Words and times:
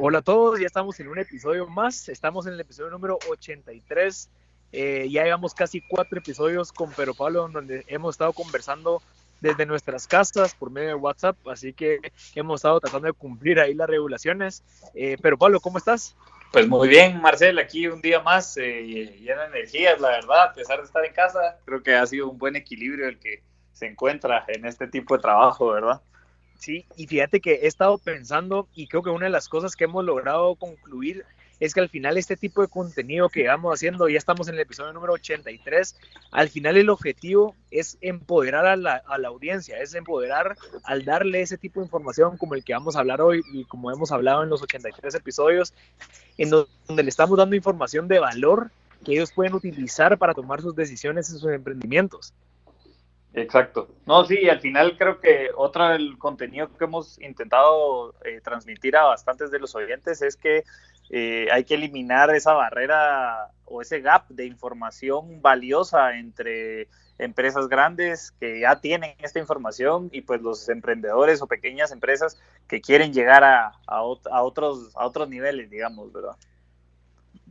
Hola 0.00 0.18
a 0.18 0.22
todos, 0.22 0.60
ya 0.60 0.66
estamos 0.66 1.00
en 1.00 1.08
un 1.08 1.18
episodio 1.18 1.66
más, 1.66 2.08
estamos 2.08 2.46
en 2.46 2.52
el 2.52 2.60
episodio 2.60 2.88
número 2.88 3.18
83, 3.28 4.30
eh, 4.70 5.08
ya 5.10 5.24
llevamos 5.24 5.54
casi 5.54 5.80
cuatro 5.80 6.20
episodios 6.20 6.70
con 6.72 6.92
Pero 6.92 7.14
Pablo 7.14 7.48
donde 7.48 7.82
hemos 7.88 8.14
estado 8.14 8.32
conversando 8.32 9.02
desde 9.40 9.66
nuestras 9.66 10.06
casas 10.06 10.54
por 10.54 10.70
medio 10.70 10.90
de 10.90 10.94
WhatsApp, 10.94 11.36
así 11.48 11.72
que 11.72 11.98
hemos 12.36 12.60
estado 12.60 12.78
tratando 12.78 13.08
de 13.08 13.12
cumplir 13.12 13.58
ahí 13.58 13.74
las 13.74 13.90
regulaciones. 13.90 14.62
Eh, 14.94 15.16
pero 15.20 15.36
Pablo, 15.36 15.58
¿cómo 15.58 15.78
estás? 15.78 16.14
Pues 16.52 16.68
muy 16.68 16.86
bien, 16.86 17.20
Marcel, 17.20 17.58
aquí 17.58 17.88
un 17.88 18.00
día 18.00 18.20
más 18.20 18.56
eh, 18.56 19.16
lleno 19.20 19.40
de 19.40 19.46
energías, 19.48 20.00
la 20.00 20.10
verdad, 20.10 20.42
a 20.44 20.52
pesar 20.52 20.78
de 20.78 20.84
estar 20.84 21.04
en 21.04 21.12
casa, 21.12 21.58
creo 21.64 21.82
que 21.82 21.96
ha 21.96 22.06
sido 22.06 22.28
un 22.28 22.38
buen 22.38 22.54
equilibrio 22.54 23.08
el 23.08 23.18
que 23.18 23.42
se 23.72 23.86
encuentra 23.86 24.44
en 24.46 24.64
este 24.64 24.86
tipo 24.86 25.16
de 25.16 25.22
trabajo, 25.22 25.72
¿verdad? 25.72 26.00
Sí, 26.58 26.84
y 26.96 27.06
fíjate 27.06 27.40
que 27.40 27.54
he 27.54 27.66
estado 27.66 27.98
pensando 27.98 28.68
y 28.74 28.88
creo 28.88 29.02
que 29.02 29.10
una 29.10 29.26
de 29.26 29.30
las 29.30 29.48
cosas 29.48 29.76
que 29.76 29.84
hemos 29.84 30.04
logrado 30.04 30.56
concluir 30.56 31.24
es 31.60 31.74
que 31.74 31.80
al 31.80 31.88
final 31.88 32.16
este 32.16 32.36
tipo 32.36 32.62
de 32.62 32.68
contenido 32.68 33.28
que 33.28 33.46
vamos 33.46 33.74
haciendo, 33.74 34.08
ya 34.08 34.18
estamos 34.18 34.48
en 34.48 34.54
el 34.54 34.60
episodio 34.60 34.92
número 34.92 35.14
83, 35.14 35.96
al 36.30 36.48
final 36.48 36.76
el 36.76 36.88
objetivo 36.88 37.54
es 37.70 37.98
empoderar 38.00 38.66
a 38.66 38.76
la, 38.76 39.02
a 39.06 39.18
la, 39.18 39.28
audiencia, 39.28 39.80
es 39.80 39.94
empoderar 39.94 40.56
al 40.84 41.04
darle 41.04 41.40
ese 41.40 41.58
tipo 41.58 41.80
de 41.80 41.86
información 41.86 42.36
como 42.36 42.54
el 42.54 42.64
que 42.64 42.74
vamos 42.74 42.96
a 42.96 43.00
hablar 43.00 43.20
hoy 43.20 43.42
y 43.52 43.64
como 43.64 43.90
hemos 43.90 44.12
hablado 44.12 44.42
en 44.42 44.50
los 44.50 44.62
83 44.62 45.14
episodios, 45.14 45.74
en 46.38 46.50
donde 46.50 47.02
le 47.02 47.08
estamos 47.08 47.36
dando 47.38 47.56
información 47.56 48.08
de 48.08 48.20
valor 48.20 48.70
que 49.04 49.12
ellos 49.12 49.32
pueden 49.32 49.54
utilizar 49.54 50.18
para 50.18 50.34
tomar 50.34 50.60
sus 50.60 50.74
decisiones 50.74 51.30
en 51.30 51.38
sus 51.38 51.50
emprendimientos. 51.50 52.34
Exacto. 53.42 53.88
No, 54.06 54.24
sí, 54.24 54.48
al 54.48 54.60
final 54.60 54.96
creo 54.96 55.20
que 55.20 55.50
otro 55.56 55.88
del 55.88 56.18
contenido 56.18 56.68
que 56.76 56.84
hemos 56.84 57.20
intentado 57.20 58.14
eh, 58.24 58.40
transmitir 58.42 58.96
a 58.96 59.04
bastantes 59.04 59.50
de 59.50 59.58
los 59.58 59.74
oyentes 59.74 60.22
es 60.22 60.36
que 60.36 60.64
eh, 61.10 61.48
hay 61.50 61.64
que 61.64 61.74
eliminar 61.74 62.34
esa 62.34 62.52
barrera 62.52 63.50
o 63.64 63.82
ese 63.82 64.00
gap 64.00 64.28
de 64.28 64.46
información 64.46 65.40
valiosa 65.40 66.18
entre 66.18 66.88
empresas 67.18 67.68
grandes 67.68 68.30
que 68.32 68.60
ya 68.60 68.80
tienen 68.80 69.14
esta 69.18 69.38
información 69.38 70.08
y 70.12 70.20
pues 70.20 70.40
los 70.40 70.68
emprendedores 70.68 71.42
o 71.42 71.46
pequeñas 71.46 71.90
empresas 71.90 72.40
que 72.68 72.80
quieren 72.80 73.12
llegar 73.12 73.42
a, 73.42 73.72
a, 73.86 74.02
otros, 74.02 74.94
a 74.94 75.04
otros 75.04 75.28
niveles, 75.28 75.68
digamos, 75.68 76.12
¿verdad? 76.12 76.36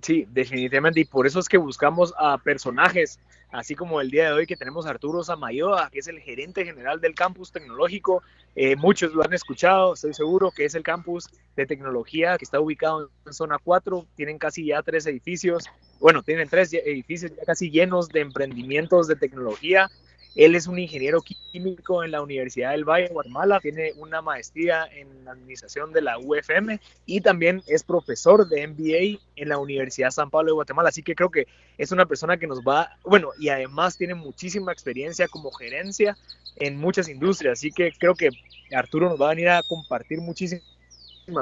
Sí, 0.02 0.28
definitivamente, 0.30 1.00
y 1.00 1.06
por 1.06 1.26
eso 1.26 1.40
es 1.40 1.50
que 1.50 1.58
buscamos 1.58 2.14
a 2.18 2.38
personajes, 2.38 3.20
así 3.52 3.76
como 3.76 4.00
el 4.00 4.12
día 4.12 4.26
de 4.26 4.34
hoy 4.34 4.46
que 4.46 4.56
tenemos 4.56 4.86
a 4.86 4.92
Arturo 4.92 5.24
Samayoa, 5.24 5.90
que 5.90 6.00
es 6.00 6.08
el 6.08 6.20
gerente 6.20 6.66
general 6.66 7.02
del 7.02 7.16
campus 7.16 7.52
tecnológico. 7.52 8.22
Eh, 8.56 8.76
muchos 8.76 9.14
lo 9.14 9.24
han 9.24 9.34
escuchado, 9.34 9.94
estoy 9.94 10.14
seguro 10.14 10.52
que 10.52 10.66
es 10.66 10.76
el 10.76 10.84
campus 10.84 11.30
de 11.56 11.66
tecnología 11.66 12.38
que 12.38 12.46
está 12.46 12.60
ubicado 12.60 13.10
en 13.26 13.34
zona 13.34 13.58
4, 13.64 14.06
tienen 14.16 14.38
casi 14.38 14.68
ya 14.68 14.84
tres 14.84 15.06
edificios, 15.08 15.66
bueno, 16.00 16.22
tienen 16.22 16.48
tres 16.48 16.74
edificios 16.74 17.32
ya 17.36 17.44
casi 17.46 17.72
llenos 17.72 18.10
de 18.10 18.22
emprendimientos 18.22 19.08
de 19.08 19.16
tecnología 19.16 19.90
él 20.38 20.54
es 20.54 20.68
un 20.68 20.78
ingeniero 20.78 21.22
químico 21.22 22.04
en 22.04 22.12
la 22.12 22.22
Universidad 22.22 22.72
del 22.72 22.86
Valle 22.86 23.08
de 23.08 23.14
Guatemala, 23.14 23.60
tiene 23.60 23.94
una 23.98 24.22
maestría 24.22 24.88
en 24.96 25.28
administración 25.28 25.92
de 25.92 26.04
la 26.04 26.20
UFM 26.20 26.80
y 27.08 27.22
también 27.22 27.64
es 27.66 27.84
profesor 27.84 28.48
de 28.48 28.68
MBA 28.68 29.20
en 29.36 29.50
la 29.50 29.58
Universidad 29.58 30.12
San 30.12 30.30
Pablo 30.30 30.52
de 30.52 30.54
Guatemala. 30.54 30.90
Así 30.90 31.02
que 31.02 31.16
creo 31.16 31.32
que 31.32 31.48
es 31.80 31.92
una 31.92 32.06
persona 32.06 32.38
que 32.38 32.46
nos 32.46 32.62
va, 32.62 32.98
bueno, 33.04 33.32
y 33.40 33.50
además 33.50 33.98
tiene 33.98 34.14
muchísima 34.14 34.72
experiencia 34.72 35.28
como 35.28 35.52
gerencia 35.52 36.16
en 36.58 36.78
muchas 36.78 37.10
industrias. 37.10 37.54
Así 37.54 37.72
que 37.72 37.92
creo 37.98 38.14
que 38.14 38.30
Arturo 38.76 39.10
nos 39.10 39.20
va 39.20 39.28
a 39.28 39.34
venir 39.34 39.50
a 39.50 39.64
compartir 39.64 40.20
muchísimas 40.22 40.62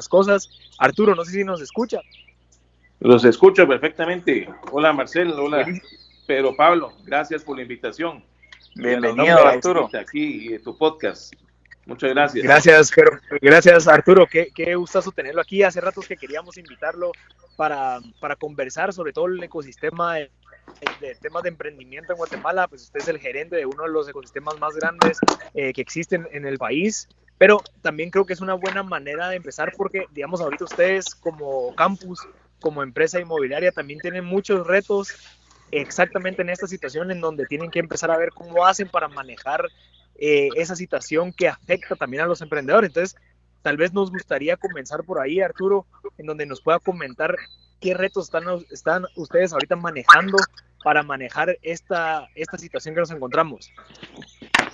cosas. 0.08 0.50
Arturo, 0.80 1.16
no 1.16 1.26
sé 1.26 1.34
si 1.34 1.44
nos 1.44 1.62
escucha. 1.62 2.00
Los 3.02 3.26
escucho 3.26 3.68
perfectamente. 3.68 4.48
Hola 4.72 4.94
Marcelo, 4.94 5.44
hola. 5.44 5.68
Pero 6.26 6.56
Pablo, 6.56 6.94
gracias 7.04 7.44
por 7.44 7.58
la 7.58 7.64
invitación. 7.64 8.24
Bienvenido, 8.76 9.38
Arturo. 9.48 9.90
Aquí 9.98 10.54
en 10.54 10.62
tu 10.62 10.78
podcast. 10.78 11.34
Muchas 11.86 12.10
gracias. 12.12 12.44
Gracias, 12.44 12.92
pero, 12.94 13.12
gracias 13.42 13.88
Arturo. 13.88 14.28
Qué, 14.28 14.50
qué 14.54 14.76
gustazo 14.76 15.12
tenerlo 15.12 15.42
aquí. 15.42 15.64
Hace 15.64 15.80
ratos 15.80 16.08
que 16.08 16.18
queríamos 16.18 16.58
invitarlo 16.58 17.14
para, 17.56 18.00
para 18.20 18.36
conversar 18.36 18.92
sobre 18.92 19.14
todo 19.14 19.28
el 19.28 19.42
ecosistema 19.42 20.16
de, 20.16 20.30
temas 21.22 21.44
de 21.44 21.50
emprendimiento 21.50 22.12
en 22.12 22.18
Guatemala. 22.18 22.68
Pues 22.68 22.84
usted 22.84 23.00
es 23.00 23.08
el 23.08 23.20
gerente 23.20 23.56
de 23.56 23.66
uno 23.66 23.84
de 23.84 23.90
los 23.90 24.10
ecosistemas 24.10 24.60
más 24.60 24.76
grandes 24.76 25.20
eh, 25.54 25.72
que 25.72 25.82
existen 25.82 26.28
en 26.32 26.46
el 26.46 26.58
país. 26.58 27.08
Pero 27.38 27.62
también 27.82 28.10
creo 28.10 28.26
que 28.26 28.34
es 28.34 28.42
una 28.42 28.56
buena 28.56 28.84
manera 28.84 29.30
de 29.30 29.38
empezar 29.38 29.72
porque, 29.78 30.08
digamos, 30.12 30.42
ahorita 30.42 30.66
ustedes 30.66 31.16
como 31.16 31.74
campus, 31.76 32.28
como 32.60 32.84
empresa 32.84 33.22
inmobiliaria, 33.22 33.72
también 33.72 34.00
tienen 34.00 34.26
muchos 34.26 34.68
retos 34.68 35.14
exactamente 35.72 36.42
en 36.42 36.50
esta 36.50 36.68
situación 36.68 37.12
en 37.12 37.22
donde 37.22 37.46
tienen 37.46 37.72
que 37.72 37.80
empezar 37.80 38.12
a 38.12 38.18
ver 38.18 38.30
cómo 38.30 38.66
hacen 38.66 38.88
para 38.88 39.08
manejar 39.08 39.68
eh, 40.18 40.50
esa 40.56 40.76
situación 40.76 41.34
que 41.34 41.48
afecta 41.48 41.96
también 41.96 42.24
a 42.24 42.28
los 42.28 42.42
emprendedores. 42.42 42.90
Entonces, 42.90 43.18
tal 43.62 43.78
vez 43.78 43.94
nos 43.94 44.12
gustaría 44.12 44.58
comenzar 44.58 45.04
por 45.04 45.20
ahí, 45.20 45.42
Arturo, 45.42 45.86
en 46.18 46.26
donde 46.26 46.46
nos 46.46 46.62
pueda 46.62 46.80
comentar 46.80 47.36
qué 47.82 47.94
retos 47.94 48.32
están, 48.72 49.06
ustedes 49.16 49.54
ahorita 49.54 49.76
manejando 49.76 50.38
para 50.84 51.04
manejar 51.04 51.58
esta, 51.64 52.28
situación 52.58 52.96
que 52.96 53.02
nos 53.02 53.12
encontramos. 53.12 53.72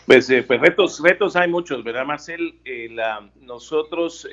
Pues, 0.05 0.29
eh, 0.29 0.43
pues 0.43 0.59
retos, 0.59 1.01
retos 1.01 1.35
hay 1.35 1.49
muchos, 1.49 1.83
¿verdad, 1.83 2.05
Marcel? 2.05 2.59
Eh, 2.65 2.89
la, 2.91 3.31
nosotros 3.39 4.27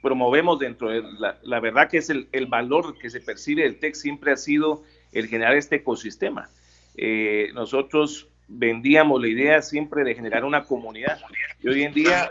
promovemos 0.00 0.58
dentro 0.58 0.88
de 0.88 1.02
la, 1.02 1.38
la, 1.42 1.60
verdad 1.60 1.90
que 1.90 1.98
es 1.98 2.08
el, 2.08 2.28
el 2.32 2.46
valor 2.46 2.96
que 2.98 3.10
se 3.10 3.20
percibe 3.20 3.64
del 3.64 3.78
TEC 3.78 3.94
siempre 3.94 4.32
ha 4.32 4.36
sido 4.36 4.82
el 5.12 5.28
generar 5.28 5.56
este 5.56 5.76
ecosistema. 5.76 6.48
Eh, 6.96 7.50
nosotros 7.54 8.28
vendíamos 8.48 9.20
la 9.20 9.28
idea 9.28 9.62
siempre 9.62 10.04
de 10.04 10.14
generar 10.14 10.44
una 10.44 10.64
comunidad 10.64 11.20
y 11.62 11.68
hoy 11.68 11.82
en 11.84 11.94
día 11.94 12.30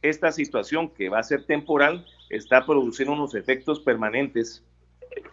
esta 0.00 0.32
situación 0.32 0.88
que 0.88 1.08
va 1.08 1.18
a 1.18 1.22
ser 1.22 1.44
temporal 1.44 2.06
está 2.30 2.64
produciendo 2.64 3.12
unos 3.12 3.34
efectos 3.34 3.80
permanentes 3.80 4.64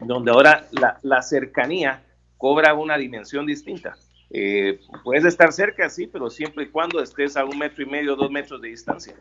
donde 0.02 0.32
ahora 0.32 0.68
la, 1.02 1.22
cercanía 1.22 2.04
cobra 2.38 2.74
una 2.74 2.98
dimensión 2.98 3.46
distinta. 3.46 3.98
Eh, 4.30 4.80
puedes 5.04 5.26
estar 5.26 5.52
cerca, 5.54 5.90
sí, 5.90 6.08
pero 6.08 6.30
siempre 6.30 6.66
y 6.66 6.68
cuando 6.68 7.02
estés 7.02 7.38
a 7.38 7.46
un 7.46 7.58
metro 7.58 7.84
y 7.84 7.88
medio, 7.88 8.16
dos 8.16 8.30
metros 8.30 8.62
de 8.62 8.68
distancia. 8.68 9.16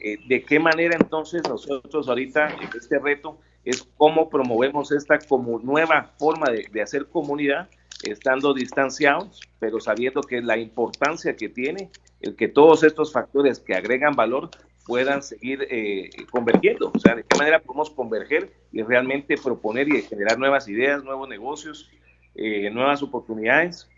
Eh, 0.00 0.18
¿De 0.26 0.42
qué 0.42 0.58
manera 0.58 0.96
entonces 1.00 1.42
nosotros 1.48 2.08
ahorita, 2.08 2.56
este 2.76 2.98
reto, 2.98 3.38
es 3.64 3.82
cómo 3.96 4.28
promovemos 4.28 4.92
esta 4.92 5.18
como 5.18 5.58
nueva 5.58 6.12
forma 6.18 6.46
de, 6.50 6.82
hacer 6.82 7.06
comunidad, 7.06 7.68
estando 8.02 8.54
distanciados, 8.54 9.40
pero 9.58 9.80
sabiendo 9.80 10.22
que 10.22 10.40
la 10.40 10.56
importancia 10.56 11.36
que 11.36 11.48
tiene 11.48 11.90
el 12.20 12.36
que 12.36 12.48
todos 12.48 12.82
estos 12.82 13.12
factores 13.12 13.60
que 13.60 13.74
agregan 13.74 14.14
valor 14.14 14.50
puedan 14.86 15.22
seguir 15.22 15.66
eh, 15.70 16.10
convergiendo. 16.30 16.90
O 16.94 16.98
sea, 16.98 17.14
de 17.14 17.24
qué 17.24 17.38
manera 17.38 17.60
podemos 17.60 17.90
converger 17.90 18.52
y 18.72 18.82
realmente 18.82 19.36
proponer 19.36 19.88
y 19.88 20.02
generar 20.02 20.38
nuevas 20.38 20.68
ideas, 20.68 21.04
nuevos 21.04 21.28
negocios, 21.28 21.90
eh, 22.34 22.70
nuevas 22.70 23.02
oportunidades 23.02 23.88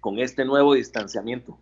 con 0.00 0.18
este 0.18 0.44
nuevo 0.44 0.74
distanciamiento. 0.74 1.58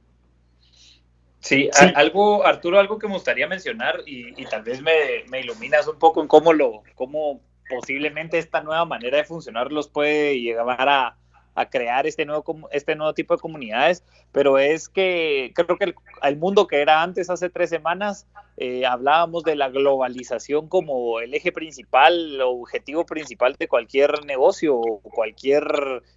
Sí, 1.40 1.70
algo, 1.94 2.44
Arturo, 2.44 2.80
algo 2.80 2.98
que 2.98 3.06
me 3.06 3.14
gustaría 3.14 3.46
mencionar 3.46 4.00
y, 4.06 4.44
tal 4.46 4.62
vez 4.62 4.82
me, 4.82 5.24
me, 5.28 5.40
iluminas 5.40 5.86
un 5.86 5.98
poco 5.98 6.20
en 6.20 6.28
cómo 6.28 6.52
lo, 6.52 6.82
cómo 6.94 7.40
posiblemente 7.68 8.38
esta 8.38 8.62
nueva 8.62 8.84
manera 8.84 9.18
de 9.18 9.24
funcionar 9.24 9.70
los 9.70 9.88
puede 9.88 10.40
llevar 10.40 10.88
a, 10.88 11.16
a 11.58 11.68
crear 11.68 12.06
este 12.06 12.24
nuevo, 12.24 12.68
este 12.70 12.94
nuevo 12.94 13.14
tipo 13.14 13.34
de 13.34 13.40
comunidades, 13.40 14.04
pero 14.30 14.58
es 14.58 14.88
que 14.88 15.52
creo 15.54 15.76
que 15.76 15.92
el, 16.22 16.36
mundo 16.36 16.68
que 16.68 16.80
era 16.80 17.02
antes, 17.02 17.30
hace 17.30 17.50
tres 17.50 17.68
semanas, 17.68 18.26
eh, 18.56 18.86
hablábamos 18.86 19.42
de 19.42 19.56
la 19.56 19.68
globalización 19.68 20.68
como 20.68 21.18
el 21.18 21.34
eje 21.34 21.50
principal, 21.50 22.34
el 22.34 22.40
objetivo 22.42 23.04
principal 23.04 23.56
de 23.58 23.66
cualquier 23.66 24.24
negocio 24.24 24.76
o 24.76 25.00
cualquier 25.00 25.64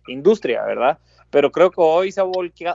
industria, 0.07 0.63
¿verdad? 0.63 0.99
Pero 1.31 1.51
creo 1.51 1.71
que 1.71 1.81
hoy 1.81 2.11
se 2.11 2.21
ha 2.21 2.25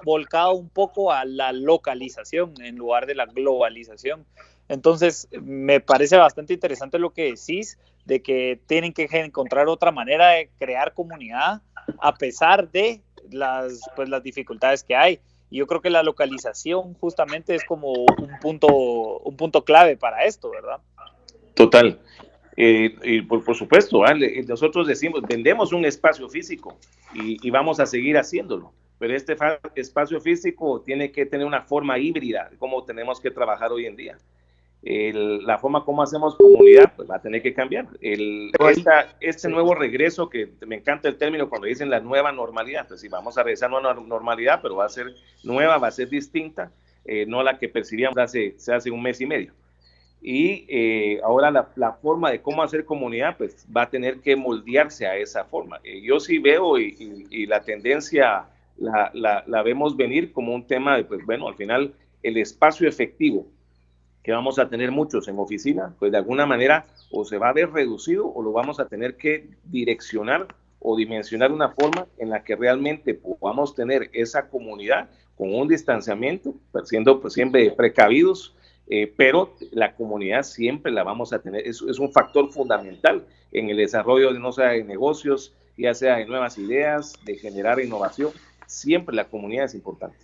volcado 0.05 0.55
un 0.55 0.69
poco 0.69 1.13
a 1.13 1.25
la 1.25 1.53
localización 1.53 2.55
en 2.61 2.77
lugar 2.77 3.07
de 3.07 3.15
la 3.15 3.27
globalización. 3.27 4.25
Entonces, 4.69 5.29
me 5.41 5.79
parece 5.81 6.17
bastante 6.17 6.55
interesante 6.55 6.99
lo 6.99 7.11
que 7.11 7.35
decís 7.35 7.79
de 8.05 8.23
que 8.23 8.59
tienen 8.67 8.93
que 8.93 9.07
encontrar 9.13 9.69
otra 9.69 9.93
manera 9.93 10.31
de 10.31 10.51
crear 10.59 10.95
comunidad 10.95 11.61
a 12.01 12.15
pesar 12.15 12.71
de 12.71 13.03
las, 13.31 13.81
pues, 13.95 14.09
las 14.09 14.23
dificultades 14.23 14.83
que 14.83 14.97
hay. 14.97 15.21
Y 15.51 15.59
yo 15.59 15.67
creo 15.67 15.81
que 15.81 15.91
la 15.91 16.03
localización 16.03 16.95
justamente 16.95 17.55
es 17.55 17.65
como 17.65 17.93
un 17.93 18.39
punto, 18.41 18.69
un 19.19 19.37
punto 19.37 19.65
clave 19.65 19.97
para 19.97 20.25
esto, 20.25 20.51
¿verdad? 20.51 20.81
Total. 21.55 21.99
Eh, 22.57 22.97
y 23.05 23.23
por, 23.23 23.45
por 23.45 23.55
supuesto, 23.55 24.03
nosotros 24.49 24.87
decimos, 24.87 25.21
vendemos 25.29 25.73
un 25.73 25.85
espacio 25.85 26.29
físico 26.29 26.79
y, 27.15 27.37
y, 27.47 27.51
vamos 27.51 27.81
a 27.81 27.87
seguir 27.87 28.17
haciéndolo, 28.17 28.73
pero 28.99 29.15
este 29.15 29.37
espacio 29.75 30.21
físico 30.23 30.81
tiene 30.81 31.13
que 31.13 31.27
tener 31.27 31.47
una 31.47 31.63
forma 31.63 31.99
híbrida, 31.99 32.51
como 32.59 32.83
tenemos 32.85 33.21
que 33.21 33.31
trabajar 33.31 33.73
hoy 33.73 33.85
en 33.85 33.97
día. 33.97 34.17
la 34.83 35.59
forma 35.59 35.85
como 35.85 36.03
hacemos 36.03 36.35
comunidad 36.37 36.93
pues 36.97 37.11
va 37.11 37.17
a 37.17 37.21
tener 37.21 37.43
que 37.43 37.53
cambiar. 37.53 37.89
El, 38.01 38.51
este 39.21 39.49
nuevo 39.51 39.75
regreso, 39.75 40.31
que 40.31 40.49
me 40.67 40.77
encanta 40.77 41.09
el 41.09 41.19
término 41.19 41.51
cuando 41.51 41.67
dicen 41.67 41.91
la 41.91 42.01
nueva 42.01 42.33
normalidad, 42.33 42.89
pues 42.89 43.03
sí, 43.03 43.09
vamos 43.09 43.37
a 43.37 43.43
regresar 43.43 43.71
a 43.71 43.79
una 43.79 43.93
normalidad, 43.93 44.61
pero 44.63 44.77
va 44.77 44.87
a 44.87 44.89
ser 44.89 45.15
nueva, 45.45 45.77
va 45.77 45.89
a 45.89 45.91
ser 45.91 46.09
distinta, 46.09 46.73
eh, 47.05 47.27
no 47.27 47.43
la 47.43 47.59
que 47.59 47.69
percibíamos 47.69 48.17
hace, 48.17 48.57
hace 48.75 48.91
un 48.91 49.03
mes 49.03 49.21
y 49.21 49.27
medio. 49.27 49.53
Y 50.29 50.67
eh, 50.69 51.21
ahora 51.23 51.53
la, 51.53 51.93
forma 51.93 52.33
de 52.33 52.43
cómo 52.43 52.61
hacer 52.61 52.85
comunidad, 52.85 53.37
pues 53.39 53.65
va 53.75 53.83
a 53.83 53.91
tener 53.91 54.19
que 54.19 54.35
moldearse 54.35 55.07
a 55.07 55.17
esa 55.17 55.45
forma. 55.45 55.79
Eh, 55.85 56.03
yo 56.03 56.19
sí 56.19 56.41
veo 56.41 56.81
y, 56.81 57.47
la 57.47 57.61
tendencia 57.61 58.49
la, 58.77 59.13
la, 59.15 59.45
la, 59.47 59.63
vemos 59.63 59.97
venir 59.97 60.33
como 60.33 60.53
un 60.53 60.67
tema 60.67 60.97
de, 60.97 61.05
pues 61.05 61.25
bueno, 61.25 61.47
al 61.47 61.55
final 61.55 61.95
el 62.25 62.39
espacio 62.39 62.89
efectivo 62.89 63.47
que 64.25 64.33
vamos 64.33 64.59
a 64.59 64.69
tener 64.69 64.91
muchos 64.91 65.29
en 65.29 65.39
oficina, 65.39 65.95
pues 66.01 66.11
de 66.11 66.19
alguna 66.19 66.45
manera 66.45 66.87
o 67.13 67.25
se 67.25 67.39
va 67.39 67.51
a 67.51 67.53
ver 67.53 67.71
reducido 67.71 68.27
o 68.27 68.43
lo 68.43 68.51
vamos 68.51 68.81
a 68.81 68.89
tener 68.89 69.17
que 69.17 69.51
direccionar 69.63 70.49
o 70.81 70.97
dimensionar 70.97 71.53
una 71.53 71.69
forma 71.69 72.09
en 72.19 72.31
la 72.31 72.43
que 72.43 72.57
realmente 72.57 73.15
podamos 73.15 73.77
tener 73.77 74.11
esa 74.13 74.49
comunidad 74.49 75.09
con 75.37 75.55
un 75.55 75.69
distanciamiento, 75.69 76.57
pues, 76.73 76.89
siendo 76.89 77.21
pues, 77.21 77.35
siempre 77.35 77.71
precavidos, 77.71 78.57
eh, 78.89 79.13
pero 79.17 79.57
la 79.73 79.95
comunidad 79.95 80.43
siempre 80.43 80.93
la 80.93 81.03
vamos 81.03 81.33
a 81.33 81.41
tener, 81.41 81.67
es, 81.67 81.83
es 81.83 81.99
un 81.99 82.13
factor 82.13 82.53
fundamental 82.53 83.27
en 83.53 83.71
el 83.71 83.77
desarrollo 83.77 84.33
de 84.33 84.39
no 84.39 84.53
sea 84.53 84.71
de 84.71 84.85
negocios, 84.85 85.55
ya 85.77 85.95
sea 85.95 86.17
de 86.17 86.27
nuevas 86.27 86.59
ideas, 86.59 87.15
de 87.25 87.37
generar 87.37 87.81
innovación, 87.81 88.33
siempre 88.67 89.15
la 89.15 89.29
comunidad 89.29 89.67
es 89.67 89.75
importante. 89.75 90.17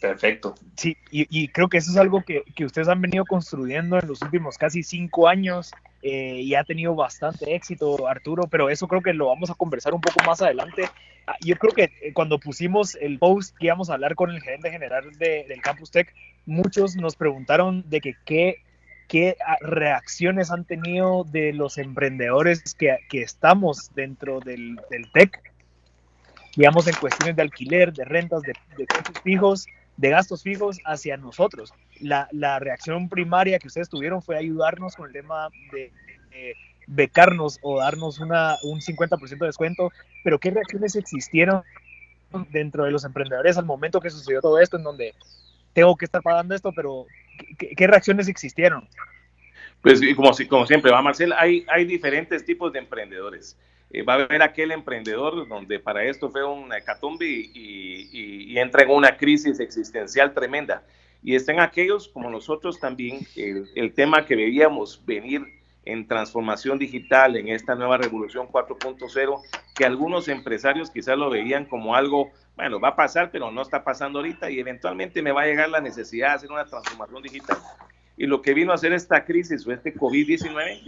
Perfecto. 0.00 0.54
Sí, 0.76 0.96
y, 1.10 1.48
creo 1.48 1.68
que 1.68 1.78
eso 1.78 1.90
es 1.90 1.96
algo 1.96 2.22
que, 2.22 2.44
ustedes 2.64 2.88
han 2.88 3.00
venido 3.00 3.24
construyendo 3.24 3.98
en 3.98 4.06
los 4.06 4.22
últimos 4.22 4.56
casi 4.56 4.84
cinco 4.84 5.26
años 5.26 5.72
eh, 6.02 6.40
y 6.42 6.54
ha 6.54 6.64
tenido 6.64 6.94
bastante 6.94 7.54
éxito, 7.54 8.06
Arturo, 8.06 8.44
pero 8.48 8.70
eso 8.70 8.86
creo 8.86 9.02
que 9.02 9.12
lo 9.12 9.26
vamos 9.26 9.50
a 9.50 9.54
conversar 9.54 9.94
un 9.94 10.00
poco 10.00 10.22
más 10.24 10.40
adelante. 10.40 10.88
Ah, 11.26 11.34
yo 11.40 11.56
creo 11.56 11.72
que 11.72 11.84
eh, 12.02 12.12
cuando 12.12 12.38
pusimos 12.38 12.94
el 12.96 13.18
post 13.18 13.56
que 13.56 13.66
íbamos 13.66 13.90
a 13.90 13.94
hablar 13.94 14.14
con 14.14 14.30
el 14.30 14.40
gerente 14.40 14.70
general 14.70 15.10
del 15.18 15.60
Campus 15.60 15.90
Tech, 15.90 16.14
muchos 16.46 16.96
nos 16.96 17.16
preguntaron 17.16 17.84
de 17.88 18.00
que 18.00 18.14
qué, 18.24 18.62
qué 19.08 19.36
ah, 19.44 19.56
reacciones 19.60 20.52
han 20.52 20.64
tenido 20.64 21.24
de 21.24 21.52
los 21.52 21.78
emprendedores 21.78 22.74
que, 22.74 22.98
estamos 23.10 23.92
dentro 23.94 24.40
del, 24.40 24.76
del 24.90 25.10
Tech 25.12 25.42
digamos, 26.56 26.88
en 26.88 26.94
cuestiones 26.96 27.36
de 27.36 27.42
alquiler, 27.42 27.92
de 27.92 28.04
rentas, 28.04 28.42
de, 28.42 28.52
de 28.76 28.86
costos 28.86 29.20
fijos, 29.22 29.66
de 29.98 30.10
gastos 30.10 30.42
fijos 30.42 30.78
hacia 30.84 31.16
nosotros. 31.16 31.74
La, 32.00 32.28
la, 32.30 32.58
reacción 32.60 33.08
primaria 33.08 33.58
que 33.58 33.66
ustedes 33.66 33.88
tuvieron 33.88 34.22
fue 34.22 34.38
ayudarnos 34.38 34.94
con 34.94 35.08
el 35.08 35.12
tema 35.12 35.50
de, 35.72 35.92
becarnos 36.86 37.58
o 37.62 37.80
darnos 37.80 38.18
una, 38.20 38.54
un 38.62 38.80
50% 38.80 39.38
de 39.38 39.46
descuento, 39.46 39.92
pero 40.24 40.38
¿qué 40.38 40.50
reacciones 40.50 40.96
existieron 40.96 41.62
dentro 42.50 42.84
de 42.84 42.92
los 42.92 43.04
emprendedores 43.04 43.58
al 43.58 43.66
momento 43.66 44.00
que 44.00 44.08
sucedió 44.08 44.40
todo 44.40 44.60
esto, 44.60 44.76
en 44.76 44.84
donde 44.84 45.14
tengo 45.74 45.96
que 45.96 46.04
estar 46.04 46.22
pagando 46.22 46.54
esto, 46.54 46.72
pero 46.72 47.06
¿qué, 47.58 47.86
reacciones 47.86 48.28
existieron? 48.28 48.88
Pues 49.82 50.00
como, 50.14 50.30
como 50.48 50.66
siempre, 50.66 50.92
va 50.92 51.02
Marcel, 51.02 51.32
hay, 51.36 51.66
hay 51.68 51.84
diferentes 51.84 52.44
tipos 52.44 52.72
de 52.72 52.78
emprendedores. 52.78 53.56
Eh, 53.90 54.02
va 54.02 54.14
a 54.14 54.16
haber 54.16 54.42
aquel 54.42 54.70
emprendedor 54.72 55.48
donde 55.48 55.80
para 55.80 56.04
esto 56.04 56.30
fue 56.30 56.44
una 56.44 56.76
hecatombe 56.76 57.26
y, 57.26 58.58
entra 58.58 58.82
en 58.82 58.90
una 58.90 59.16
crisis 59.16 59.60
existencial 59.60 60.34
tremenda. 60.34 60.82
Y 61.22 61.34
están 61.34 61.60
aquellos 61.60 62.08
como 62.08 62.28
nosotros 62.28 62.80
también, 62.80 63.20
el, 63.36 63.92
tema 63.94 64.26
que 64.26 64.34
veíamos 64.36 65.00
venir 65.06 65.42
en 65.84 66.06
transformación 66.06 66.78
digital, 66.78 67.36
en 67.36 67.48
esta 67.48 67.74
nueva 67.74 67.96
revolución 67.96 68.48
4.0, 68.48 69.40
que 69.76 69.84
algunos 69.84 70.28
empresarios 70.28 70.90
quizás 70.90 71.16
lo 71.16 71.30
veían 71.30 71.64
como 71.64 71.94
algo, 71.94 72.30
bueno, 72.56 72.80
va 72.80 72.88
a 72.88 72.96
pasar, 72.96 73.30
pero 73.30 73.50
no 73.50 73.62
está 73.62 73.84
pasando 73.84 74.18
ahorita 74.18 74.50
y 74.50 74.58
eventualmente 74.58 75.22
me 75.22 75.32
va 75.32 75.42
a 75.42 75.46
llegar 75.46 75.70
la 75.70 75.80
necesidad 75.80 76.30
de 76.30 76.34
hacer 76.34 76.50
una 76.50 76.66
transformación 76.66 77.22
digital. 77.22 77.58
Y 78.16 78.26
lo 78.26 78.42
que 78.42 78.54
vino 78.54 78.72
a 78.72 78.74
hacer 78.74 78.92
esta 78.92 79.24
crisis 79.24 79.66
o 79.66 79.72
este 79.72 79.94
COVID-19 79.94 80.82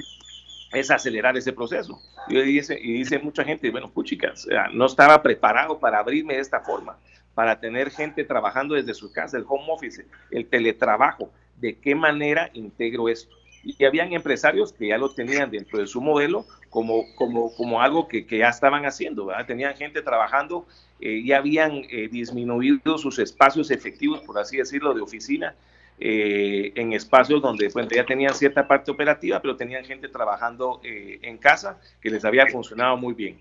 es 0.72 0.90
acelerar 0.90 1.36
ese 1.36 1.52
proceso. 1.52 2.00
Y 2.28 2.40
dice, 2.40 3.18
mucha 3.18 3.44
gente, 3.44 3.70
bueno, 3.70 3.90
puchicas, 3.90 4.46
no 4.72 4.86
estaba 4.86 5.22
preparado 5.22 5.78
para 5.78 5.98
abrirme 5.98 6.34
de 6.34 6.40
esta 6.40 6.60
forma, 6.60 6.98
para 7.34 7.58
tener 7.58 7.90
gente 7.90 8.24
trabajando 8.24 8.74
desde 8.74 8.94
su 8.94 9.12
casa, 9.12 9.36
el 9.36 9.44
home 9.48 9.66
office, 9.68 10.06
el 10.30 10.46
teletrabajo, 10.46 11.30
de 11.56 11.76
qué 11.76 11.94
manera 11.94 12.50
integro 12.54 13.08
esto. 13.08 13.34
Y 13.62 13.84
habían 13.84 14.12
empresarios 14.12 14.72
que 14.72 14.88
ya 14.88 14.96
lo 14.96 15.10
tenían 15.12 15.50
dentro 15.50 15.78
de 15.78 15.86
su 15.86 16.00
modelo 16.00 16.46
como, 16.70 17.04
como, 17.16 17.54
como 17.54 17.82
algo 17.82 18.08
que, 18.08 18.24
que 18.24 18.38
ya 18.38 18.48
estaban 18.48 18.86
haciendo, 18.86 19.26
¿verdad? 19.26 19.44
Tenían 19.44 19.74
gente 19.74 20.00
trabajando, 20.00 20.66
eh, 20.98 21.22
ya 21.26 21.38
habían 21.38 21.82
eh, 21.90 22.08
disminuido 22.10 22.96
sus 22.96 23.18
espacios 23.18 23.70
efectivos, 23.70 24.20
por 24.20 24.38
así 24.38 24.56
decirlo, 24.56 24.94
de 24.94 25.02
oficina, 25.02 25.54
eh, 26.02 26.72
en 26.74 26.94
espacios 26.94 27.42
donde 27.42 27.68
pues, 27.68 27.86
ya 27.88 28.06
tenían 28.06 28.34
cierta 28.34 28.66
parte 28.66 28.90
operativa, 28.90 29.40
pero 29.40 29.54
tenían 29.56 29.84
gente 29.84 30.08
trabajando 30.08 30.80
eh, 30.82 31.18
en 31.22 31.36
casa 31.36 31.78
que 32.00 32.08
les 32.08 32.24
había 32.24 32.46
funcionado 32.46 32.96
muy 32.96 33.12
bien. 33.12 33.38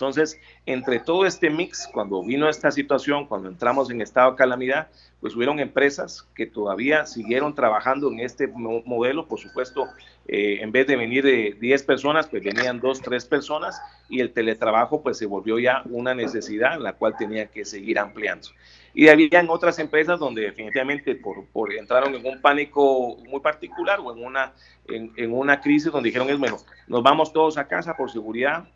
Entonces, 0.00 0.40
entre 0.64 0.98
todo 0.98 1.26
este 1.26 1.50
mix, 1.50 1.86
cuando 1.92 2.22
vino 2.22 2.48
esta 2.48 2.70
situación, 2.70 3.26
cuando 3.26 3.50
entramos 3.50 3.90
en 3.90 4.00
estado 4.00 4.30
de 4.30 4.36
calamidad, 4.38 4.88
pues 5.20 5.36
hubieron 5.36 5.60
empresas 5.60 6.26
que 6.34 6.46
todavía 6.46 7.04
siguieron 7.04 7.54
trabajando 7.54 8.10
en 8.10 8.20
este 8.20 8.46
modelo, 8.46 9.28
por 9.28 9.38
supuesto, 9.38 9.88
eh, 10.26 10.60
en 10.62 10.72
vez 10.72 10.86
de 10.86 10.96
venir 10.96 11.22
de 11.22 11.54
10 11.60 11.82
personas, 11.82 12.28
pues 12.28 12.42
venían 12.42 12.80
2, 12.80 13.02
3 13.02 13.26
personas 13.26 13.78
y 14.08 14.20
el 14.20 14.32
teletrabajo 14.32 15.02
pues 15.02 15.18
se 15.18 15.26
volvió 15.26 15.58
ya 15.58 15.82
una 15.90 16.14
necesidad, 16.14 16.80
la 16.80 16.94
cual 16.94 17.14
tenía 17.18 17.48
que 17.48 17.66
seguir 17.66 17.98
ampliando. 17.98 18.48
Y 18.94 19.08
habían 19.08 19.50
otras 19.50 19.78
empresas 19.80 20.18
donde 20.18 20.40
definitivamente 20.40 21.14
por, 21.14 21.74
entraron 21.74 22.14
en 22.14 22.24
un 22.24 22.40
pánico 22.40 23.18
muy 23.28 23.40
particular 23.40 24.00
o 24.02 24.16
en 24.16 24.24
una, 24.24 24.54
en, 24.88 25.12
en 25.16 25.30
una 25.30 25.60
crisis 25.60 25.92
donde 25.92 26.08
dijeron, 26.08 26.30
es 26.30 26.38
bueno, 26.38 26.56
nos 26.88 27.02
vamos 27.02 27.34
todos 27.34 27.58
a 27.58 27.68
casa 27.68 27.94
por 27.94 28.10
seguridad 28.10 28.66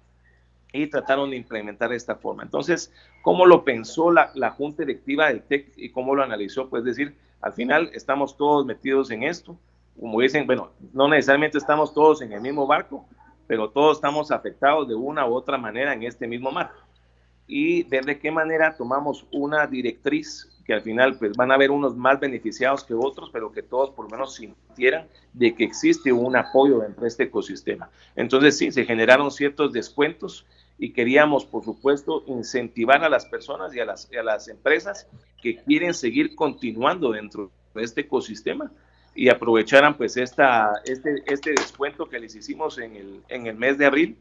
y 0.75 0.89
trataron 0.89 1.31
de 1.31 1.37
implementar 1.37 1.93
esta 1.93 2.17
forma. 2.17 2.43
Entonces, 2.43 2.93
¿cómo 3.23 3.47
lo 3.47 3.65
pensó 3.65 4.11
la, 4.11 4.33
la 4.35 4.51
Junta 4.51 4.83
Directiva 4.83 5.29
del 5.29 5.43
TEC 5.43 5.73
y 5.77 5.91
cómo 5.91 6.15
lo 6.17 6.25
analizó? 6.25 6.69
Pues 6.69 6.83
decir, 6.83 7.15
al 7.41 7.53
final 7.53 7.91
estamos 7.95 8.37
todos 8.37 8.67
metidos 8.67 9.11
en 9.13 9.23
esto. 9.23 9.57
Como 9.99 10.21
dicen, 10.21 10.47
bueno, 10.47 10.73
no 10.93 11.09
necesariamente 11.09 11.59
estamos 11.59 11.95
todos 11.95 12.23
en 12.23 12.33
el 12.33 12.41
mismo 12.41 12.67
barco, 12.67 13.07
pero 13.47 13.71
todos 13.71 13.99
estamos 13.99 14.33
afectados 14.33 14.89
de 14.89 14.97
una 14.97 15.27
u 15.29 15.35
otra 15.35 15.57
manera 15.57 15.93
en 15.93 16.03
este 16.03 16.27
mismo 16.27 16.51
mar 16.51 16.73
y 17.47 17.83
ver 17.85 18.05
de 18.05 18.19
qué 18.19 18.31
manera 18.31 18.77
tomamos 18.77 19.27
una 19.31 19.67
directriz 19.67 20.51
que 20.65 20.73
al 20.73 20.81
final 20.81 21.19
pues 21.19 21.37
van 21.37 21.51
a 21.51 21.55
haber 21.55 21.71
unos 21.71 21.95
más 21.95 22.19
beneficiados 22.19 22.85
que 22.85 22.95
otros, 22.95 23.29
pero 23.31 23.53
que 23.53 23.63
todos 23.63 23.91
por 23.91 24.07
lo 24.07 24.11
menos 24.11 24.35
sintieran 24.35 25.07
de 25.35 25.55
que 25.55 25.65
existe 25.65 26.11
un 26.11 26.37
apoyo 26.37 26.79
dentro 26.79 27.03
de 27.03 27.09
este 27.09 27.25
ecosistema. 27.25 27.91
Entonces 28.17 28.57
sí, 28.57 28.73
se 28.73 28.87
generaron 28.87 29.31
ciertos 29.31 29.73
descuentos 29.73 30.47
y 30.79 30.93
queríamos, 30.93 31.45
por 31.45 31.65
supuesto, 31.65 32.25
incentivar 32.27 33.05
a 33.05 33.09
las 33.09 33.27
personas 33.27 33.75
y 33.75 33.81
a 33.81 33.85
las, 33.85 34.11
a 34.19 34.23
las 34.23 34.49
empresas 34.49 35.09
que 35.41 35.57
quieren 35.57 35.95
seguir 35.95 36.35
continuando 36.35 37.13
dentro 37.13 37.51
de 37.75 37.83
este 37.83 38.03
ecosistema 38.03 38.71
y 39.15 39.29
aprovecharan 39.29 39.97
pues 39.97 40.17
esta, 40.17 40.73
este, 40.85 41.23
este 41.27 41.51
descuento 41.53 42.09
que 42.09 42.19
les 42.19 42.35
hicimos 42.35 42.79
en 42.79 42.97
el, 42.97 43.21
en 43.29 43.47
el 43.47 43.57
mes 43.57 43.79
de 43.79 43.87
abril 43.87 44.19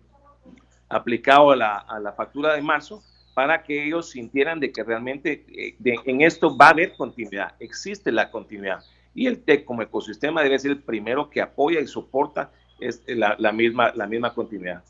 aplicado 0.90 1.52
a 1.52 1.56
la, 1.56 1.78
a 1.78 2.00
la 2.00 2.14
factura 2.14 2.54
de 2.54 2.62
marzo 2.62 3.04
para 3.34 3.64
que 3.64 3.86
ellos 3.86 4.12
sintieran 4.12 4.60
de 4.60 4.72
que 4.72 4.84
realmente 4.84 5.46
eh, 5.58 5.76
en 6.06 6.22
esto 6.22 6.56
va 6.56 6.68
a 6.68 6.72
haber 6.72 6.94
continuidad, 6.94 7.56
existe 7.60 8.12
la 8.12 8.30
continuidad. 8.30 8.84
Y 9.16 9.28
el 9.28 9.44
TEC 9.44 9.66
como 9.66 9.82
ecosistema 9.82 10.44
debe 10.44 10.60
ser 10.60 10.72
el 10.72 10.84
primero 10.84 11.30
que 11.30 11.42
apoya 11.42 11.80
y 11.80 11.88
soporta 11.88 12.52
es 12.80 13.02
la, 13.08 13.36
la 13.40 13.52
misma, 13.52 13.92
la 13.96 14.08
misma 14.08 14.34
continuidad. 14.34 14.84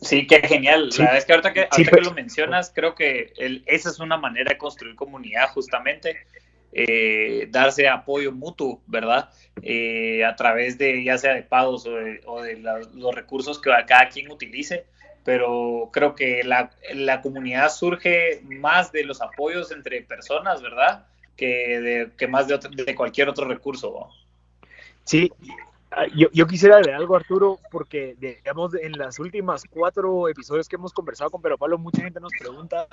Sí, 0.00 0.26
qué 0.26 0.40
genial. 0.40 0.88
La 0.90 1.04
verdad 1.04 1.16
es 1.18 1.24
que 1.24 1.32
ahorita 1.32 1.52
que, 1.52 1.68
ahorita 1.70 1.90
que 1.90 2.00
lo 2.00 2.12
mencionas, 2.12 2.72
creo 2.74 2.94
que 2.94 3.32
el, 3.36 3.62
esa 3.66 3.90
es 3.90 4.00
una 4.00 4.16
manera 4.16 4.50
de 4.50 4.58
construir 4.58 4.94
comunidad 4.94 5.48
justamente. 5.50 6.26
Eh, 6.72 7.48
darse 7.50 7.88
apoyo 7.88 8.30
mutuo, 8.30 8.80
¿verdad? 8.86 9.28
Eh, 9.60 10.24
a 10.24 10.36
través 10.36 10.78
de 10.78 11.02
ya 11.02 11.18
sea 11.18 11.34
de 11.34 11.42
pagos 11.42 11.84
o 11.84 11.96
de, 11.96 12.20
o 12.26 12.42
de 12.42 12.56
los 12.94 13.14
recursos 13.14 13.60
que 13.60 13.70
cada 13.86 14.08
quien 14.08 14.30
utilice 14.30 14.86
pero 15.24 15.90
creo 15.92 16.14
que 16.14 16.42
la, 16.44 16.70
la, 16.94 17.20
comunidad 17.20 17.70
surge 17.70 18.40
más 18.44 18.90
de 18.92 19.04
los 19.04 19.20
apoyos 19.20 19.70
entre 19.70 20.02
personas, 20.02 20.62
¿verdad? 20.62 21.06
Que, 21.36 21.80
de, 21.80 22.10
que 22.16 22.26
más 22.26 22.48
de, 22.48 22.58
de, 22.58 22.94
cualquier 22.94 23.28
otro 23.28 23.46
recurso. 23.46 24.08
Sí, 25.04 25.30
yo, 26.14 26.28
yo, 26.32 26.46
quisiera 26.46 26.76
ver 26.76 26.92
algo, 26.92 27.16
Arturo, 27.16 27.58
porque 27.70 28.16
digamos 28.18 28.74
en 28.74 28.92
las 28.92 29.18
últimas 29.18 29.64
cuatro 29.68 30.28
episodios 30.28 30.68
que 30.68 30.76
hemos 30.76 30.92
conversado 30.92 31.30
con 31.30 31.42
Pero 31.42 31.58
Pablo, 31.58 31.78
mucha 31.78 32.02
gente 32.02 32.20
nos 32.20 32.32
pregunta 32.38 32.86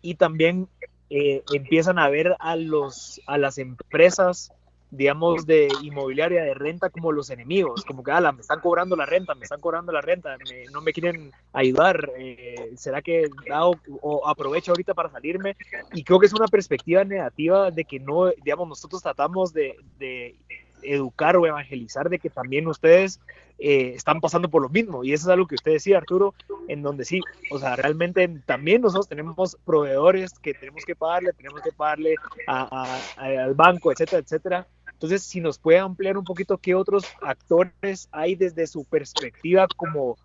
y 0.00 0.14
también 0.14 0.68
eh, 1.10 1.42
empiezan 1.52 1.98
a 1.98 2.08
ver 2.08 2.36
a, 2.38 2.56
los, 2.56 3.20
a 3.26 3.36
las 3.36 3.58
empresas 3.58 4.52
digamos, 4.90 5.46
de 5.46 5.68
inmobiliaria 5.82 6.42
de 6.42 6.54
renta 6.54 6.90
como 6.90 7.12
los 7.12 7.30
enemigos, 7.30 7.84
como 7.84 8.02
que, 8.02 8.10
ala, 8.10 8.32
me 8.32 8.40
están 8.40 8.60
cobrando 8.60 8.96
la 8.96 9.06
renta, 9.06 9.34
me 9.34 9.44
están 9.44 9.60
cobrando 9.60 9.92
la 9.92 10.00
renta, 10.00 10.36
no 10.72 10.80
me 10.80 10.92
quieren 10.92 11.30
ayudar, 11.52 12.10
eh, 12.18 12.72
¿será 12.76 13.00
que 13.00 13.28
hago 13.52 13.76
o 14.00 14.26
aprovecho 14.28 14.72
ahorita 14.72 14.94
para 14.94 15.10
salirme? 15.10 15.56
Y 15.92 16.02
creo 16.02 16.18
que 16.18 16.26
es 16.26 16.32
una 16.32 16.48
perspectiva 16.48 17.04
negativa 17.04 17.70
de 17.70 17.84
que 17.84 18.00
no, 18.00 18.30
digamos, 18.42 18.68
nosotros 18.68 19.00
tratamos 19.00 19.52
de, 19.52 19.76
de 19.98 20.34
educar 20.82 21.36
o 21.36 21.46
evangelizar 21.46 22.08
de 22.08 22.18
que 22.18 22.30
también 22.30 22.66
ustedes 22.66 23.20
eh, 23.58 23.92
están 23.94 24.20
pasando 24.20 24.48
por 24.48 24.62
lo 24.62 24.68
mismo. 24.68 25.04
Y 25.04 25.12
eso 25.12 25.26
es 25.26 25.32
algo 25.32 25.46
que 25.46 25.54
usted 25.54 25.72
decía, 25.72 25.98
Arturo, 25.98 26.34
en 26.68 26.82
donde 26.82 27.04
sí, 27.04 27.20
o 27.50 27.58
sea, 27.58 27.76
realmente 27.76 28.26
también 28.46 28.82
nosotros 28.82 29.08
tenemos 29.08 29.56
proveedores 29.64 30.32
que 30.38 30.54
tenemos 30.54 30.84
que 30.84 30.96
pagarle, 30.96 31.32
tenemos 31.34 31.60
que 31.60 31.72
pagarle 31.72 32.14
al 32.46 33.54
banco, 33.54 33.92
etcétera, 33.92 34.22
etcétera. 34.22 34.66
Entonces, 34.92 35.22
si 35.22 35.40
nos 35.40 35.58
puede 35.58 35.78
ampliar 35.78 36.18
un 36.18 36.24
poquito 36.24 36.58
qué 36.58 36.74
otros 36.74 37.04
actores 37.22 38.08
hay 38.12 38.34
desde 38.34 38.66
su 38.66 38.84
perspectiva 38.84 39.66
como, 39.76 40.16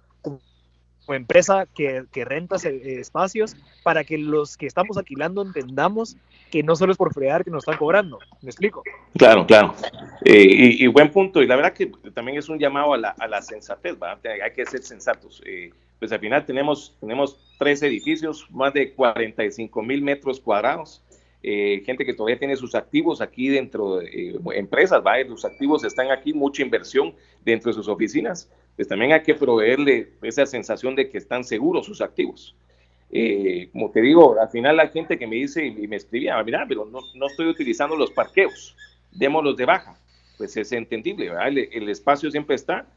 como 1.05 1.15
empresa 1.15 1.67
que, 1.73 2.05
que 2.11 2.25
renta 2.25 2.55
espacios 2.55 3.55
para 3.83 4.03
que 4.03 4.17
los 4.17 4.57
que 4.57 4.65
estamos 4.65 4.97
alquilando 4.97 5.41
entendamos 5.41 6.17
que 6.51 6.63
no 6.63 6.75
solo 6.75 6.91
es 6.91 6.97
por 6.97 7.13
fregar 7.13 7.43
que 7.43 7.51
nos 7.51 7.63
están 7.63 7.77
cobrando. 7.77 8.19
¿Me 8.41 8.49
explico? 8.49 8.83
Claro, 9.17 9.45
claro. 9.45 9.75
Eh, 10.23 10.77
y, 10.79 10.87
buen 10.87 11.11
punto. 11.11 11.41
Y 11.41 11.47
la 11.47 11.55
verdad 11.55 11.73
que 11.73 11.91
también 12.13 12.37
es 12.37 12.49
un 12.49 12.59
llamado 12.59 12.93
a 12.93 12.97
la, 12.97 13.09
a 13.09 13.27
la 13.27 13.41
sensatez, 13.41 13.99
¿verdad? 13.99 14.19
Hay 14.43 14.51
que 14.53 14.65
ser 14.65 14.81
sensatos. 14.83 15.41
Eh, 15.45 15.71
pues 15.99 16.11
al 16.11 16.19
final 16.19 16.45
tenemos, 16.45 16.95
tenemos 16.99 17.37
tres 17.57 17.81
edificios, 17.83 18.47
más 18.51 18.73
de 18.73 18.93
45 18.93 19.81
mil 19.81 20.01
metros 20.01 20.39
cuadrados. 20.39 21.01
Eh, 21.47 21.83
gente 21.85 22.03
que 22.07 22.15
todavía 22.15 22.39
tiene 22.39 22.55
sus 22.55 22.73
activos 22.73 23.21
aquí 23.21 23.49
dentro 23.49 23.97
de 23.97 24.07
eh, 24.07 24.35
empresas, 24.55 24.99
¿va? 25.05 25.19
los 25.19 25.45
activos 25.45 25.83
están 25.83 26.09
aquí, 26.09 26.33
mucha 26.33 26.63
inversión 26.63 27.13
dentro 27.43 27.69
de 27.69 27.75
sus 27.75 27.87
oficinas, 27.87 28.49
pues 28.75 28.87
también 28.87 29.11
hay 29.11 29.21
que 29.21 29.35
proveerle 29.35 30.09
esa 30.23 30.47
sensación 30.47 30.95
de 30.95 31.07
que 31.07 31.19
están 31.19 31.43
seguros 31.43 31.85
sus 31.85 32.01
activos. 32.01 32.55
Eh, 33.11 33.69
como 33.71 33.91
te 33.91 34.01
digo, 34.01 34.35
al 34.41 34.49
final 34.49 34.77
la 34.77 34.87
gente 34.87 35.19
que 35.19 35.27
me 35.27 35.35
dice 35.35 35.63
y 35.63 35.87
me 35.87 35.97
escribía, 35.97 36.41
mira, 36.41 36.65
pero 36.67 36.83
no, 36.83 37.01
no 37.13 37.27
estoy 37.27 37.45
utilizando 37.45 37.95
los 37.95 38.09
parqueos, 38.09 38.75
démoslos 39.11 39.55
de 39.55 39.65
baja. 39.65 39.99
Pues 40.39 40.57
es 40.57 40.71
entendible, 40.71 41.27
El, 41.27 41.59
el, 41.71 41.89
espacio 41.89 42.31
siempre 42.31 42.55
está, 42.55 42.87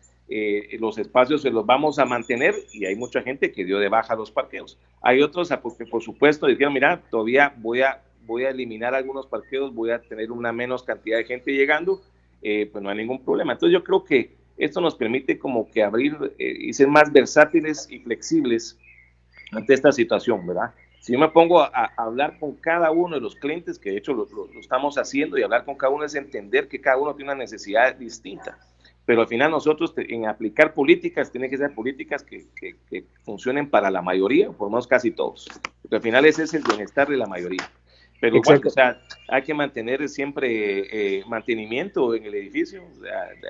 los 0.79 0.97
espacios 0.97 1.43
se 1.43 1.51
los 1.51 1.67
vamos 1.67 1.99
a 1.99 2.07
mantener 2.07 2.55
y 2.73 2.87
hay 2.87 2.97
mucha 2.97 3.21
gente 3.21 3.53
que 3.53 3.67
dio 3.67 3.79
de 3.79 3.91
baja 3.91 4.15
los 4.15 4.31
parqueos. 4.31 4.79
Hay 5.03 5.21
otros 5.21 5.51
porque 5.63 5.85
por 5.85 6.03
supuesto 6.03 6.47
dijeron, 6.47 6.73
mira, 6.73 7.03
todavía 7.11 7.53
voy 7.59 7.83
a 7.83 8.03
voy 8.29 8.45
a 8.45 8.51
eliminar 8.51 8.95
algunos 8.95 9.27
parqueos, 9.27 9.75
voy 9.75 9.91
a 9.91 10.01
tener 10.01 10.31
una 10.31 10.53
menos 10.53 10.85
cantidad 10.85 11.17
de 11.17 11.25
gente 11.25 11.51
llegando, 11.53 12.01
eh, 12.43 12.69
pues 12.71 12.85
no 12.85 12.91
hay 12.91 12.99
ningún 12.99 13.25
problema. 13.25 13.55
Entonces 13.55 13.73
yo 13.73 13.83
creo 13.83 14.05
que 14.05 14.37
esto 14.59 14.81
nos 14.81 14.95
permite 14.95 15.39
como 15.39 15.71
que 15.71 15.83
abrir 15.83 16.17
eh, 16.39 16.57
y 16.61 16.73
ser 16.75 16.89
más 16.89 17.11
versátiles 17.11 17.89
y 17.91 18.01
flexibles 18.01 18.79
ante 19.51 19.73
esta 19.73 19.91
situación, 19.91 20.47
¿verdad? 20.47 20.75
Si 21.01 21.13
yo 21.15 21.19
me 21.19 21.29
pongo 21.29 21.63
a, 21.63 21.71
hablar 21.97 22.39
con 22.39 22.55
cada 22.57 22.91
uno 22.91 23.17
de 23.17 23.23
los 23.23 23.35
clientes, 23.35 23.79
que 23.79 23.91
de 23.91 23.97
hecho 23.97 24.13
lo, 24.13 24.27
estamos 24.61 24.99
haciendo, 24.99 25.39
y 25.39 25.43
hablar 25.43 25.65
con 25.65 25.77
cada 25.77 25.93
uno 25.93 26.05
es 26.05 26.15
entender 26.15 26.69
que 26.69 26.83
cada 26.83 26.99
uno 26.99 27.15
tiene 27.15 27.33
una 27.33 27.41
necesidad 27.41 27.95
distinta. 27.95 28.59
Pero 29.07 29.23
al 29.23 29.29
final 29.29 29.51
nosotros 29.51 29.95
en 29.97 30.27
aplicar 30.27 30.75
políticas, 30.75 31.33
tienen 31.33 31.49
que 31.49 31.57
ser 31.57 31.75
políticas 31.75 32.23
que, 32.23 32.45
que, 32.55 33.07
funcionen 33.23 33.71
para 33.71 33.91
la 33.91 34.03
mayoría, 34.03 34.51
por 34.51 34.67
lo 34.67 34.73
menos 34.73 34.87
casi 34.87 35.13
todos. 35.13 35.49
Porque 35.81 35.97
al 35.97 36.03
final 36.03 36.27
ese 36.27 36.43
es 36.43 36.53
el 36.53 36.63
bienestar 36.63 37.09
de 37.09 37.17
la 37.17 37.27
mayoría. 37.27 37.71
Pero 38.21 38.37
igual, 38.37 38.61
o 38.65 38.71
sea, 38.71 39.01
hay 39.29 39.43
que 39.43 39.55
mantener 39.55 40.09
siempre 40.09 41.19
eh, 41.19 41.25
mantenimiento 41.27 42.15
en 42.15 42.25
el 42.25 42.35
edificio, 42.35 42.83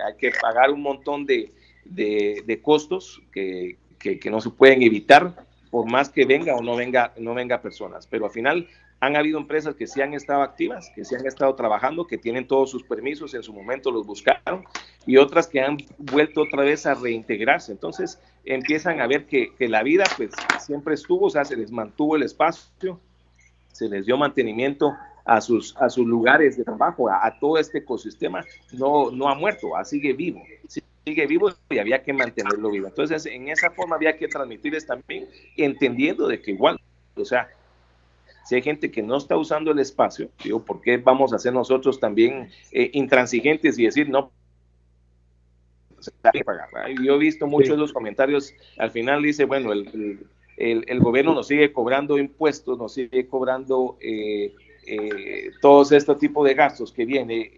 hay 0.07 0.15
que 0.19 0.31
pagar 0.43 0.71
un 0.71 0.83
montón 0.83 1.25
de, 1.25 1.53
de, 1.85 2.61
costos 2.63 3.23
que, 3.33 3.79
que, 3.99 4.31
no 4.31 4.41
se 4.41 4.51
pueden 4.51 4.83
evitar 4.83 5.47
por 5.71 5.91
más 5.91 6.11
que 6.11 6.25
venga 6.27 6.55
o 6.55 6.63
no 6.63 6.77
venga, 6.77 7.13
no 7.19 7.35
venga 7.35 7.63
personas. 7.63 8.07
Pero 8.07 8.27
al 8.27 8.31
final 8.31 8.69
han 9.01 9.17
habido 9.17 9.39
empresas 9.39 9.75
que 9.75 9.87
sí 9.87 10.03
han 10.03 10.13
estado 10.13 10.43
activas, 10.43 10.91
que 10.95 11.05
sí 11.05 11.15
han 11.15 11.27
estado 11.27 11.55
trabajando, 11.55 12.07
que 12.07 12.19
tienen 12.19 12.47
todos 12.47 12.71
sus 12.71 12.83
permisos, 12.83 13.33
en 13.35 13.43
su 13.43 13.53
momento 13.53 13.91
los 13.91 14.07
buscaron, 14.07 14.65
y 15.07 15.17
otras 15.17 15.47
que 15.47 15.61
han 15.61 15.79
vuelto 15.99 16.43
otra 16.43 16.65
vez 16.65 16.85
a 16.85 16.95
reintegrarse. 16.95 17.73
Entonces 17.73 18.21
empiezan 18.45 19.01
a 19.01 19.07
ver 19.07 19.27
que, 19.27 19.55
que 19.55 19.69
la 19.69 19.83
vida 19.83 20.05
pues 20.17 20.33
siempre 20.61 20.95
estuvo, 20.95 21.27
o 21.27 21.31
sea, 21.31 21.45
se 21.45 21.57
les 21.57 21.71
mantuvo 21.71 22.17
el 22.17 22.23
espacio, 22.23 23.01
se 23.79 23.89
les 23.89 24.07
dio 24.07 24.17
mantenimiento 24.17 24.97
a 25.25 25.41
sus, 25.41 25.77
a 25.77 25.89
sus 25.89 26.05
lugares 26.05 26.57
de 26.57 26.65
trabajo, 26.65 27.09
a, 27.09 27.33
todo 27.39 27.59
este 27.59 27.79
ecosistema, 27.79 28.45
no, 28.73 29.13
no 29.13 29.29
ha 29.29 29.37
muerto, 29.37 29.69
sigue 29.85 30.13
vivo, 30.15 30.43
sigue 30.67 31.27
vivo 31.29 31.53
y 31.71 31.79
había 31.79 32.03
que 32.03 32.13
mantenerlo 32.13 32.71
vivo. 32.71 32.89
Entonces, 32.89 33.25
en 33.27 33.49
esa 33.49 33.71
forma 33.71 33.95
había 33.95 34.17
que 34.17 34.27
transmitirles 34.27 34.85
también, 34.85 35.29
entendiendo 35.57 36.27
de 36.27 36.43
que 36.43 36.51
igual, 36.51 36.81
o 37.15 37.25
sea, 37.25 37.49
si 38.47 38.57
hay 38.57 38.63
gente 38.63 38.91
que 38.91 39.03
no 39.03 39.17
está 39.17 39.37
usando 39.37 39.71
el 39.71 39.79
espacio, 39.79 40.29
digo, 40.43 40.65
¿por 40.65 40.81
qué 40.81 40.97
vamos 40.97 41.33
a 41.33 41.39
ser 41.39 41.53
nosotros 41.53 42.01
también 42.01 42.51
eh, 42.73 42.91
intransigentes 42.95 43.79
y 43.79 43.85
decir, 43.85 44.09
no, 44.09 44.33
yo 47.05 47.15
he 47.15 47.19
visto 47.19 47.47
muchos 47.47 47.71
de 47.71 47.77
los 47.77 47.93
comentarios, 47.93 48.55
al 48.77 48.91
final 48.91 49.23
dice, 49.23 49.45
bueno, 49.45 49.73
el, 49.73 49.87
el, 49.89 50.27
gobierno 51.01 51.35
nos 51.35 51.47
sigue 51.47 51.73
cobrando 51.73 52.19
impuestos, 52.19 52.79
nos 52.79 52.93
sigue 52.95 53.27
cobrando 53.27 53.97
eh, 54.01 54.55
eh, 54.87 55.51
todos 55.61 55.93
estos 55.93 56.19
tipos 56.19 56.47
de 56.47 56.55
gastos 56.55 56.93
que 56.93 57.05
viene 57.05 57.51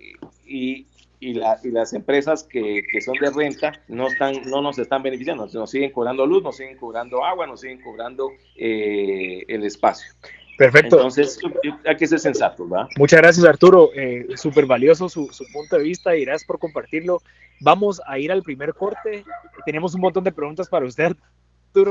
y, 0.47 0.87
y, 1.19 1.35
las 1.35 1.92
empresas 1.92 2.45
que, 2.45 2.83
son 3.04 3.14
de 3.21 3.30
renta 3.30 3.73
no, 3.88 4.09
están, 4.09 4.35
no 4.47 4.61
nos 4.61 4.78
están 4.78 5.02
beneficiando, 5.02 5.47
nos 5.47 5.71
siguen 5.71 5.92
cobrando 5.92 6.26
luz, 6.26 6.42
nos 6.42 6.57
siguen 6.57 6.76
cobrando 6.76 7.25
agua, 7.25 7.47
nos 7.47 7.61
siguen 7.61 7.80
cobrando 7.80 8.30
eh, 8.57 9.45
el 9.49 9.64
espacio. 9.64 10.12
Perfecto. 10.59 10.97
Entonces, 10.97 11.38
hay 11.87 11.97
que 11.97 12.07
ser 12.07 12.21
sensato, 12.21 12.69
¿verdad? 12.69 12.87
Muchas 12.99 13.21
gracias, 13.21 13.47
Arturo. 13.47 13.90
Súper 14.37 14.66
valioso 14.66 15.09
su, 15.09 15.28
su, 15.33 15.45
punto 15.54 15.78
de 15.78 15.85
vista 15.85 16.14
y 16.14 16.26
gracias 16.26 16.47
por 16.47 16.59
compartirlo. 16.59 17.23
Vamos 17.61 18.02
a 18.07 18.19
ir 18.19 18.30
al 18.30 18.42
primer 18.42 18.75
corte. 18.75 19.25
Tenemos 19.64 19.95
un 19.95 20.02
montón 20.02 20.23
de 20.25 20.33
preguntas 20.33 20.69
para 20.69 20.85
usted, 20.85 21.16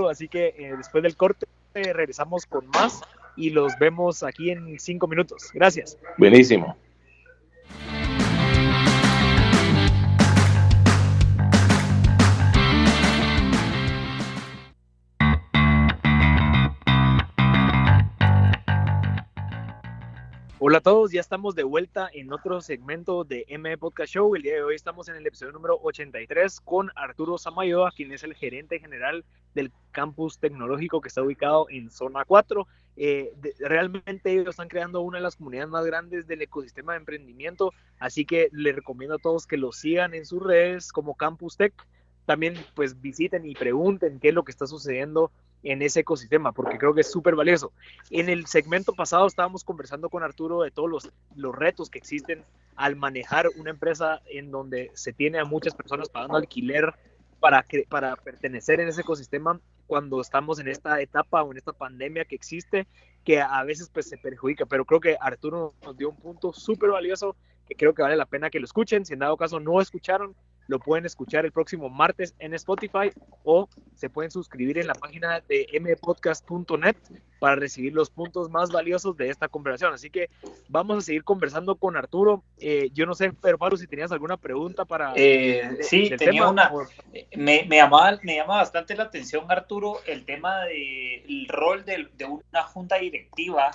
Así 0.09 0.27
que 0.27 0.55
eh, 0.57 0.75
después 0.77 1.03
del 1.03 1.15
corte 1.15 1.47
regresamos 1.73 2.45
con 2.45 2.67
más 2.67 3.01
y 3.35 3.51
los 3.51 3.77
vemos 3.79 4.23
aquí 4.23 4.51
en 4.51 4.79
cinco 4.79 5.07
minutos. 5.07 5.49
Gracias. 5.53 5.97
Hola 20.61 20.79
a 20.79 20.81
todos, 20.81 21.13
ya 21.13 21.21
estamos 21.21 21.55
de 21.55 21.63
vuelta 21.63 22.09
en 22.11 22.33
otro 22.33 22.59
segmento 22.59 23.23
de 23.23 23.45
M 23.47 23.77
Podcast 23.77 24.11
Show. 24.11 24.35
El 24.35 24.41
día 24.41 24.55
de 24.55 24.63
hoy 24.63 24.75
estamos 24.75 25.07
en 25.07 25.15
el 25.15 25.25
episodio 25.25 25.53
número 25.53 25.79
83 25.81 26.59
con 26.59 26.91
Arturo 26.95 27.37
Samayoa, 27.37 27.93
quien 27.95 28.11
es 28.11 28.23
el 28.25 28.33
gerente 28.33 28.77
general 28.77 29.23
del 29.55 29.71
campus 29.91 30.37
tecnológico 30.37 30.99
que 30.99 31.07
está 31.07 31.23
ubicado 31.23 31.67
en 31.69 31.89
Zona 31.89 32.25
4. 32.25 32.67
Eh, 32.97 33.31
realmente 33.59 34.33
ellos 34.33 34.49
están 34.49 34.67
creando 34.67 34.99
una 34.99 35.19
de 35.19 35.23
las 35.23 35.37
comunidades 35.37 35.69
más 35.69 35.85
grandes 35.85 36.27
del 36.27 36.41
ecosistema 36.41 36.91
de 36.91 36.99
emprendimiento, 36.99 37.71
así 37.97 38.25
que 38.25 38.49
les 38.51 38.75
recomiendo 38.75 39.15
a 39.15 39.19
todos 39.19 39.47
que 39.47 39.55
los 39.55 39.77
sigan 39.77 40.13
en 40.13 40.25
sus 40.25 40.43
redes 40.43 40.91
como 40.91 41.15
Campus 41.15 41.55
Tech. 41.55 41.73
También 42.25 42.55
pues 42.75 42.99
visiten 42.99 43.45
y 43.45 43.55
pregunten 43.55 44.19
qué 44.19 44.27
es 44.27 44.35
lo 44.35 44.43
que 44.43 44.51
está 44.51 44.67
sucediendo 44.67 45.31
en 45.63 45.81
ese 45.81 46.01
ecosistema, 46.01 46.51
porque 46.51 46.77
creo 46.77 46.93
que 46.93 47.01
es 47.01 47.11
súper 47.11 47.35
valioso. 47.35 47.71
En 48.09 48.29
el 48.29 48.45
segmento 48.45 48.93
pasado 48.93 49.27
estábamos 49.27 49.63
conversando 49.63 50.09
con 50.09 50.23
Arturo 50.23 50.61
de 50.61 50.71
todos 50.71 50.89
los, 50.89 51.11
los 51.35 51.55
retos 51.55 51.89
que 51.89 51.97
existen 51.97 52.43
al 52.75 52.95
manejar 52.95 53.47
una 53.57 53.71
empresa 53.71 54.21
en 54.25 54.51
donde 54.51 54.91
se 54.93 55.11
tiene 55.11 55.39
a 55.39 55.45
muchas 55.45 55.75
personas 55.75 56.09
pagando 56.09 56.37
alquiler 56.37 56.93
para, 57.39 57.65
para 57.89 58.15
pertenecer 58.15 58.79
en 58.79 58.87
ese 58.87 59.01
ecosistema 59.01 59.59
cuando 59.87 60.21
estamos 60.21 60.59
en 60.59 60.67
esta 60.67 61.01
etapa 61.01 61.41
o 61.43 61.51
en 61.51 61.57
esta 61.57 61.73
pandemia 61.73 62.25
que 62.25 62.35
existe, 62.35 62.87
que 63.25 63.41
a 63.41 63.63
veces 63.63 63.89
pues 63.91 64.07
se 64.07 64.17
perjudica, 64.17 64.65
pero 64.65 64.85
creo 64.85 64.99
que 64.99 65.17
Arturo 65.19 65.73
nos 65.83 65.97
dio 65.97 66.09
un 66.09 66.15
punto 66.15 66.53
súper 66.53 66.91
valioso 66.91 67.35
que 67.67 67.75
creo 67.75 67.93
que 67.93 68.01
vale 68.01 68.15
la 68.15 68.25
pena 68.25 68.49
que 68.49 68.59
lo 68.59 68.65
escuchen, 68.65 69.05
si 69.05 69.13
en 69.13 69.19
dado 69.19 69.37
caso 69.37 69.59
no 69.59 69.81
escucharon, 69.81 70.35
lo 70.69 70.77
pueden 70.77 71.05
escuchar 71.07 71.45
el 71.45 71.51
próximo 71.51 71.89
martes 71.89 72.35
en 72.37 72.53
Spotify 72.53 73.11
o 73.43 73.67
se 73.95 74.07
pueden 74.07 74.29
suscribir 74.29 74.77
en 74.77 74.85
la 74.85 74.93
página 74.93 75.41
de 75.49 75.67
mpodcast.net 75.81 76.95
para 77.39 77.55
recibir 77.55 77.93
los 77.93 78.11
puntos 78.11 78.51
más 78.51 78.71
valiosos 78.71 79.17
de 79.17 79.29
esta 79.29 79.47
conversación. 79.47 79.95
Así 79.95 80.11
que 80.11 80.29
vamos 80.67 80.99
a 80.99 81.01
seguir 81.01 81.23
conversando 81.23 81.75
con 81.75 81.97
Arturo. 81.97 82.43
Eh, 82.59 82.91
yo 82.93 83.07
no 83.07 83.15
sé, 83.15 83.33
pero 83.41 83.57
Pablo, 83.57 83.77
si 83.77 83.87
tenías 83.87 84.11
alguna 84.11 84.37
pregunta 84.37 84.85
para... 84.85 85.13
Eh, 85.15 85.79
sí, 85.81 86.11
tenía 86.15 86.47
una... 86.47 86.71
Me, 87.35 87.65
me, 87.67 87.77
llamaba, 87.77 88.19
me 88.21 88.35
llama 88.35 88.57
bastante 88.57 88.95
la 88.95 89.05
atención, 89.05 89.45
Arturo, 89.49 90.01
el 90.05 90.23
tema 90.23 90.65
del 90.65 91.47
rol 91.47 91.83
de, 91.83 92.09
de 92.15 92.25
una 92.25 92.61
junta 92.61 92.97
directiva 92.97 93.71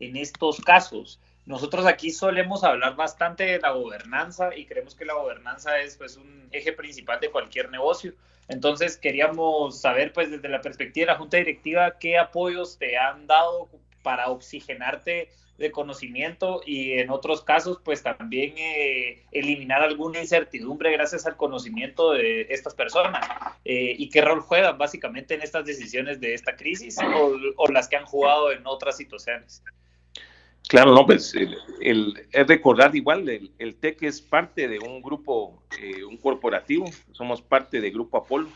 en 0.00 0.16
estos 0.16 0.60
casos. 0.60 1.20
Nosotros 1.44 1.86
aquí 1.86 2.10
solemos 2.10 2.62
hablar 2.62 2.94
bastante 2.94 3.44
de 3.44 3.58
la 3.58 3.72
gobernanza 3.72 4.54
y 4.56 4.66
creemos 4.66 4.94
que 4.94 5.04
la 5.04 5.14
gobernanza 5.14 5.80
es 5.80 5.96
pues 5.96 6.16
un 6.16 6.48
eje 6.52 6.72
principal 6.72 7.18
de 7.20 7.30
cualquier 7.30 7.70
negocio. 7.70 8.14
Entonces 8.48 8.96
queríamos 8.96 9.80
saber 9.80 10.12
pues 10.12 10.30
desde 10.30 10.48
la 10.48 10.60
perspectiva 10.60 11.06
de 11.06 11.12
la 11.12 11.18
Junta 11.18 11.36
Directiva 11.38 11.98
qué 11.98 12.18
apoyos 12.18 12.78
te 12.78 12.96
han 12.96 13.26
dado 13.26 13.68
para 14.02 14.28
oxigenarte 14.28 15.30
de 15.58 15.70
conocimiento 15.70 16.60
y 16.66 16.92
en 16.98 17.10
otros 17.10 17.42
casos 17.42 17.80
pues 17.84 18.02
también 18.02 18.54
eh, 18.56 19.22
eliminar 19.30 19.82
alguna 19.82 20.20
incertidumbre 20.20 20.90
gracias 20.92 21.26
al 21.26 21.36
conocimiento 21.36 22.12
de 22.12 22.46
estas 22.50 22.74
personas 22.74 23.24
eh, 23.64 23.94
y 23.96 24.08
qué 24.08 24.22
rol 24.22 24.40
juegan 24.40 24.76
básicamente 24.76 25.34
en 25.34 25.42
estas 25.42 25.64
decisiones 25.64 26.20
de 26.20 26.34
esta 26.34 26.56
crisis 26.56 26.96
o, 27.56 27.68
las 27.68 27.88
que 27.88 27.96
han 27.96 28.06
jugado 28.06 28.50
en 28.50 28.66
otras 28.66 28.96
situaciones. 28.96 29.62
Claro, 30.68 30.94
no, 30.94 31.04
pues 31.04 31.34
es 31.80 32.46
recordar 32.46 32.94
igual, 32.96 33.28
el, 33.28 33.50
el, 33.58 33.74
TEC 33.74 34.04
es 34.04 34.22
parte 34.22 34.68
de 34.68 34.78
un 34.78 35.02
grupo, 35.02 35.62
eh, 35.80 36.02
un 36.04 36.16
corporativo, 36.16 36.86
somos 37.10 37.42
parte 37.42 37.80
del 37.80 37.92
Grupo 37.92 38.16
Apolo, 38.16 38.48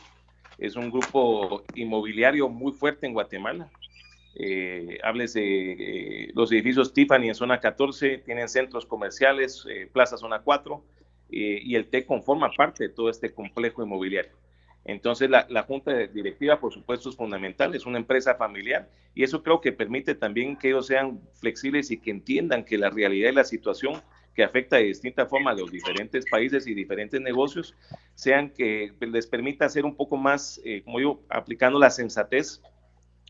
es 0.56 0.76
un 0.76 0.90
grupo 0.90 1.62
inmobiliario 1.74 2.48
muy 2.48 2.72
fuerte 2.72 3.06
en 3.06 3.12
Guatemala, 3.12 3.68
eh, 4.38 4.98
de 5.34 5.76
eh, 5.78 6.30
los 6.34 6.52
edificios 6.52 6.92
Tiffany 6.92 7.28
en 7.28 7.34
zona 7.34 7.58
14, 7.58 8.18
tienen 8.18 8.48
centros 8.48 8.84
comerciales, 8.84 9.64
eh, 9.68 9.88
Plaza 9.90 10.18
Zona 10.18 10.40
4, 10.40 10.82
eh, 11.30 11.60
y 11.62 11.74
el 11.74 11.88
TEC 11.88 12.06
conforma 12.06 12.50
parte 12.56 12.84
de 12.84 12.90
todo 12.90 13.08
este 13.08 13.32
complejo 13.32 13.82
inmobiliario. 13.82 14.32
Entonces, 14.86 15.28
la, 15.28 15.46
la, 15.50 15.64
junta 15.64 15.92
directiva, 16.06 16.60
por 16.60 16.72
supuesto, 16.72 17.10
es 17.10 17.16
fundamental, 17.16 17.74
es 17.74 17.86
una 17.86 17.98
empresa 17.98 18.36
familiar 18.36 18.88
y 19.14 19.24
eso 19.24 19.42
creo 19.42 19.60
que 19.60 19.72
permite 19.72 20.14
también 20.14 20.56
que 20.56 20.68
ellos 20.68 20.86
sean 20.86 21.20
flexibles 21.34 21.90
y 21.90 21.98
que 21.98 22.10
entiendan 22.10 22.64
que 22.64 22.78
la 22.78 22.90
realidad 22.90 23.30
y 23.30 23.34
la 23.34 23.44
situación 23.44 24.00
que 24.36 24.44
afecta 24.44 24.76
de 24.76 24.84
distinta 24.84 25.26
forma 25.26 25.50
a 25.50 25.54
los 25.54 25.72
diferentes 25.72 26.26
países 26.30 26.66
y 26.66 26.74
diferentes 26.74 27.20
negocios, 27.20 27.74
sean 28.14 28.50
que 28.50 28.92
les 29.00 29.26
permita 29.26 29.68
ser 29.68 29.86
un 29.86 29.96
poco 29.96 30.18
más, 30.18 30.60
como 30.84 31.00
yo, 31.00 31.22
aplicando 31.30 31.78
la 31.78 31.88
sensatez 31.88 32.60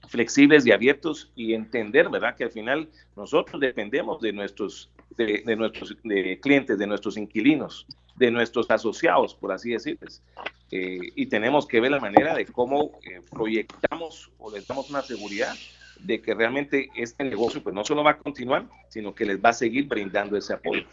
flexibles 0.08 0.66
y 0.66 0.72
abiertos 0.72 1.30
y 1.36 1.54
entender, 1.54 2.08
¿verdad? 2.10 2.36
Que 2.36 2.44
al 2.44 2.50
final 2.50 2.88
nosotros 3.16 3.60
dependemos 3.60 4.20
de 4.20 4.32
nuestros, 4.32 4.90
de, 5.16 5.56
nuestros 5.56 5.96
clientes, 6.42 6.76
de 6.76 6.86
nuestros 6.86 7.16
inquilinos, 7.16 7.86
de 8.16 8.30
nuestros 8.30 8.70
asociados, 8.70 9.34
por 9.34 9.52
así 9.52 9.70
decirles. 9.70 10.22
Eh, 10.70 10.98
y 11.14 11.26
tenemos 11.26 11.66
que 11.66 11.80
ver 11.80 11.92
la 11.92 12.00
manera 12.00 12.34
de 12.34 12.44
cómo 12.46 12.98
eh, 13.04 13.20
proyectamos 13.30 14.30
o 14.38 14.50
les 14.50 14.66
damos 14.66 14.90
una 14.90 15.02
seguridad 15.02 15.54
de 16.00 16.20
que 16.20 16.34
realmente 16.34 16.90
este 16.94 17.24
negocio 17.24 17.62
pues 17.62 17.74
no 17.74 17.84
solo 17.84 18.02
va 18.02 18.12
a 18.12 18.18
continuar, 18.18 18.66
sino 18.88 19.14
que 19.14 19.24
les 19.24 19.42
va 19.42 19.50
a 19.50 19.54
seguir 19.54 19.86
brindando 19.86 20.36
ese 20.36 20.52
apoyo. 20.52 20.84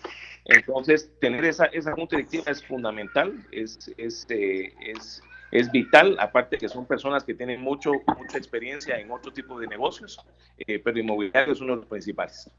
Entonces, 0.45 1.11
tener 1.19 1.43
esa, 1.45 1.65
esa 1.65 1.93
junta 1.93 2.15
directiva 2.15 2.51
es 2.51 2.63
fundamental, 2.63 3.33
es, 3.51 3.91
es, 3.97 4.25
eh, 4.29 4.73
es 4.79 5.21
es 5.53 5.71
vital, 5.71 6.17
aparte 6.19 6.57
que 6.57 6.67
son 6.67 6.87
personas 6.87 7.23
que 7.23 7.35
tienen 7.35 7.61
mucho, 7.61 7.91
mucha 8.17 8.39
experiencia 8.39 8.97
en 8.97 9.11
otro 9.11 9.31
tipo 9.31 9.59
de 9.59 9.67
negocios, 9.67 10.19
eh, 10.57 10.79
pero 10.79 10.97
inmobiliario 10.97 11.53
es 11.53 11.61
uno 11.61 11.73
de 11.73 11.77
los 11.81 11.85
principales. 11.85 12.49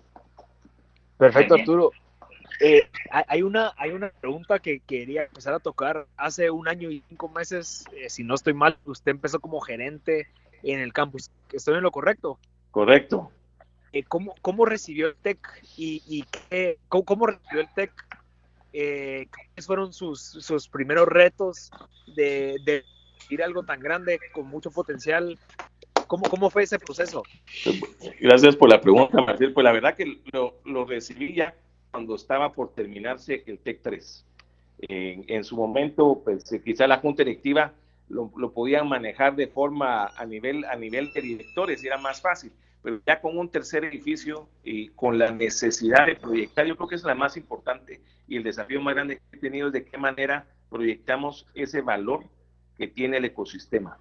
Perfecto, 1.19 1.55
Arturo. 1.57 1.91
Eh, 2.61 2.89
hay, 3.11 3.43
una, 3.43 3.73
hay 3.77 3.91
una 3.91 4.11
pregunta 4.11 4.59
que 4.59 4.81
quería 4.81 5.25
empezar 5.25 5.55
a 5.55 5.59
tocar. 5.59 6.07
Hace 6.17 6.51
un 6.51 6.69
año 6.69 6.91
y 6.91 7.03
cinco 7.09 7.29
meses, 7.29 7.85
eh, 7.97 8.09
si 8.09 8.25
no 8.25 8.35
estoy 8.35 8.55
mal, 8.55 8.79
usted 8.85 9.11
empezó 9.11 9.41
como 9.41 9.61
gerente 9.61 10.29
en 10.63 10.81
el 10.81 10.93
campus. 10.93 11.31
¿Estoy 11.53 11.75
en 11.77 11.83
lo 11.83 11.91
correcto? 11.91 12.39
Correcto. 12.71 13.31
¿cómo, 14.09 14.35
¿Cómo 14.43 14.65
recibió 14.65 15.09
el 15.09 15.15
TEC 15.15 15.39
y, 15.77 16.03
y 16.07 16.25
qué, 16.25 16.79
cómo, 16.89 17.05
cómo, 17.05 17.27
recibió 17.27 17.61
el 17.61 17.69
TEC 17.75 17.93
eh, 18.73 19.29
¿cuáles 19.31 19.67
fueron 19.67 19.93
sus, 19.93 20.21
sus 20.21 20.69
primeros 20.69 21.07
retos 21.07 21.71
de, 22.17 22.57
de 22.65 22.83
ir 23.31 23.43
algo 23.43 23.63
tan 23.63 23.79
grande 23.79 24.19
con 24.33 24.49
mucho 24.49 24.73
potencial? 24.73 25.39
¿Cómo, 26.09 26.25
¿Cómo 26.29 26.51
fue 26.51 26.65
ese 26.65 26.79
proceso? 26.79 27.23
Gracias 28.21 28.57
por 28.57 28.69
la 28.69 28.81
pregunta, 28.81 29.23
Marcel. 29.23 29.53
Pues 29.53 29.65
la 29.65 29.73
verdad 29.73 29.95
que 29.95 30.21
lo, 30.33 30.57
lo 30.65 30.85
recibí 30.85 31.35
ya 31.35 31.55
cuando 31.95 32.17
estaba 32.17 32.53
por 32.53 32.75
terminarse 32.75 33.45
el 33.47 33.61
TEC 33.61 33.81
3. 33.81 34.27
En, 34.89 35.25
en 35.29 35.45
su 35.45 35.57
momento, 35.57 36.23
pues 36.25 36.45
quizá 36.65 36.89
la 36.89 36.99
junta 36.99 37.23
directiva 37.23 37.73
lo, 38.09 38.33
lo, 38.37 38.53
podían 38.53 38.89
manejar 38.89 39.37
de 39.37 39.47
forma 39.47 40.09
a 40.09 40.27
nivel, 40.27 40.65
a 40.65 40.75
nivel 40.75 41.13
de 41.13 41.23
directores 41.23 41.85
era 41.85 41.97
más 41.97 42.21
fácil 42.21 42.53
pero 42.83 43.01
ya 43.07 43.19
con 43.19 43.39
un 43.39 43.49
tercer 43.49 43.83
edificio 43.87 44.47
y 44.63 44.89
con 44.89 45.19
la 45.19 45.31
necesidad 45.31 46.05
de 46.05 46.17
proyectar, 46.17 46.67
yo 46.67 46.77
creo 46.77 46.87
que 46.87 46.97
es 46.97 47.05
la 47.05 47.15
más 47.15 47.35
importante 47.39 48.03
y 48.29 48.37
el 48.37 48.43
desafío 48.43 48.79
más 48.83 48.95
grande 48.95 49.23
que 49.31 49.39
he 49.39 49.41
tenido 49.41 49.69
es 49.69 49.73
de 49.73 49.87
qué 49.87 49.97
manera 49.97 50.47
proyectamos 50.69 51.47
ese 51.55 51.81
valor 51.81 52.25
que 52.77 52.87
tiene 52.87 53.17
el 53.17 53.25
ecosistema, 53.25 53.97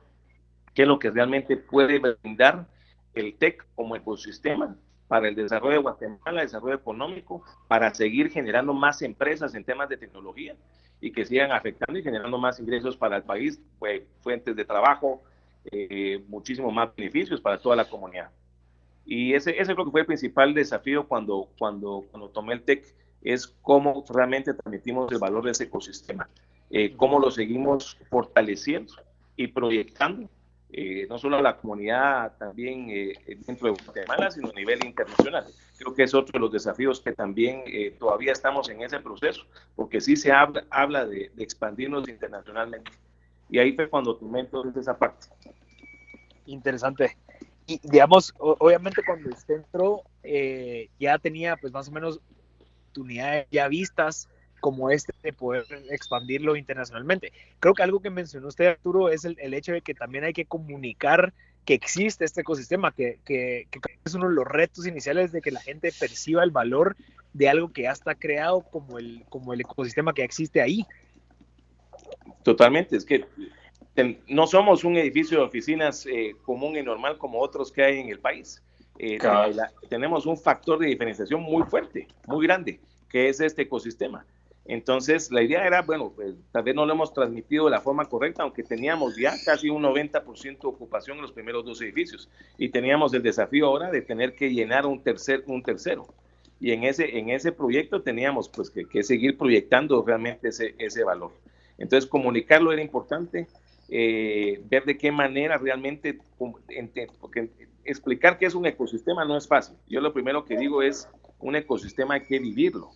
qué 0.73 0.81
es 0.81 0.87
lo 0.89 0.99
que 0.99 1.11
realmente 1.11 1.55
puede 1.55 1.99
brindar 1.99 2.67
el 3.13 3.37
TEC 3.37 3.65
como 3.73 3.95
ecosistema 3.95 4.75
para 5.13 5.27
el 5.27 5.35
desarrollo 5.35 5.75
de 5.75 5.81
Guatemala, 5.83 6.41
desarrollo 6.41 6.73
económico, 6.73 7.43
para 7.67 7.93
seguir 7.93 8.31
generando 8.31 8.73
más 8.73 9.03
empresas 9.03 9.53
en 9.53 9.63
temas 9.63 9.87
de 9.87 9.95
tecnología 9.95 10.55
y 10.99 11.11
que 11.11 11.23
sigan 11.23 11.51
afectando 11.51 11.99
y 11.99 12.01
generando 12.01 12.39
más 12.39 12.59
ingresos 12.59 12.97
para 12.97 13.17
el 13.17 13.21
país, 13.21 13.61
pues, 13.77 14.01
fuentes 14.21 14.55
de 14.55 14.65
trabajo, 14.65 15.21
eh, 15.71 16.23
muchísimos 16.27 16.73
más 16.73 16.95
beneficios 16.95 17.39
para 17.39 17.59
toda 17.59 17.75
la 17.75 17.87
comunidad. 17.87 18.31
Y 19.05 19.35
ese, 19.35 19.51
ese 19.51 19.75
creo 19.75 19.85
que 19.85 19.91
fue 19.91 20.01
el 20.01 20.07
principal 20.07 20.51
desafío 20.51 21.07
cuando, 21.07 21.47
cuando, 21.59 22.05
cuando 22.09 22.29
tomé 22.29 22.55
el 22.55 22.63
TEC, 22.63 22.83
es 23.21 23.45
cómo 23.61 24.03
realmente 24.09 24.55
transmitimos 24.55 25.11
el 25.11 25.19
valor 25.19 25.45
de 25.45 25.51
ese 25.51 25.65
ecosistema, 25.65 26.27
eh, 26.71 26.95
cómo 26.97 27.19
lo 27.19 27.29
seguimos 27.29 27.99
fortaleciendo 28.09 28.95
y 29.35 29.45
proyectando, 29.45 30.27
eh, 30.73 31.07
no 31.07 31.17
solo 31.17 31.37
a 31.37 31.41
la 31.41 31.57
comunidad 31.57 32.35
también 32.37 32.87
eh, 32.89 33.13
dentro 33.45 33.71
de 33.71 33.79
Guatemala, 33.83 34.31
sino 34.31 34.49
a 34.49 34.53
nivel 34.53 34.83
internacional. 34.83 35.45
Creo 35.77 35.93
que 35.93 36.03
es 36.03 36.13
otro 36.13 36.33
de 36.33 36.39
los 36.39 36.51
desafíos 36.51 36.99
que 36.99 37.13
también 37.13 37.63
todavía 37.99 38.31
estamos 38.31 38.69
en 38.69 38.81
ese 38.81 38.99
proceso, 38.99 39.45
porque 39.75 40.01
sí 40.01 40.15
se 40.15 40.31
habla, 40.31 40.65
habla 40.69 41.05
de, 41.05 41.31
de 41.33 41.43
expandirnos 41.43 42.07
internacionalmente. 42.07 42.91
Y 43.49 43.59
ahí 43.59 43.73
fue 43.73 43.89
cuando 43.89 44.15
tomé 44.15 44.41
entonces 44.41 44.75
esa 44.75 44.97
parte. 44.97 45.27
Interesante 46.45 47.15
y 47.65 47.79
digamos, 47.83 48.33
obviamente 48.37 49.01
cuando 49.05 49.29
usted 49.29 49.55
entró, 49.55 50.03
eh, 50.23 50.89
ya 50.99 51.17
tenía 51.17 51.55
pues 51.57 51.71
más 51.71 51.87
o 51.87 51.91
menos 51.91 52.19
oportunidades 52.59 53.47
ya 53.51 53.67
vistas 53.67 54.29
como 54.63 54.89
este 54.89 55.11
de 55.21 55.33
poder 55.33 55.65
expandirlo 55.89 56.55
internacionalmente. 56.55 57.33
Creo 57.59 57.73
que 57.73 57.83
algo 57.83 57.99
que 57.99 58.09
mencionó 58.09 58.47
usted, 58.47 58.67
Arturo, 58.67 59.09
es 59.09 59.25
el, 59.25 59.35
el 59.41 59.53
hecho 59.53 59.73
de 59.73 59.81
que 59.81 59.93
también 59.93 60.23
hay 60.23 60.31
que 60.31 60.45
comunicar 60.45 61.33
que 61.65 61.73
existe 61.73 62.23
este 62.23 62.41
ecosistema, 62.41 62.93
que, 62.93 63.19
que, 63.25 63.67
que, 63.69 63.79
es 64.05 64.13
uno 64.13 64.29
de 64.29 64.35
los 64.35 64.47
retos 64.47 64.87
iniciales 64.87 65.33
de 65.33 65.41
que 65.41 65.51
la 65.51 65.59
gente 65.59 65.91
perciba 65.99 66.45
el 66.45 66.51
valor 66.51 66.95
de 67.33 67.49
algo 67.49 67.73
que 67.73 67.81
ya 67.81 67.91
está 67.91 68.15
creado 68.15 68.61
como 68.61 68.99
el, 68.99 69.25
como 69.27 69.51
el 69.51 69.59
ecosistema 69.59 70.13
que 70.13 70.23
existe 70.23 70.61
ahí. 70.61 70.85
Totalmente, 72.43 72.95
es 72.95 73.03
que 73.03 73.25
no 74.29 74.47
somos 74.47 74.85
un 74.85 74.95
edificio 74.95 75.39
de 75.39 75.43
oficinas 75.43 76.05
eh, 76.05 76.37
común 76.45 76.77
y 76.77 76.83
normal 76.83 77.17
como 77.17 77.41
otros 77.41 77.69
que 77.69 77.83
hay 77.83 77.99
en 77.99 78.07
el 78.07 78.19
país. 78.19 78.63
Eh, 78.97 79.19
tenemos 79.89 80.25
un 80.25 80.37
factor 80.37 80.79
de 80.79 80.87
diferenciación 80.87 81.41
muy 81.41 81.63
fuerte, 81.63 82.07
muy 82.27 82.47
grande, 82.47 82.79
que 83.09 83.27
es 83.27 83.41
este 83.41 83.63
ecosistema. 83.63 84.25
Entonces, 84.65 85.29
la 85.31 85.41
idea 85.41 85.67
era, 85.67 85.81
bueno, 85.81 86.13
pues, 86.15 86.35
tal 86.51 86.63
vez 86.63 86.73
no 86.73 86.85
lo 86.85 86.93
hemos 86.93 87.13
transmitido 87.13 87.65
de 87.65 87.71
la 87.71 87.81
forma 87.81 88.05
correcta, 88.05 88.43
aunque 88.43 88.63
teníamos 88.63 89.17
ya 89.17 89.33
casi 89.43 89.69
un 89.69 89.83
90% 89.83 90.41
de 90.41 90.67
ocupación 90.67 91.17
en 91.17 91.23
los 91.23 91.33
primeros 91.33 91.65
dos 91.65 91.81
edificios 91.81 92.29
y 92.57 92.69
teníamos 92.69 93.13
el 93.13 93.23
desafío 93.23 93.67
ahora 93.67 93.91
de 93.91 94.01
tener 94.01 94.35
que 94.35 94.53
llenar 94.53 94.85
un, 94.85 95.03
tercer, 95.03 95.43
un 95.47 95.61
tercero. 95.63 96.07
Y 96.61 96.71
en 96.71 96.85
ese, 96.85 97.17
en 97.17 97.29
ese 97.29 97.51
proyecto 97.51 98.01
teníamos 98.01 98.47
pues 98.47 98.69
que, 98.69 98.85
que 98.85 99.03
seguir 99.03 99.37
proyectando 99.37 100.01
realmente 100.01 100.47
ese, 100.47 100.75
ese 100.77 101.03
valor. 101.03 101.33
Entonces, 101.77 102.09
comunicarlo 102.09 102.71
era 102.71 102.81
importante, 102.81 103.47
eh, 103.89 104.61
ver 104.69 104.85
de 104.85 104.97
qué 104.97 105.11
manera 105.11 105.57
realmente, 105.57 106.19
porque 106.37 107.49
explicar 107.83 108.37
qué 108.37 108.45
es 108.45 108.55
un 108.55 108.65
ecosistema 108.65 109.25
no 109.25 109.35
es 109.35 109.47
fácil. 109.47 109.75
Yo 109.87 109.99
lo 109.99 110.13
primero 110.13 110.45
que 110.45 110.57
digo 110.57 110.81
es, 110.81 111.09
un 111.39 111.55
ecosistema 111.55 112.15
hay 112.15 112.21
que 112.21 112.39
vivirlo. 112.39 112.91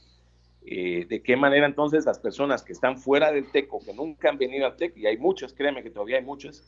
Eh, 0.69 1.05
de 1.07 1.21
qué 1.21 1.37
manera 1.37 1.65
entonces 1.65 2.05
las 2.05 2.19
personas 2.19 2.61
que 2.61 2.73
están 2.73 2.97
fuera 2.97 3.31
del 3.31 3.49
TEC 3.49 3.73
o 3.73 3.79
que 3.79 3.93
nunca 3.93 4.29
han 4.29 4.37
venido 4.37 4.65
al 4.65 4.75
TEC, 4.75 4.97
y 4.97 5.05
hay 5.05 5.17
muchas, 5.17 5.53
créanme 5.53 5.81
que 5.81 5.89
todavía 5.89 6.17
hay 6.17 6.25
muchas 6.25 6.61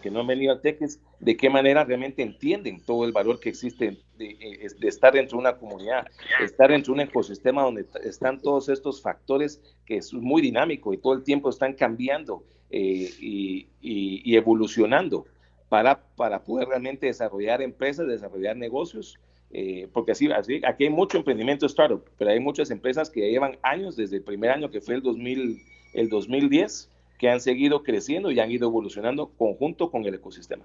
que 0.00 0.10
no 0.10 0.20
han 0.20 0.28
venido 0.28 0.50
al 0.50 0.62
TEC, 0.62 0.78
de 1.20 1.36
qué 1.36 1.50
manera 1.50 1.84
realmente 1.84 2.22
entienden 2.22 2.80
todo 2.80 3.04
el 3.04 3.12
valor 3.12 3.38
que 3.38 3.50
existe 3.50 3.98
de, 4.16 4.30
eh, 4.30 4.66
de, 4.78 4.88
estar 4.88 5.12
dentro 5.12 5.36
de 5.36 5.40
una 5.42 5.58
comunidad, 5.58 6.06
estar 6.42 6.70
dentro 6.70 6.94
de 6.94 7.02
un 7.02 7.08
ecosistema 7.08 7.64
donde 7.64 7.84
están 8.02 8.40
todos 8.40 8.70
estos 8.70 9.02
factores 9.02 9.60
que 9.84 9.98
es 9.98 10.14
muy 10.14 10.40
dinámico 10.40 10.94
y 10.94 10.96
todo 10.96 11.12
el 11.12 11.22
tiempo 11.22 11.50
están 11.50 11.74
cambiando 11.74 12.44
eh, 12.70 13.10
y, 13.20 14.34
evolucionando 14.34 15.26
para, 15.68 16.00
para 16.16 16.44
poder 16.44 16.68
realmente 16.68 17.06
desarrollar 17.06 17.60
empresas, 17.60 18.06
desarrollar 18.06 18.56
negocios 18.56 19.18
Eh, 19.50 19.88
porque 19.92 20.12
así, 20.12 20.30
así, 20.30 20.60
aquí 20.66 20.84
hay 20.84 20.90
mucho 20.90 21.16
emprendimiento 21.16 21.66
startup, 21.66 22.04
pero 22.18 22.30
hay 22.30 22.40
muchas 22.40 22.70
empresas 22.70 23.08
que 23.08 23.30
llevan 23.30 23.58
años, 23.62 23.96
desde 23.96 24.16
el 24.16 24.22
primer 24.22 24.50
año 24.50 24.70
que 24.70 24.80
fue 24.80 24.96
el, 24.96 25.02
2000, 25.02 25.62
el 25.94 26.08
2010, 26.08 26.90
que 27.18 27.30
han 27.30 27.40
seguido 27.40 27.82
creciendo 27.82 28.30
y 28.30 28.40
han 28.40 28.50
ido 28.50 28.68
evolucionando 28.68 29.30
conjunto 29.38 29.90
con 29.90 30.04
el 30.04 30.14
ecosistema. 30.14 30.64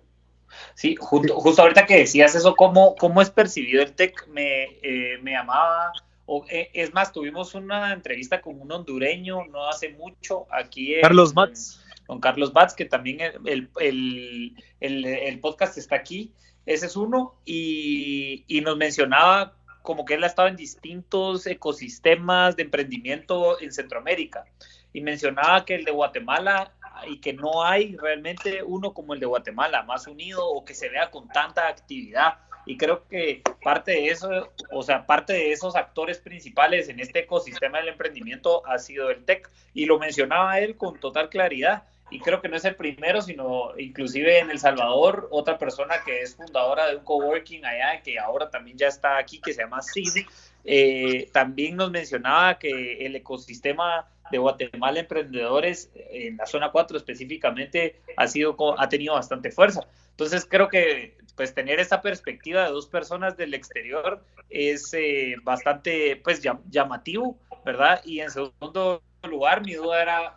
Sí, 0.76 0.96
justo, 1.00 1.40
justo 1.40 1.62
ahorita 1.62 1.86
que 1.86 1.98
decías 1.98 2.36
eso, 2.36 2.56
¿cómo, 2.56 2.96
cómo 2.96 3.22
es 3.22 3.30
percibido 3.30 3.82
el 3.82 3.94
tech? 3.94 4.28
Me, 4.28 4.66
eh, 4.84 5.18
me 5.22 5.32
llamaba, 5.32 5.92
o, 6.26 6.46
eh, 6.50 6.70
es 6.74 6.94
más, 6.94 7.12
tuvimos 7.12 7.56
una 7.56 7.94
entrevista 7.94 8.42
con 8.42 8.60
un 8.62 8.72
hondureño 8.72 9.46
no 9.48 9.68
hace 9.68 9.90
mucho 9.90 10.46
aquí. 10.52 10.96
Carlos 11.02 11.34
Batz. 11.34 11.80
Con 12.06 12.20
Carlos 12.20 12.52
Batz, 12.52 12.76
que 12.76 12.86
también 12.86 13.20
el, 13.46 13.70
el, 13.80 14.56
el, 14.82 15.06
el 15.06 15.40
podcast 15.40 15.78
está 15.78 15.96
aquí 15.96 16.34
ese 16.66 16.86
es 16.86 16.96
uno. 16.96 17.36
Y, 17.46 18.46
nos 18.64 18.78
mencionaba 18.78 19.54
como 19.82 20.06
que 20.06 20.14
él 20.14 20.24
ha 20.24 20.28
estado 20.28 20.48
en 20.48 20.56
distintos 20.56 21.46
ecosistemas 21.46 22.56
de 22.56 22.64
emprendimiento 22.64 23.60
en 23.62 23.72
Centroamérica. 23.74 24.46
Y 24.94 25.02
mencionaba 25.02 25.66
que 25.66 25.76
el 25.76 25.84
de 25.84 25.92
Guatemala 25.92 26.72
y 27.08 27.20
que 27.20 27.34
no 27.34 27.64
hay 27.64 27.98
realmente 27.98 28.64
uno 28.64 28.94
como 28.94 29.14
el 29.14 29.20
de 29.20 29.26
Guatemala, 29.26 29.84
más 29.84 30.08
unido 30.08 30.48
o 30.48 30.64
que 30.64 30.74
se 30.74 30.90
vea 30.90 31.12
con 31.12 31.28
tanta 31.28 31.68
actividad. 31.68 32.36
Y 32.66 32.78
creo 32.78 33.06
que 33.10 33.42
parte 33.62 33.92
de 33.92 34.08
eso, 34.08 34.54
o 34.72 34.84
sea, 34.84 35.06
parte 35.06 35.34
de 35.34 35.52
esos 35.52 35.76
actores 35.76 36.20
principales 36.20 36.88
en 36.88 37.02
este 37.02 37.20
ecosistema 37.20 37.80
del 37.80 37.90
emprendimiento 37.90 38.66
ha 38.66 38.78
sido 38.78 39.10
el 39.10 39.26
TEC. 39.26 39.50
Y 39.74 39.86
lo 39.86 40.00
mencionaba 40.00 40.60
él 40.60 40.78
con 40.78 40.98
total 41.00 41.30
claridad 41.30 41.84
y 42.14 42.20
creo 42.20 42.42
que 42.42 42.48
no 42.48 42.56
es 42.56 42.64
el 42.64 42.76
primero, 42.76 43.24
sino 43.24 43.78
inclusive 43.78 44.38
en 44.38 44.52
El 44.52 44.60
Salvador, 44.60 45.28
otra 45.32 45.58
persona 45.58 45.96
que 46.06 46.22
es 46.22 46.36
fundadora 46.36 46.88
de 46.88 46.98
un 46.98 47.04
coworking 47.04 47.66
allá, 47.66 48.02
que 48.04 48.20
ahora 48.20 48.52
también 48.52 48.78
ya 48.78 48.88
está 48.88 49.18
aquí, 49.18 49.42
que 49.42 49.52
se 49.52 49.64
llama 49.64 49.82
Sid, 49.82 50.28
eh, 50.64 51.28
también 51.32 51.76
nos 51.76 51.90
mencionaba 51.90 52.60
que 52.60 53.04
el 53.04 53.16
ecosistema 53.16 54.08
de 54.30 54.38
Guatemala 54.38 55.00
Emprendedores, 55.00 55.90
en 55.96 56.38
la 56.38 56.46
zona 56.46 56.72
4 56.72 56.98
específicamente, 56.98 58.00
ha, 58.16 58.28
sido, 58.28 58.56
ha 58.80 58.88
tenido 58.90 59.16
bastante 59.16 59.50
fuerza. 59.50 59.82
Entonces 60.12 60.46
creo 60.48 60.68
que 60.68 61.18
pues 61.36 61.56
tener 61.56 61.80
esa 61.80 62.04
perspectiva 62.04 62.66
de 62.66 62.70
dos 62.70 62.86
personas 62.86 63.36
del 63.38 63.56
exterior 63.56 64.24
es 64.52 64.94
eh, 64.94 65.36
bastante 65.42 66.22
pues 66.24 66.44
llamativo, 66.70 67.40
¿verdad? 67.66 68.02
Y 68.06 68.20
en 68.20 68.30
segundo 68.30 69.02
lugar, 69.24 69.66
mi 69.66 69.74
duda 69.74 70.02
era 70.04 70.36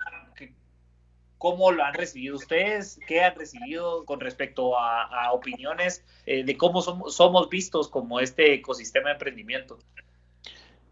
¿Cómo 1.38 1.70
lo 1.70 1.84
han 1.84 1.94
recibido 1.94 2.36
ustedes? 2.36 2.98
¿Qué 3.06 3.20
han 3.20 3.34
recibido 3.34 4.04
con 4.06 4.20
respecto 4.20 4.78
a, 4.78 5.32
opiniones 5.32 6.04
eh, 6.24 6.44
de 6.44 6.56
cómo 6.56 6.80
somos, 6.80 7.50
vistos 7.50 7.88
como 7.88 8.20
este 8.20 8.54
ecosistema 8.54 9.08
de 9.08 9.12
emprendimiento? 9.14 9.78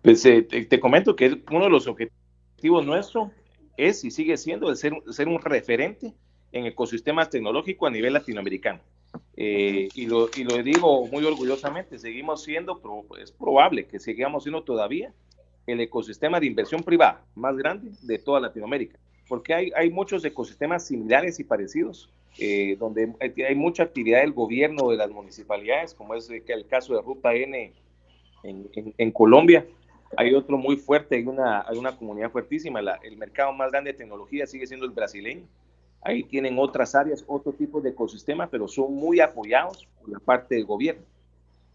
Pues 0.03 0.25
eh, 0.27 0.43
te, 0.43 0.81
comento 0.81 1.17
que 1.17 1.43
uno 1.51 1.65
de 1.65 1.71
los 1.71 1.87
objetivos 1.87 2.85
nuestros 2.85 3.31
es 3.79 4.05
y 4.05 4.11
sigue 4.11 4.37
siendo 4.37 4.75
ser, 4.75 4.93
ser 5.11 5.29
un 5.29 5.41
referente 5.41 6.13
en 6.53 6.67
ecosistemas 6.67 7.31
tecnológicos 7.31 7.89
a 7.89 7.93
nivel 7.93 8.13
latinoamericano. 8.13 8.81
Eh, 9.37 9.89
y, 9.95 10.07
lo, 10.07 10.29
y, 10.37 10.45
lo, 10.45 10.63
digo 10.63 11.07
muy 11.07 11.25
orgullosamente, 11.25 11.99
seguimos 11.99 12.43
siendo, 12.43 12.81
es 13.21 13.33
probable 13.33 13.87
que 13.87 13.99
sigamos 13.99 14.43
siendo 14.43 14.63
todavía 14.63 15.13
el 15.67 15.81
ecosistema 15.81 16.39
de 16.39 16.47
inversión 16.47 16.83
privada 16.83 17.25
más 17.35 17.57
grande 17.57 17.93
de 18.03 18.19
toda 18.19 18.41
Latinoamérica 18.41 18.99
porque 19.29 19.55
hay, 19.55 19.73
hay 19.77 19.91
muchos 19.91 20.25
ecosistemas 20.25 20.87
similares 20.87 21.41
y 21.41 21.45
parecidos, 21.45 22.11
eh, 22.39 22.77
donde 22.79 23.15
hay, 23.21 23.55
mucha 23.55 23.85
actividad 23.85 24.21
del 24.21 24.33
gobierno, 24.33 24.91
de 24.91 24.97
las 24.97 25.11
municipalidades, 25.11 25.95
como 25.95 26.15
es 26.15 26.29
el 26.31 26.67
caso 26.67 26.95
de 26.95 27.03
Ruta 27.03 27.33
N 27.35 27.73
en, 28.43 28.95
en, 28.99 29.11
Colombia. 29.13 29.67
Hay 30.17 30.35
otro 30.35 30.59
muy 30.59 30.77
fuerte, 30.77 31.17
hay 31.17 31.25
una, 31.25 31.63
hay 31.63 31.79
una 31.79 31.97
comunidad 31.97 32.31
fuertísima. 32.31 32.81
el 33.03 33.17
mercado 33.17 33.53
más 33.53 33.71
grande 33.71 33.93
de 33.93 33.99
tecnología 33.99 34.47
sigue 34.47 34.67
siendo 34.67 34.87
el 34.87 34.93
brasileño. 34.93 35.47
Ahí 36.03 36.23
tienen 36.25 36.59
otras 36.59 36.95
áreas, 36.95 37.25
otro 37.27 37.53
tipo 37.53 37.81
de 37.81 37.91
ecosistema, 37.91 38.49
pero 38.49 38.69
son 38.69 38.95
muy 38.95 39.21
apoyados 39.21 39.89
por 40.01 40.11
la 40.11 40.19
parte 40.19 40.57
del 40.57 40.67
gobierno. 40.67 41.03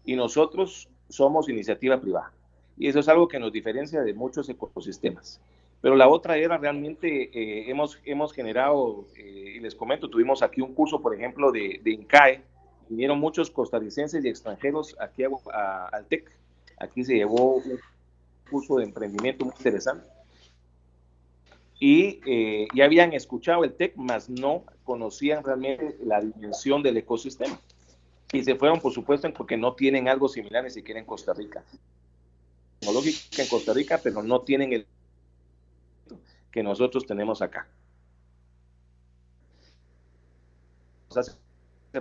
Y 0.04 0.14
nosotros 0.14 0.88
somos 1.08 1.48
iniciativa 1.48 2.00
privada. 2.00 2.32
Y 2.78 2.88
eso 2.88 3.00
es 3.00 3.08
algo 3.08 3.28
que 3.28 3.38
nos 3.38 3.52
diferencia 3.52 4.02
de 4.02 4.14
muchos 4.14 4.48
ecosistemas. 4.48 5.40
Pero 5.80 5.96
la 5.96 6.08
otra 6.08 6.36
era 6.36 6.58
realmente, 6.58 7.30
eh, 7.32 7.70
hemos, 7.70 7.98
hemos 8.04 8.32
generado, 8.32 9.06
eh, 9.16 9.54
y 9.56 9.60
les 9.60 9.74
comento, 9.74 10.10
tuvimos 10.10 10.42
aquí 10.42 10.60
un 10.60 10.74
curso, 10.74 11.00
por 11.00 11.14
ejemplo, 11.14 11.50
de, 11.52 11.80
de 11.82 11.90
INCAE, 11.92 12.42
vinieron 12.90 13.18
muchos 13.18 13.50
costarricenses 13.50 14.24
y 14.24 14.28
extranjeros 14.28 14.96
aquí 15.00 15.22
al 15.24 16.06
TEC, 16.06 16.30
aquí 16.78 17.04
se 17.04 17.14
llevó 17.14 17.56
un 17.56 17.78
curso 18.50 18.76
de 18.76 18.84
emprendimiento 18.84 19.44
muy 19.44 19.54
interesante. 19.56 20.06
Y 21.78 22.20
eh, 22.26 22.68
ya 22.74 22.84
habían 22.84 23.14
escuchado 23.14 23.64
el 23.64 23.72
TEC, 23.72 23.96
mas 23.96 24.28
no 24.28 24.64
conocían 24.84 25.42
realmente 25.42 25.96
la 26.04 26.20
dimensión 26.20 26.82
del 26.82 26.98
ecosistema. 26.98 27.58
Y 28.32 28.44
se 28.44 28.54
fueron, 28.54 28.80
por 28.80 28.92
supuesto, 28.92 29.32
porque 29.32 29.56
no 29.56 29.74
tienen 29.74 30.06
algo 30.06 30.28
similar 30.28 30.62
ni 30.62 30.70
siquiera 30.70 31.00
en 31.00 31.06
Costa 31.06 31.32
Rica. 31.32 31.64
Tecnológica 32.80 33.42
en 33.42 33.48
Costa 33.48 33.72
Rica, 33.72 33.98
pero 34.02 34.22
no 34.22 34.42
tienen 34.42 34.74
el 34.74 34.86
que 36.50 36.62
nosotros 36.62 37.06
tenemos 37.06 37.42
acá. 37.42 37.68
Nos 41.08 41.18
hace 41.18 41.40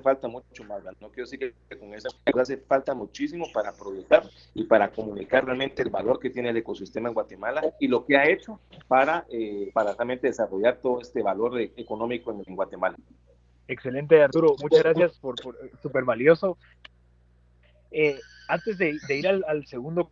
falta 0.03 0.27
mucho 0.27 0.63
más, 0.65 0.83
no 1.01 1.09
quiero 1.09 1.27
decir 1.27 1.39
que 1.39 1.79
con 1.79 1.93
eso 1.95 2.09
hace 2.39 2.57
falta 2.57 2.93
muchísimo 2.93 3.47
para 3.51 3.73
proyectar 3.73 4.29
y 4.53 4.65
para 4.65 4.91
comunicar 4.91 5.45
realmente 5.45 5.81
el 5.81 5.89
valor 5.89 6.19
que 6.19 6.29
tiene 6.29 6.49
el 6.49 6.57
ecosistema 6.57 7.09
en 7.09 7.15
Guatemala 7.15 7.73
y 7.79 7.88
lo 7.88 8.05
que 8.05 8.15
ha 8.15 8.29
hecho 8.29 8.59
para, 8.88 9.25
eh, 9.31 9.71
para 9.73 9.95
realmente 9.95 10.27
desarrollar 10.27 10.77
todo 10.77 11.01
este 11.01 11.23
valor 11.23 11.59
económico 11.59 12.31
en, 12.31 12.55
Guatemala. 12.55 12.97
Excelente, 13.67 14.21
Arturo. 14.21 14.55
Muchas 14.62 14.83
gracias 14.83 15.17
por, 15.17 15.35
súper 15.81 16.03
valioso. 16.03 16.57
Eh, 17.89 18.19
antes 18.47 18.77
de, 18.77 18.99
ir 19.09 19.27
al, 19.27 19.43
al, 19.47 19.65
segundo 19.65 20.12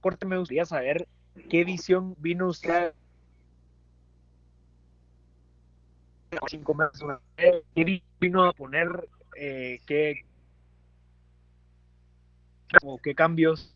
corte, 0.00 0.26
me 0.26 0.36
gustaría 0.36 0.64
saber 0.64 1.06
¿Qué 1.48 1.64
visión 1.64 2.14
vino 2.18 2.48
usted? 2.48 2.92
Cinco 6.48 6.76
¿Qué 7.36 8.02
vino 8.20 8.44
a 8.44 8.52
poner? 8.52 9.08
Eh, 9.36 9.80
¿qué, 9.86 10.24
¿Qué 13.02 13.14
cambios? 13.14 13.74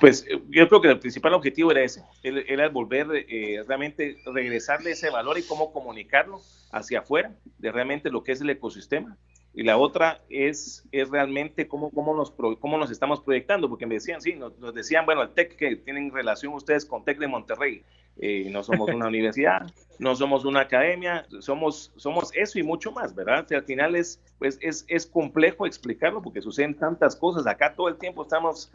Pues 0.00 0.26
yo 0.48 0.68
creo 0.68 0.80
que 0.80 0.88
el 0.88 0.98
principal 0.98 1.34
objetivo 1.34 1.70
era 1.70 1.82
ese, 1.82 2.02
era 2.22 2.68
volver 2.68 3.06
eh, 3.12 3.62
realmente 3.66 4.16
regresarle 4.26 4.92
ese 4.92 5.10
valor 5.10 5.38
y 5.38 5.42
cómo 5.42 5.72
comunicarlo 5.72 6.40
hacia 6.72 7.00
afuera 7.00 7.34
de 7.58 7.70
realmente 7.70 8.10
lo 8.10 8.22
que 8.22 8.32
es 8.32 8.40
el 8.40 8.50
ecosistema 8.50 9.18
y 9.52 9.64
la 9.64 9.76
otra 9.78 10.20
es, 10.28 10.84
es 10.92 11.10
realmente 11.10 11.66
cómo, 11.66 11.90
cómo, 11.90 12.14
nos, 12.14 12.30
cómo 12.30 12.78
nos 12.78 12.90
estamos 12.90 13.20
proyectando, 13.20 13.68
porque 13.68 13.86
me 13.86 13.94
decían, 13.94 14.20
sí, 14.20 14.34
nos, 14.34 14.74
decían, 14.74 15.04
bueno, 15.06 15.22
el 15.22 15.30
TEC 15.30 15.56
que 15.56 15.76
tienen 15.76 16.12
relación 16.12 16.54
ustedes 16.54 16.84
con 16.84 17.04
TEC 17.04 17.18
de 17.18 17.26
Monterrey, 17.26 17.82
eh, 18.18 18.48
no 18.50 18.62
somos 18.62 18.88
una 18.90 19.06
universidad, 19.08 19.66
no 19.98 20.14
somos 20.14 20.44
una 20.44 20.60
academia, 20.60 21.26
somos, 21.40 21.92
somos 21.96 22.30
eso 22.36 22.58
y 22.60 22.62
mucho 22.62 22.92
más, 22.92 23.14
¿verdad? 23.14 23.46
al 23.52 23.64
final 23.64 23.96
es, 23.96 24.20
pues, 24.38 24.56
es, 24.60 24.84
es 24.88 25.04
complejo 25.04 25.66
explicarlo 25.66 26.22
porque 26.22 26.40
suceden 26.40 26.74
tantas 26.74 27.16
cosas, 27.16 27.46
acá 27.46 27.74
todo 27.74 27.88
el 27.88 27.96
tiempo 27.96 28.22
estamos, 28.22 28.70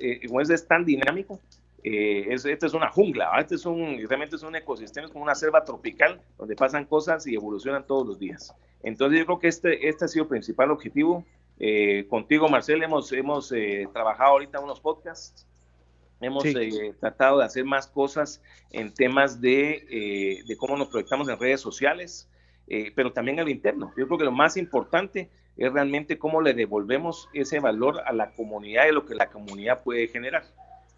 eh, 0.00 0.20
es, 0.22 0.68
tan 0.68 0.84
dinámico, 0.84 1.40
eh, 1.82 2.26
es, 2.30 2.44
esto 2.44 2.66
es 2.66 2.74
una 2.74 2.88
jungla, 2.88 3.32
este 3.40 3.56
es 3.56 3.66
un, 3.66 3.98
realmente 4.06 4.36
es 4.36 4.42
un 4.44 4.54
ecosistema, 4.54 5.06
es 5.06 5.12
como 5.12 5.24
una 5.24 5.34
selva 5.34 5.64
tropical 5.64 6.20
donde 6.38 6.54
pasan 6.54 6.84
cosas 6.84 7.26
y 7.26 7.34
evolucionan 7.34 7.84
todos 7.84 8.06
los 8.06 8.18
días. 8.18 8.54
Entonces 8.82 9.18
yo 9.18 9.26
creo 9.26 9.38
que 9.38 9.48
este, 9.48 9.88
este 9.88 10.04
ha 10.04 10.08
sido 10.08 10.24
el 10.24 10.28
principal 10.28 10.70
objetivo. 10.70 11.24
Eh, 11.58 12.06
contigo, 12.08 12.48
Marcel, 12.48 12.82
hemos, 12.82 13.12
hemos 13.12 13.52
eh, 13.52 13.86
trabajado 13.92 14.30
ahorita 14.30 14.60
unos 14.60 14.80
podcasts, 14.80 15.46
hemos 16.20 16.44
eh, 16.46 16.94
tratado 16.98 17.38
de 17.38 17.44
hacer 17.44 17.64
más 17.64 17.86
cosas 17.86 18.42
en 18.70 18.92
temas 18.94 19.40
de, 19.40 20.42
de 20.46 20.56
cómo 20.56 20.76
nos 20.76 20.88
proyectamos 20.88 21.28
en 21.28 21.38
redes 21.38 21.60
sociales, 21.60 22.28
pero 22.94 23.12
también 23.12 23.40
al 23.40 23.48
interno. 23.48 23.92
Yo 23.96 24.06
creo 24.06 24.18
que 24.18 24.24
lo 24.24 24.32
más 24.32 24.56
importante 24.56 25.28
es 25.56 25.72
realmente 25.72 26.18
cómo 26.18 26.40
le 26.40 26.54
devolvemos 26.54 27.28
ese 27.34 27.58
valor 27.58 28.00
a 28.06 28.12
la 28.12 28.30
comunidad 28.32 28.86
y 28.86 28.92
lo 28.92 29.04
que 29.04 29.14
la 29.14 29.28
comunidad 29.28 29.82
puede 29.82 30.08
generar. 30.08 30.44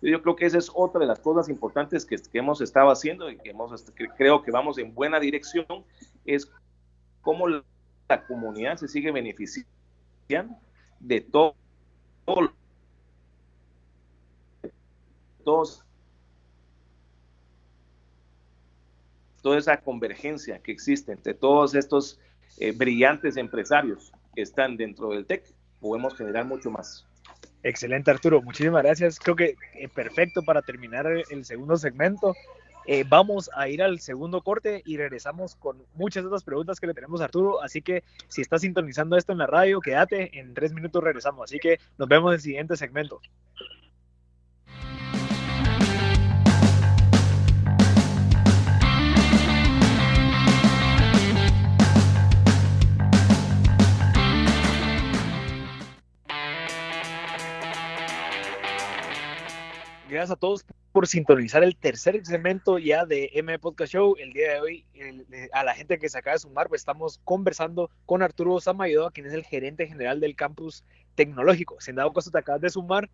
Yo 0.03 0.21
creo 0.21 0.37
que 0.37 0.47
esa 0.47 0.59
es 0.59 0.71
otra 0.75 1.01
de 1.01 1.07
las 1.07 1.21
cosas 1.21 1.49
importantes 1.49 2.05
que, 2.05 2.17
que 2.17 2.39
hemos 2.39 2.61
estado 2.61 2.91
haciendo 2.91 3.31
y 3.31 3.39
que, 3.39 3.51
hemos, 3.51 3.83
que 3.93 4.09
creo 4.09 4.43
que 4.43 4.51
vamos 4.51 4.79
en 4.79 4.93
buena 4.95 5.21
dirección, 5.21 5.67
es 6.25 6.51
cómo 7.23 7.47
la 8.09 8.25
comunidad 8.27 8.77
se 8.77 8.89
sigue 8.89 9.11
beneficiando 9.11 9.67
de 11.01 11.21
todo, 11.21 11.55
todos, 15.45 15.85
toda 19.43 19.59
esa 19.59 19.77
convergencia 19.79 20.61
que 20.61 20.73
existe 20.73 21.13
entre 21.13 21.35
todos 21.35 21.75
estos 21.75 22.21
eh, 22.59 22.73
brillantes 22.73 23.37
empresarios 23.37 24.13
que 24.35 24.43
están 24.43 24.77
dentro 24.77 25.11
del 25.11 25.27
TEC 25.27 25.45
podemos 25.81 26.17
generar 26.17 26.45
mucho 26.45 26.71
más. 26.71 27.07
Excelente, 27.65 28.11
Arturo. 28.11 28.43
Muchísimas 28.43 28.83
gracias. 28.83 29.19
Creo 29.19 29.37
que 29.37 29.57
eh, 29.75 29.89
perfecto 29.89 30.43
para 30.43 30.63
terminar 30.63 31.07
el 31.07 31.45
segundo 31.45 31.77
segmento. 31.77 32.35
Eh, 32.87 33.05
vamos 33.09 33.51
a 33.55 33.69
ir 33.69 33.83
al 33.83 34.01
segundo 34.01 34.43
corte 34.43 34.83
y 34.85 34.97
regresamos 34.97 35.55
con 35.57 35.83
muchas 35.95 36.25
otras 36.25 36.43
preguntas 36.43 36.81
que 36.81 36.87
le 36.87 36.95
tenemos 36.95 37.21
a 37.21 37.25
Arturo. 37.25 37.63
Así 37.63 37.83
que 37.83 38.05
si 38.29 38.41
estás 38.43 38.63
sintonizando 38.63 39.17
esto 39.17 39.33
en 39.33 39.39
la 39.39 39.47
radio, 39.47 39.81
quédate. 39.81 40.39
En 40.39 40.55
tres 40.55 40.73
minutos 40.73 41.03
regresamos. 41.03 41.45
Así 41.45 41.59
que 41.59 41.79
nos 41.99 42.09
vemos 42.09 42.31
en 42.31 42.35
el 42.35 42.41
siguiente 42.41 42.77
segmento. 42.77 43.21
Gracias 60.13 60.31
a 60.31 60.37
todos 60.37 60.65
por 60.93 61.07
sintonizar 61.07 61.65
el 61.65 61.75
tercer 61.75 62.25
segmento 62.25 62.79
ya 62.79 63.07
de 63.07 63.31
M 63.35 63.59
Podcast 63.59 63.93
Show. 63.93 64.15
El 64.19 64.33
día 64.33 64.53
de 64.53 64.61
hoy, 64.61 64.85
a 65.53 65.65
la 65.65 65.75
gente 65.75 65.99
que 65.99 66.09
se 66.09 66.19
acaba 66.19 66.35
de 66.35 66.41
sumar, 66.41 66.69
pues 66.69 66.83
estamos 66.83 67.19
conversando 67.25 67.91
con 68.05 68.23
Arturo 68.23 68.61
Samayoa, 68.61 69.11
quien 69.11 69.27
es 69.27 69.33
el 69.33 69.45
gerente 69.45 69.87
general 69.87 70.21
del 70.21 70.37
campus 70.37 70.85
tecnológico. 71.15 71.81
Si 71.81 71.91
en 71.91 71.97
dado 71.97 72.13
caso 72.13 72.31
te 72.31 72.39
acabas 72.39 72.61
de 72.61 72.71
sumar, 72.71 73.09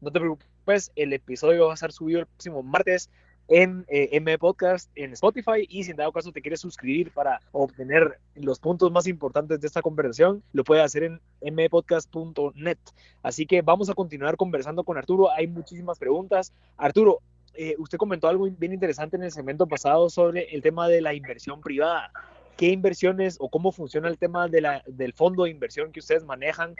no 0.00 0.10
te 0.10 0.20
preocupes, 0.20 0.92
el 0.94 1.12
episodio 1.12 1.66
va 1.66 1.74
a 1.74 1.76
ser 1.76 1.92
subido 1.92 2.20
el 2.20 2.26
próximo 2.26 2.62
martes 2.62 3.10
en 3.50 3.84
eh, 3.88 4.10
M 4.12 4.38
Podcast 4.38 4.90
en 4.94 5.12
Spotify 5.12 5.66
y 5.68 5.82
si 5.82 5.90
en 5.90 5.96
dado 5.96 6.12
caso 6.12 6.30
te 6.30 6.40
quieres 6.40 6.60
suscribir 6.60 7.10
para 7.10 7.40
obtener 7.50 8.20
los 8.36 8.60
puntos 8.60 8.92
más 8.92 9.08
importantes 9.08 9.60
de 9.60 9.66
esta 9.66 9.82
conversación, 9.82 10.42
lo 10.52 10.62
puedes 10.62 10.84
hacer 10.84 11.02
en 11.02 11.20
mpodcast.net. 11.42 12.78
Así 13.24 13.46
que 13.46 13.60
vamos 13.60 13.90
a 13.90 13.94
continuar 13.94 14.36
conversando 14.36 14.84
con 14.84 14.96
Arturo. 14.96 15.32
Hay 15.32 15.48
muchísimas 15.48 15.98
preguntas. 15.98 16.52
Arturo, 16.76 17.18
eh, 17.54 17.74
usted 17.78 17.98
comentó 17.98 18.28
algo 18.28 18.48
bien 18.48 18.72
interesante 18.72 19.16
en 19.16 19.24
el 19.24 19.32
segmento 19.32 19.66
pasado 19.66 20.08
sobre 20.10 20.54
el 20.54 20.62
tema 20.62 20.86
de 20.86 21.00
la 21.00 21.12
inversión 21.12 21.60
privada. 21.60 22.12
¿Qué 22.56 22.68
inversiones 22.68 23.36
o 23.40 23.48
cómo 23.48 23.72
funciona 23.72 24.06
el 24.08 24.18
tema 24.18 24.46
de 24.46 24.60
la, 24.60 24.84
del 24.86 25.12
fondo 25.12 25.44
de 25.44 25.50
inversión 25.50 25.90
que 25.90 25.98
ustedes 25.98 26.24
manejan? 26.24 26.76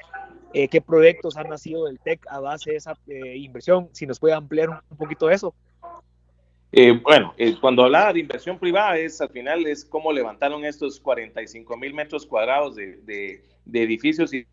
Eh, 0.55 0.69
¿Qué 0.69 0.81
proyectos 0.81 1.37
han 1.37 1.49
nacido 1.49 1.87
del 1.87 1.99
TEC 1.99 2.25
a 2.29 2.39
base 2.39 2.71
de 2.71 2.77
esa 2.77 2.97
inversión? 3.35 3.89
Si 3.91 4.07
nos 4.07 4.21
puede 4.21 4.35
ampliar 4.35 4.69
un 4.69 4.97
poquito 4.97 5.31
eso. 5.31 5.53
Eh, 6.73 6.93
bueno, 7.03 7.35
eh, 7.37 7.57
cuando 7.61 7.85
hablaba 7.85 8.13
de 8.13 8.21
inversión 8.21 8.59
privada, 8.59 8.97
es 8.97 9.21
al 9.21 9.31
final 9.31 9.67
es 9.67 9.85
cómo 9.85 10.13
levantaron 10.13 10.65
estos 10.65 11.01
45 11.01 11.77
mil 11.77 11.95
metros 11.95 12.27
cuadrados 12.27 12.77
de, 12.77 13.43
edificios 13.73 14.33
y, 14.33 14.47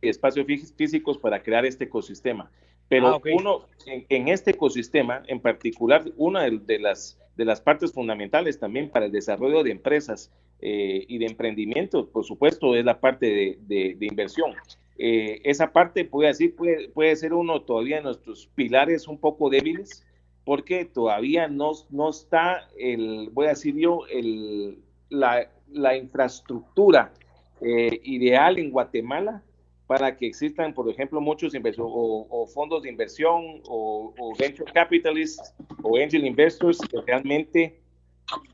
espacios 0.00 0.46
físicos 0.76 1.18
para 1.18 1.42
crear 1.42 1.64
este 1.64 1.84
ecosistema. 1.84 2.50
Pero 2.88 3.08
ah, 3.08 3.20
uno, 3.32 3.66
en, 3.86 4.28
este 4.28 4.50
ecosistema, 4.50 5.22
en 5.26 5.40
particular, 5.40 6.04
una 6.16 6.42
de, 6.42 6.78
las, 6.78 7.18
de 7.36 7.44
las 7.46 7.60
partes 7.60 7.92
fundamentales 7.92 8.60
también 8.60 8.90
para 8.90 9.06
el 9.06 9.12
desarrollo 9.12 9.62
de 9.62 9.70
empresas 9.70 10.30
eh, 10.60 11.04
y 11.08 11.18
de 11.18 11.26
emprendimiento, 11.26 12.06
por 12.10 12.24
supuesto, 12.24 12.76
es 12.76 12.84
la 12.84 13.00
parte 13.00 13.56
de, 13.66 13.96
inversión. 14.00 14.52
esa 14.98 15.72
parte, 15.72 16.04
puede 16.04 16.28
decir, 16.28 16.54
puede, 16.54 16.90
puede 16.90 17.16
ser 17.16 17.32
uno 17.32 17.62
todavía 17.62 17.96
de 17.96 18.02
nuestros 18.02 18.46
pilares 18.54 19.08
un 19.08 19.18
poco 19.18 19.48
débiles, 19.48 20.04
porque 20.44 20.84
todavía 20.84 21.48
no, 21.48 21.72
no 21.90 22.10
está, 22.10 22.68
el, 22.78 23.30
voy 23.32 23.46
a 23.46 23.50
decir 23.50 23.76
yo, 23.76 24.06
el, 24.10 24.78
la, 25.08 25.48
la 25.70 25.96
infraestructura 25.96 27.12
eh, 27.60 28.00
ideal 28.04 28.58
en 28.58 28.70
Guatemala 28.70 29.42
para 29.86 30.16
que 30.16 30.26
existan, 30.26 30.72
por 30.74 30.88
ejemplo, 30.88 31.20
muchos 31.20 31.54
inversores 31.54 31.92
o, 31.94 32.46
fondos 32.52 32.82
de 32.82 32.88
inversión 32.88 33.60
o, 33.64 34.12
venture 34.38 34.70
capitalists 34.72 35.54
o 35.82 35.96
angel 35.96 36.26
investors 36.26 36.78
que 36.78 37.00
realmente 37.02 37.80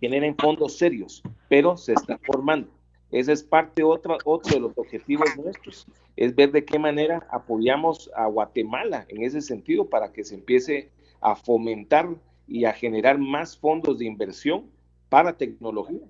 tienen 0.00 0.37
fondos 0.37 0.76
serios, 0.76 1.22
pero 1.48 1.76
se 1.76 1.92
está 1.92 2.18
formando. 2.18 2.68
Ese 3.12 3.33
es 3.33 3.42
parte 3.42 3.83
otra, 3.83 4.18
otro 4.24 4.55
de 4.55 4.61
los 4.61 4.72
objetivos 4.76 5.29
nuestros, 5.37 5.87
es 6.16 6.35
ver 6.35 6.53
de 6.53 6.64
qué 6.64 6.79
manera 6.79 7.26
apoyamos 7.31 8.11
a 8.14 8.26
Guatemala 8.26 9.07
en 9.09 9.22
ese 9.22 9.40
sentido 9.40 9.88
para 9.88 10.12
que 10.12 10.24
se 10.24 10.35
empiece 10.35 10.90
a 11.20 11.37
fomentar 11.37 12.09
y 12.46 12.64
a 12.64 12.72
generar 12.72 13.18
más 13.18 13.56
fondos 13.56 13.98
de 13.98 14.06
inversión 14.06 14.66
para 15.09 15.37
tecnología 15.37 16.00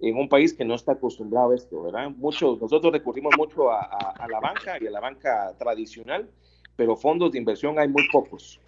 en 0.00 0.16
un 0.16 0.28
país 0.28 0.52
que 0.52 0.64
no 0.64 0.74
está 0.74 0.92
acostumbrado 0.92 1.50
a 1.50 1.54
esto, 1.54 1.82
¿verdad? 1.82 2.10
Muchos, 2.10 2.60
nosotros 2.60 2.92
recurrimos 2.92 3.32
mucho 3.36 3.70
a, 3.70 4.26
la 4.28 4.40
banca 4.40 4.76
y 4.80 4.86
a 4.86 4.90
la 4.90 5.00
banca 5.00 5.54
tradicional, 5.58 6.28
pero 6.76 6.96
fondos 6.96 7.32
de 7.32 7.38
inversión 7.38 7.78
hay 7.78 7.88
muy 7.88 8.06
pocos. 8.10 8.60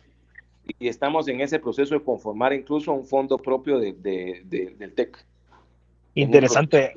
Y 0.79 0.88
estamos 0.88 1.29
en 1.29 1.40
ese 1.40 1.59
proceso 1.59 1.94
de 1.94 2.03
conformar 2.03 2.53
incluso 2.53 2.92
un 2.92 3.05
fondo 3.05 3.37
propio 3.38 3.79
de, 3.79 3.92
del 4.44 4.94
TEC. 4.94 5.24
Interesante. 6.14 6.94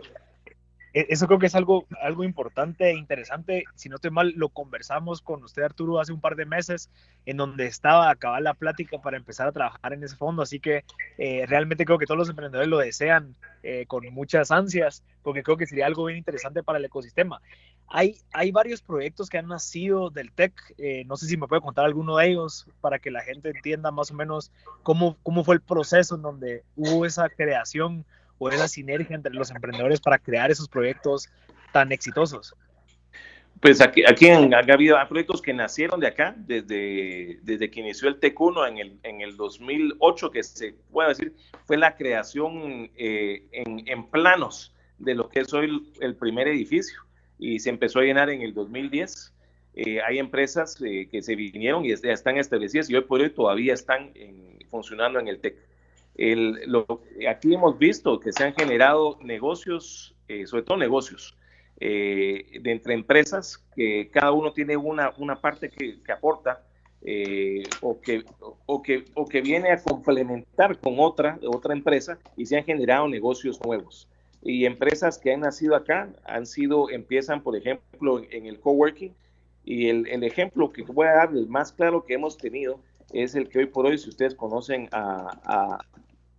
E-, 0.94 1.08
eso 1.10 1.28
creo 1.28 1.40
que 1.40 1.48
es 1.48 1.56
algo, 1.56 1.86
algo 2.02 2.24
importante 2.24 2.90
e 2.90 2.96
interesante. 2.96 3.64
Si 3.76 3.90
no 3.90 3.96
estoy 3.96 4.12
mal, 4.12 4.34
lo 4.36 4.50
conversamos 4.50 5.22
con 5.22 5.44
usted, 5.44 5.64
Arturo, 5.64 6.00
hace 6.00 6.14
un 6.14 6.22
par 6.22 6.36
de 6.36 6.46
meses, 6.46 6.90
en 7.26 7.38
donde 7.38 7.66
estaba 7.66 8.10
acabar 8.10 8.42
la 8.42 8.54
plática 8.54 9.02
para 9.02 9.18
empezar 9.18 9.48
a 9.48 9.52
trabajar 9.52 9.94
en 9.94 10.04
ese 10.04 10.16
fondo. 10.16 10.42
Así 10.42 10.60
que 10.60 10.84
eh, 11.18 11.46
realmente 11.48 11.86
creo 11.86 11.98
que 11.98 12.06
todos 12.06 12.18
los 12.18 12.30
emprendedores 12.30 12.70
lo 12.70 12.78
desean 12.78 13.36
eh, 13.64 13.86
con 13.88 14.06
muchas 14.14 14.52
ansias, 14.52 15.04
porque 15.24 15.44
creo 15.44 15.58
que 15.58 15.68
sería 15.68 15.86
algo 15.86 16.06
bien 16.06 16.18
interesante 16.18 16.64
para 16.64 16.80
el 16.80 16.86
ecosistema. 16.86 17.42
Hay, 17.94 18.16
hay 18.32 18.52
varios 18.52 18.82
proyectos 18.82 19.30
que 19.30 19.38
han 19.38 19.48
nacido 19.48 20.10
del 20.10 20.32
TEC. 20.32 20.54
Eh, 20.78 21.04
no 21.06 21.18
sé 21.18 21.28
si 21.28 21.36
me 21.36 21.48
puede 21.48 21.62
contar 21.62 21.86
alguno 21.86 22.18
de 22.18 22.30
ellos 22.30 22.66
para 22.80 23.00
que 23.00 23.12
la 23.12 23.22
gente 23.22 23.50
entienda 23.50 23.92
más 23.92 24.12
o 24.12 24.14
menos 24.14 24.52
cómo, 24.82 25.18
cómo 25.24 25.44
fue 25.44 25.56
el 25.56 25.62
proceso 25.62 26.16
en 26.16 26.22
donde 26.22 26.64
hubo 26.78 27.06
esa 27.06 27.28
creación 27.28 28.06
o 28.42 28.50
esa 28.50 28.68
sinergia 28.68 29.16
entre 29.16 29.36
los 29.36 29.52
emprendedores 29.52 30.02
para 30.02 30.18
crear 30.18 30.50
esos 30.50 30.68
proyectos 30.68 31.30
tan 31.72 31.92
exitosos? 31.92 32.56
Pues 33.62 33.80
aquí, 33.82 34.04
aquí 34.04 34.30
han, 34.30 34.52
habido 34.52 34.98
proyectos 35.08 35.44
que 35.44 35.54
nacieron 35.54 36.00
de 36.00 36.08
acá, 36.08 36.34
desde, 36.36 37.38
desde 37.44 37.70
que 37.70 37.82
inició 37.82 38.10
el 38.10 38.20
TEC1 38.20 38.68
en 38.68 38.78
el, 38.80 39.00
en 39.04 39.22
el 39.22 39.38
2008, 39.38 40.32
que 40.32 40.42
se 40.42 40.74
puede 40.92 41.10
decir 41.10 41.36
fue 41.68 41.78
la 41.78 41.96
creación 41.96 42.90
eh, 42.96 43.44
en, 43.52 43.88
en, 43.88 44.10
planos 44.10 44.74
de 44.98 45.14
lo 45.14 45.30
que 45.30 45.42
es 45.42 45.54
hoy 45.54 45.94
el, 46.00 46.16
primer 46.16 46.48
edificio 46.48 47.00
y 47.38 47.60
se 47.60 47.70
empezó 47.70 48.00
a 48.00 48.04
llenar 48.04 48.32
en 48.32 48.42
el 48.42 48.56
2010. 48.56 49.36
Eh, 49.76 50.02
hay 50.02 50.18
empresas 50.18 50.82
eh, 50.82 51.08
que 51.12 51.22
se 51.22 51.36
vinieron 51.36 51.86
y 51.86 51.96
ya 51.96 52.12
están 52.12 52.38
establecidas 52.38 52.90
y 52.90 52.96
hoy 52.96 53.02
por 53.02 53.22
hoy 53.22 53.30
todavía 53.30 53.76
están 53.76 54.12
funcionando 54.72 55.20
en 55.20 55.28
el 55.28 55.40
TEC 55.40 55.58
lo, 56.16 56.86
aquí 57.30 57.54
hemos 57.54 57.78
visto 57.78 58.20
que 58.20 58.32
se 58.32 58.44
han 58.44 58.54
generado 58.54 59.18
negocios, 59.22 60.16
eh, 60.28 60.46
sobre 60.46 60.64
todo 60.64 60.78
negocios, 60.78 61.36
eh, 61.80 62.60
de 62.62 62.72
entre 62.72 62.94
empresas 62.94 63.58
que 63.76 64.10
cada 64.12 64.32
uno 64.32 64.54
tiene 64.54 64.78
una, 64.78 65.14
una 65.18 65.42
parte 65.42 65.70
que, 65.70 66.00
aporta 66.12 66.64
eh, 67.02 67.64
o, 67.82 68.00
que, 68.00 68.24
o, 68.68 68.84
que, 68.84 69.06
o 69.16 69.26
que 69.26 69.42
viene 69.42 69.72
a 69.72 69.82
complementar 69.82 70.78
con 70.80 71.00
otra, 71.00 71.40
otra 71.48 71.74
empresa 71.74 72.20
y 72.38 72.46
se 72.46 72.58
han 72.58 72.66
generado 72.66 73.08
negocios 73.08 73.60
nuevos. 73.66 74.08
Y 74.44 74.66
empresas 74.66 75.18
que 75.18 75.34
han 75.34 75.42
nacido 75.42 75.76
acá 75.76 76.10
han 76.26 76.46
sido, 76.46 76.90
empiezan, 76.90 77.42
por 77.42 77.56
ejemplo, 77.56 78.22
en 78.30 78.46
el 78.46 78.60
coworking. 78.60 79.14
Y 79.64 79.90
el, 79.90 80.08
el 80.08 80.24
ejemplo 80.24 80.72
que 80.72 80.84
voy 80.84 81.08
a 81.08 81.14
dar, 81.14 81.30
el 81.30 81.48
más 81.48 81.72
claro 81.72 82.04
que 82.04 82.16
hemos 82.16 82.38
tenido, 82.38 82.80
es 83.14 83.36
el 83.36 83.50
que 83.50 83.60
hoy 83.60 83.66
por 83.66 83.86
hoy, 83.86 83.98
si 83.98 84.10
ustedes 84.10 84.36
conocen 84.36 84.88
a, 84.92 85.80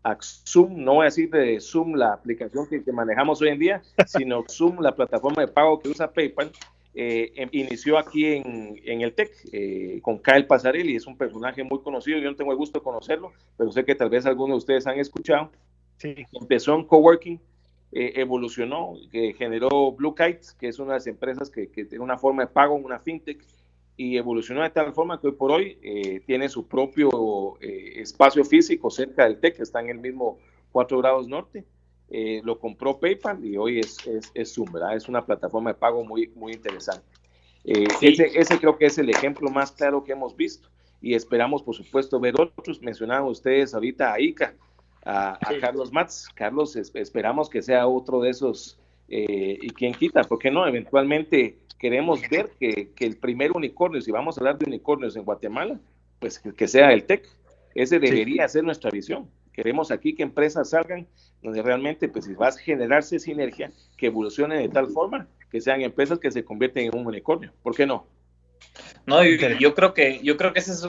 a, 0.05 0.19
Zoom, 0.21 0.83
no 0.85 0.95
voy 0.95 1.03
a 1.03 1.05
decir 1.05 1.31
de 1.31 1.61
Zoom 1.61 1.95
la 1.95 2.13
aplicación 2.13 2.67
que, 2.69 2.83
manejamos 2.93 3.41
hoy 3.41 3.51
en 3.51 3.59
día, 3.59 3.83
sino 4.07 4.45
Zoom, 4.49 4.81
la 4.81 4.95
plataforma 4.95 5.43
de 5.43 5.49
pago 5.49 5.79
que 5.79 5.89
usa 5.89 6.13
PayPal, 6.13 6.51
eh, 6.95 7.33
em, 7.37 7.49
inició 7.53 7.97
aquí 7.97 8.27
en, 8.27 8.79
en 8.85 9.01
el 9.01 9.15
TEC 9.15 9.31
eh, 9.53 10.01
con 10.03 10.19
Kyle 10.19 10.47
Pasarelli, 10.47 10.97
es 10.97 11.07
un 11.07 11.17
personaje 11.17 11.63
muy 11.63 11.81
conocido, 11.81 12.19
yo 12.19 12.31
no 12.31 12.37
tengo 12.37 12.51
el 12.51 12.59
gusto 12.59 12.81
de 12.81 12.85
conocerlo, 12.85 13.33
pero 13.57 13.71
sé 13.71 13.85
que 13.85 13.95
tal 13.95 14.11
vez 14.11 14.27
algunos 14.27 14.55
de 14.55 14.59
ustedes 14.59 14.87
han 14.87 14.99
escuchado. 14.99 15.51
Sí. 15.99 16.15
Empezó 16.33 16.75
en 16.75 16.85
coworking, 16.85 17.41
eh, 17.93 18.13
evolucionó, 18.17 18.95
generó 19.39 19.93
Blue 19.93 20.15
Kite, 20.15 20.41
que 20.59 20.69
es 20.69 20.79
una 20.79 20.95
de 20.95 20.99
las 20.99 21.07
empresas 21.07 21.49
que, 21.49 21.71
que 21.71 21.85
tiene 21.85 22.03
una 22.03 22.19
forma 22.19 22.43
de 22.43 22.49
pago, 22.49 22.75
una 22.75 22.99
fintech, 22.99 23.43
y 23.97 24.17
evolucionó 24.17 24.63
de 24.63 24.71
tal 24.71 24.93
forma 24.93 25.21
que 25.21 25.29
hoy 25.29 25.33
por 25.35 25.51
hoy 25.51 25.79
eh, 25.83 26.21
tiene 26.27 26.49
su 26.49 26.67
propio 26.67 27.59
eh, 27.61 27.95
espacio 27.97 28.45
físico 28.45 28.91
cerca 28.91 29.25
del 29.25 29.39
TEC, 29.39 29.57
que 29.57 29.63
está 29.63 29.81
en 29.81 29.91
el 29.91 29.99
mismo 29.99 30.39
4 30.73 30.99
grados 30.99 31.29
norte. 31.29 31.65
Eh, 32.09 32.41
lo 32.45 32.59
compró 32.59 32.99
PayPal 32.99 33.45
y 33.45 33.57
hoy 33.57 33.81
es, 33.81 33.97
es, 34.35 34.55
Zoom, 34.55 34.71
¿verdad? 34.73 34.97
Es 34.97 35.09
una 35.09 35.25
plataforma 35.25 35.73
de 35.73 35.79
pago 35.79 36.05
muy, 36.05 36.29
muy 36.35 36.53
interesante. 36.53 37.07
ese, 37.65 38.33
ese, 38.35 38.59
creo 38.59 38.77
que 38.77 38.87
es 38.87 38.99
el 38.99 39.09
ejemplo 39.09 39.51
más 39.51 39.73
claro 39.73 40.05
que 40.05 40.13
hemos 40.13 40.37
visto 40.37 40.69
y 41.01 41.15
esperamos, 41.15 41.63
por 41.63 41.75
supuesto, 41.75 42.21
ver 42.21 42.35
otros. 42.39 42.83
Mencionaban 42.83 43.25
ustedes 43.25 43.75
ahorita 43.75 44.13
a 44.13 44.21
Ica, 44.21 44.55
a, 45.05 45.39
Carlos 45.61 45.91
Matz. 45.91 46.27
Carlos, 46.35 46.77
esperamos 46.77 47.49
que 47.49 47.63
sea 47.63 47.87
otro 47.87 48.21
de 48.21 48.31
esos 48.31 48.79
y 49.09 49.69
quien 49.71 49.93
quita, 49.93 50.23
¿por 50.25 50.39
qué 50.39 50.51
no? 50.51 50.67
Eventualmente 50.67 51.59
queremos 51.83 52.21
ver 52.31 52.49
que, 52.61 52.93
el 53.01 53.17
primer 53.17 53.51
unicornio, 53.51 54.01
si 54.01 54.13
vamos 54.13 54.39
a 54.39 54.41
hablar 54.41 54.57
de 54.57 54.67
unicornios 54.67 55.17
en 55.17 55.25
Guatemala, 55.25 55.81
pues 56.21 56.39
que, 56.39 56.69
sea 56.69 56.93
el 56.93 57.05
TEC. 57.05 57.29
Ese 57.75 57.99
debería 57.99 58.47
ser 58.49 58.63
nuestra 58.63 58.89
visión. 58.89 59.29
Queremos 59.53 59.91
aquí 59.91 60.15
que 60.15 60.23
empresas 60.23 60.71
salgan 60.71 61.09
donde 61.43 61.61
realmente 61.61 62.09
pues 62.09 62.31
va 62.41 62.49
a 62.49 62.53
generarse 62.53 63.19
sinergia, 63.19 63.73
que 63.99 64.07
evolucionen 64.07 64.63
de 64.63 64.69
tal 64.69 64.87
forma 64.87 65.27
que 65.51 65.61
sean 65.61 65.81
empresas 65.81 66.21
que 66.21 66.31
se 66.31 66.45
convierten 66.45 66.87
en 66.87 66.97
un 66.97 67.05
unicornio. 67.05 67.53
¿Por 67.65 67.75
qué 67.75 67.85
no? 67.85 68.07
No, 69.05 69.25
yo, 69.25 69.75
creo 69.75 69.93
que 69.93 70.21
yo 70.23 70.37
creo 70.37 70.53
que 70.53 70.61
ese 70.61 70.73
es 70.73 70.87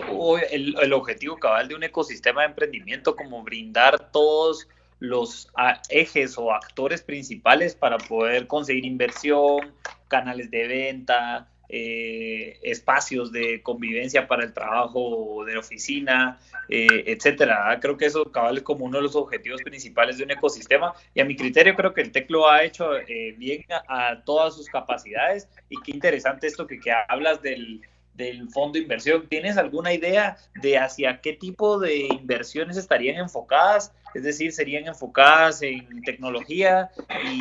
el, 0.51 0.75
el, 0.79 0.93
objetivo 0.93 1.37
cabal 1.37 1.69
de 1.69 1.75
un 1.75 1.83
ecosistema 1.83 2.41
de 2.41 2.49
emprendimiento, 2.49 3.15
como 3.15 3.41
brindar 3.41 4.11
todos 4.11 4.67
los 5.03 5.49
ejes 5.89 6.37
o 6.37 6.53
actores 6.53 7.01
principales 7.01 7.75
para 7.75 7.97
poder 7.97 8.47
conseguir 8.47 8.85
inversión, 8.85 9.73
canales 10.07 10.49
de 10.49 10.65
venta, 10.65 11.49
eh, 11.67 12.57
espacios 12.63 13.33
de 13.33 13.61
convivencia 13.61 14.29
para 14.29 14.45
el 14.45 14.53
trabajo 14.53 15.43
de 15.45 15.57
oficina, 15.57 16.39
eh, 16.69 17.03
etcétera. 17.07 17.77
Creo 17.81 17.97
que 17.97 18.05
eso 18.05 18.31
cabal 18.31 18.55
es 18.55 18.63
como 18.63 18.85
uno 18.85 18.99
de 18.99 19.03
los 19.03 19.17
objetivos 19.17 19.61
principales 19.61 20.17
de 20.17 20.23
un 20.23 20.31
ecosistema 20.31 20.93
y 21.13 21.19
a 21.19 21.25
mi 21.25 21.35
criterio 21.35 21.75
creo 21.75 21.93
que 21.93 21.99
el 21.99 22.13
TEC 22.13 22.31
lo 22.31 22.49
ha 22.49 22.63
hecho 22.63 22.95
eh, 22.95 23.35
bien 23.37 23.65
a, 23.89 24.23
todas 24.23 24.55
sus 24.55 24.69
capacidades 24.69 25.49
y 25.69 25.81
qué 25.81 25.91
interesante 25.91 26.47
esto 26.47 26.65
que, 26.65 26.79
que 26.79 26.93
hablas 27.09 27.41
del, 27.41 27.81
del 28.13 28.49
fondo 28.49 28.73
de 28.73 28.79
inversión. 28.79 29.27
¿Tienes 29.27 29.57
alguna 29.57 29.93
idea 29.93 30.37
de 30.61 30.77
hacia 30.77 31.21
qué 31.21 31.33
tipo 31.33 31.79
de 31.79 32.07
inversiones 32.07 32.77
estarían 32.77 33.17
enfocadas? 33.17 33.93
Es 34.13 34.23
decir, 34.23 34.51
serían 34.51 34.87
enfocadas 34.87 35.61
en 35.63 36.01
tecnología 36.03 36.91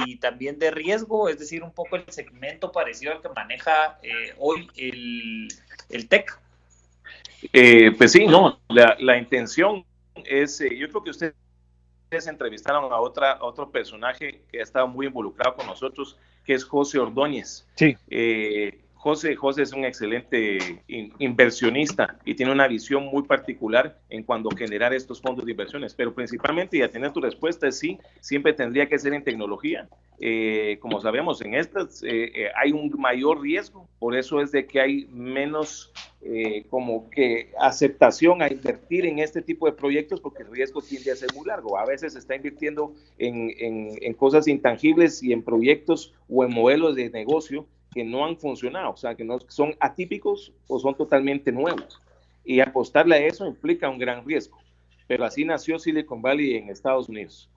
y 0.06 0.16
también 0.16 0.58
de 0.58 0.70
riesgo, 0.70 1.28
es 1.28 1.38
decir, 1.38 1.62
un 1.62 1.72
poco 1.72 1.96
el 1.96 2.04
segmento 2.08 2.72
parecido 2.72 3.12
al 3.12 3.20
que 3.20 3.28
maneja 3.28 3.98
eh, 4.02 4.34
hoy 4.38 4.68
el, 4.76 5.48
el 5.90 6.08
TEC. 6.08 6.38
Eh, 7.52 7.92
pues 7.98 8.12
sí, 8.12 8.26
no, 8.26 8.60
la, 8.68 9.18
intención 9.18 9.84
es, 10.24 10.60
eh, 10.60 10.76
yo 10.76 10.88
creo 10.88 11.04
que 11.04 11.10
ustedes 11.10 11.34
entrevistaron 12.26 12.90
a, 12.92 13.00
otra, 13.00 13.32
a 13.32 13.44
otro 13.44 13.70
personaje 13.70 14.42
que 14.50 14.60
ha 14.60 14.62
estado 14.62 14.86
muy 14.86 15.06
involucrado 15.06 15.56
con 15.56 15.66
nosotros, 15.66 16.16
que 16.44 16.54
es 16.54 16.64
José 16.64 16.98
Ordóñez. 16.98 17.66
Sí. 17.74 17.96
José, 19.02 19.34
José 19.34 19.62
es 19.62 19.72
un 19.72 19.84
excelente 19.84 20.58
inversionista 21.18 22.20
y 22.24 22.36
tiene 22.36 22.52
una 22.52 22.68
visión 22.68 23.06
muy 23.06 23.24
particular 23.24 23.98
en 24.08 24.22
cuanto 24.22 24.48
a 24.48 24.56
generar 24.56 24.94
estos 24.94 25.20
fondos 25.20 25.44
de 25.44 25.50
inversiones, 25.50 25.92
pero 25.92 26.14
principalmente, 26.14 26.76
y 26.76 26.82
a 26.82 26.88
tener 26.88 27.10
tu 27.10 27.20
respuesta, 27.20 27.66
es 27.66 27.80
sí, 27.80 27.98
siempre 28.20 28.52
tendría 28.52 28.88
que 28.88 28.96
ser 29.00 29.12
en 29.12 29.24
tecnología. 29.24 29.88
Eh, 30.20 30.78
como 30.78 31.00
sabemos, 31.00 31.42
en 31.42 31.54
estas 31.54 32.04
eh, 32.04 32.30
eh, 32.32 32.50
hay 32.54 32.70
un 32.70 32.94
mayor 32.96 33.40
riesgo, 33.40 33.88
por 33.98 34.14
eso 34.14 34.40
es 34.40 34.52
de 34.52 34.68
que 34.68 34.80
hay 34.80 35.06
menos 35.06 35.92
como 36.70 37.10
que 37.10 37.50
aceptación 37.58 38.42
a 38.42 38.48
invertir 38.52 39.06
en 39.06 39.18
este 39.18 39.42
tipo 39.42 39.66
de 39.66 39.72
proyectos 39.72 40.20
porque 40.20 40.44
el 40.44 40.52
riesgo 40.52 40.80
tiende 40.80 41.10
a 41.10 41.16
ser 41.16 41.34
muy 41.34 41.44
largo. 41.44 41.76
A 41.76 41.84
veces 41.84 42.12
se 42.12 42.20
está 42.20 42.36
invirtiendo 42.36 42.94
en, 43.18 43.50
en 43.58 44.14
cosas 44.14 44.46
intangibles 44.46 45.20
y 45.20 45.32
en 45.32 45.42
proyectos 45.42 46.14
o 46.28 46.44
en 46.44 46.52
modelos 46.52 46.94
de 46.94 47.10
negocio 47.10 47.66
que 47.92 48.04
no 48.04 48.24
han 48.24 48.36
funcionado, 48.36 48.90
o 48.90 48.96
sea, 48.96 49.14
que 49.14 49.24
no 49.24 49.38
son 49.48 49.74
atípicos 49.80 50.52
o 50.66 50.78
son 50.78 50.96
totalmente 50.96 51.52
nuevos. 51.52 52.00
Y 52.44 52.60
apostarle 52.60 53.16
a 53.16 53.26
eso 53.26 53.46
implica 53.46 53.88
un 53.88 53.98
gran 53.98 54.24
riesgo. 54.24 54.58
Pero 55.06 55.24
así 55.24 55.44
nació 55.44 55.78
Silicon 55.78 56.22
Valley 56.22 56.56
en 56.56 56.70
Estados 56.70 57.08
Unidos. 57.08 57.48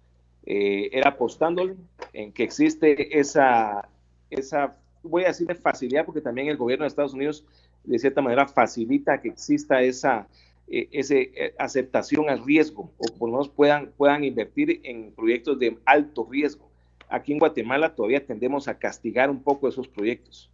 Eh, 0.45 0.89
era 0.91 1.10
apostándole 1.10 1.76
en 2.13 2.32
que 2.32 2.43
existe 2.43 3.17
esa, 3.17 3.88
esa, 4.30 4.76
voy 5.02 5.24
a 5.24 5.28
decir 5.28 5.48
de 5.48 5.56
facilidad, 5.56 6.06
porque 6.06 6.21
también 6.21 6.50
el 6.50 6.58
gobierno 6.58 6.84
de 6.84 6.89
Estados 6.89 7.13
Unidos 7.13 7.45
de 7.84 7.98
cierta 7.98 8.21
manera 8.21 8.48
facilita 8.48 9.21
que 9.21 9.30
exista 9.30 9.82
esa 9.82 10.28
eh, 10.67 10.89
ese, 10.91 11.32
eh, 11.36 11.54
aceptación 11.60 12.28
al 12.28 12.43
riesgo, 12.43 12.91
o 12.98 13.06
por 13.19 13.30
lo 13.30 13.34
menos 13.34 13.50
puedan, 13.50 13.91
puedan 13.98 14.24
invertir 14.24 14.82
en 14.84 15.12
proyectos 15.12 15.60
de 15.60 15.78
alto 15.86 16.28
riesgo 16.30 16.64
aquí 17.10 17.34
en 17.34 17.39
Guatemala 17.39 17.96
todavía 17.96 18.26
tendemos 18.26 18.68
a 18.68 18.78
castigar 18.78 19.30
un 19.30 19.41
poco 19.41 19.68
esos 19.68 19.88
proyectos. 19.88 20.50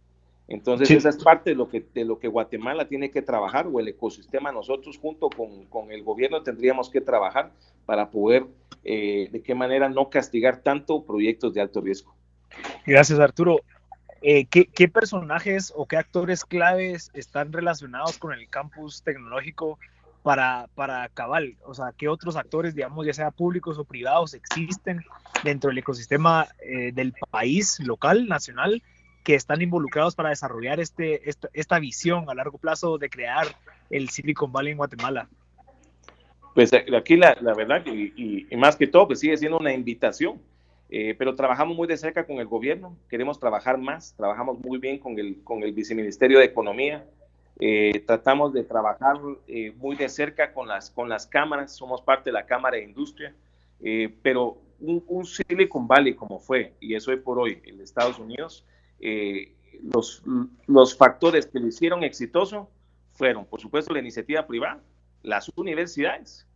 Entonces, 0.48 0.90
esa 0.90 1.08
es 1.08 1.22
parte 1.22 1.50
de 1.50 1.56
lo, 1.56 1.68
que, 1.68 1.84
de 1.94 2.04
lo 2.04 2.18
que 2.18 2.28
Guatemala 2.28 2.86
tiene 2.86 3.10
que 3.10 3.22
trabajar, 3.22 3.66
o 3.68 3.80
el 3.80 3.88
ecosistema, 3.88 4.52
nosotros 4.52 4.98
junto 4.98 5.30
con, 5.30 5.90
el 5.90 6.02
gobierno 6.02 6.42
tendríamos 6.42 6.90
que 6.90 7.00
trabajar 7.00 7.52
para 7.86 8.10
poder, 8.10 8.44
eh, 8.84 9.28
de 9.30 9.42
qué 9.42 9.54
manera 9.54 9.88
no 9.88 10.10
castigar 10.10 10.58
tanto 10.58 11.04
proyectos 11.04 11.54
de 11.54 11.60
alto 11.60 11.80
riesgo. 11.80 12.14
Gracias, 12.84 13.18
Arturo. 13.18 13.60
Eh, 14.20 14.44
¿qué, 14.46 14.66
¿qué, 14.66 14.88
personajes 14.88 15.72
o 15.74 15.86
qué 15.86 15.96
actores 15.96 16.44
claves 16.44 17.10
están 17.14 17.52
relacionados 17.52 18.18
con 18.18 18.32
el 18.32 18.48
campus 18.48 19.02
tecnológico 19.02 19.78
para, 20.22 20.68
para 20.74 21.08
Cabal? 21.08 21.56
O 21.64 21.74
sea, 21.74 21.92
¿qué 21.96 22.08
otros 22.08 22.36
actores, 22.36 22.74
digamos, 22.74 23.06
ya 23.06 23.12
sea 23.12 23.30
públicos 23.30 23.78
o 23.78 23.84
privados, 23.84 24.34
existen 24.34 25.04
dentro 25.44 25.68
del 25.68 25.78
ecosistema 25.78 26.48
eh, 26.60 26.92
del 26.92 27.12
país 27.30 27.80
local, 27.80 28.28
nacional, 28.28 28.82
que 29.24 29.34
están 29.34 29.62
involucrados 29.62 30.14
para 30.14 30.30
desarrollar 30.30 30.80
este, 30.80 31.22
esta, 31.52 31.78
visión 31.78 32.28
a 32.28 32.34
largo 32.34 32.58
plazo 32.58 32.98
de 32.98 33.08
crear 33.08 33.46
el 33.90 34.08
Silicon 34.08 34.52
Valley 34.52 34.72
en 34.72 34.78
Guatemala? 34.78 35.28
Pues 36.54 36.72
eh, 36.72 36.84
aquí 36.96 37.16
la, 37.16 37.36
la 37.40 37.54
verdad, 37.54 37.84
y, 37.86 38.46
y, 38.50 38.56
más 38.56 38.76
que 38.76 38.86
todo, 38.86 39.06
pues 39.06 39.20
sigue 39.20 39.36
siendo 39.36 39.58
una 39.58 39.72
invitación, 39.72 40.40
eh, 40.90 41.14
pero 41.16 41.34
trabajamos 41.34 41.76
muy 41.76 41.88
de 41.88 41.96
cerca 41.96 42.26
con 42.26 42.38
el 42.38 42.46
gobierno, 42.46 42.96
queremos 43.08 43.38
trabajar 43.38 43.78
más, 43.78 44.14
trabajamos 44.16 44.58
muy 44.58 44.78
bien 44.78 44.98
con 44.98 45.18
el, 45.18 45.42
con 45.42 45.62
el 45.62 45.72
Viceministerio 45.72 46.38
de 46.38 46.44
Economía, 46.44 47.06
tratamos 48.06 48.52
de 48.52 48.64
trabajar 48.64 49.20
muy 49.76 49.96
de 49.96 50.08
cerca 50.08 50.52
con 50.52 50.68
las, 50.68 50.90
con 50.90 51.08
las 51.08 51.26
cámaras, 51.26 51.76
somos 51.76 52.02
parte 52.02 52.30
de 52.30 52.34
la 52.34 52.46
Cámara 52.46 52.76
de 52.76 52.84
Industria, 52.84 53.34
pero 54.22 54.58
un, 54.82 55.24
Silicon 55.24 55.86
Valley 55.86 56.14
como 56.14 56.38
fue, 56.38 56.74
y 56.80 56.94
eso 56.94 57.12
es 57.12 57.20
por 57.20 57.38
hoy, 57.38 57.60
en 57.64 57.80
Estados 57.80 58.18
Unidos, 58.18 58.66
eh, 59.00 59.54
los, 59.82 60.22
los 60.66 60.96
factores 60.96 61.46
que 61.46 61.58
lo 61.58 61.66
hicieron 61.66 62.02
exitoso 62.04 62.70
fueron, 63.12 63.46
por 63.46 63.60
supuesto, 63.60 63.92
la 63.92 64.00
iniciativa 64.00 64.46
privada, 64.46 64.82
las 65.22 65.50
universidades 65.56 66.46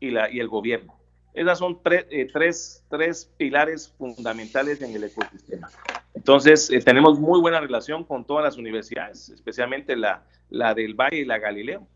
y, 0.00 0.10
la, 0.10 0.30
y 0.30 0.40
el 0.40 0.48
gobierno. 0.48 0.98
Esas 1.36 1.58
son 1.58 1.78
eh, 1.84 2.28
tres, 2.32 2.82
tres 2.88 3.30
pilares 3.36 3.94
fundamentales 3.98 4.80
en 4.80 4.96
el 4.96 5.04
ecosistema. 5.04 5.68
Entonces, 6.14 6.70
eh, 6.70 6.80
tenemos 6.80 7.20
muy 7.20 7.38
buena 7.40 7.60
relación 7.60 8.04
con 8.04 8.24
todas 8.24 8.42
las 8.42 8.56
universidades, 8.56 9.28
especialmente 9.28 9.96
la, 9.96 10.24
la 10.48 10.72
del 10.72 10.94
Valle 10.94 11.18
y 11.18 11.24
la 11.26 11.38
Galileo. 11.38 11.86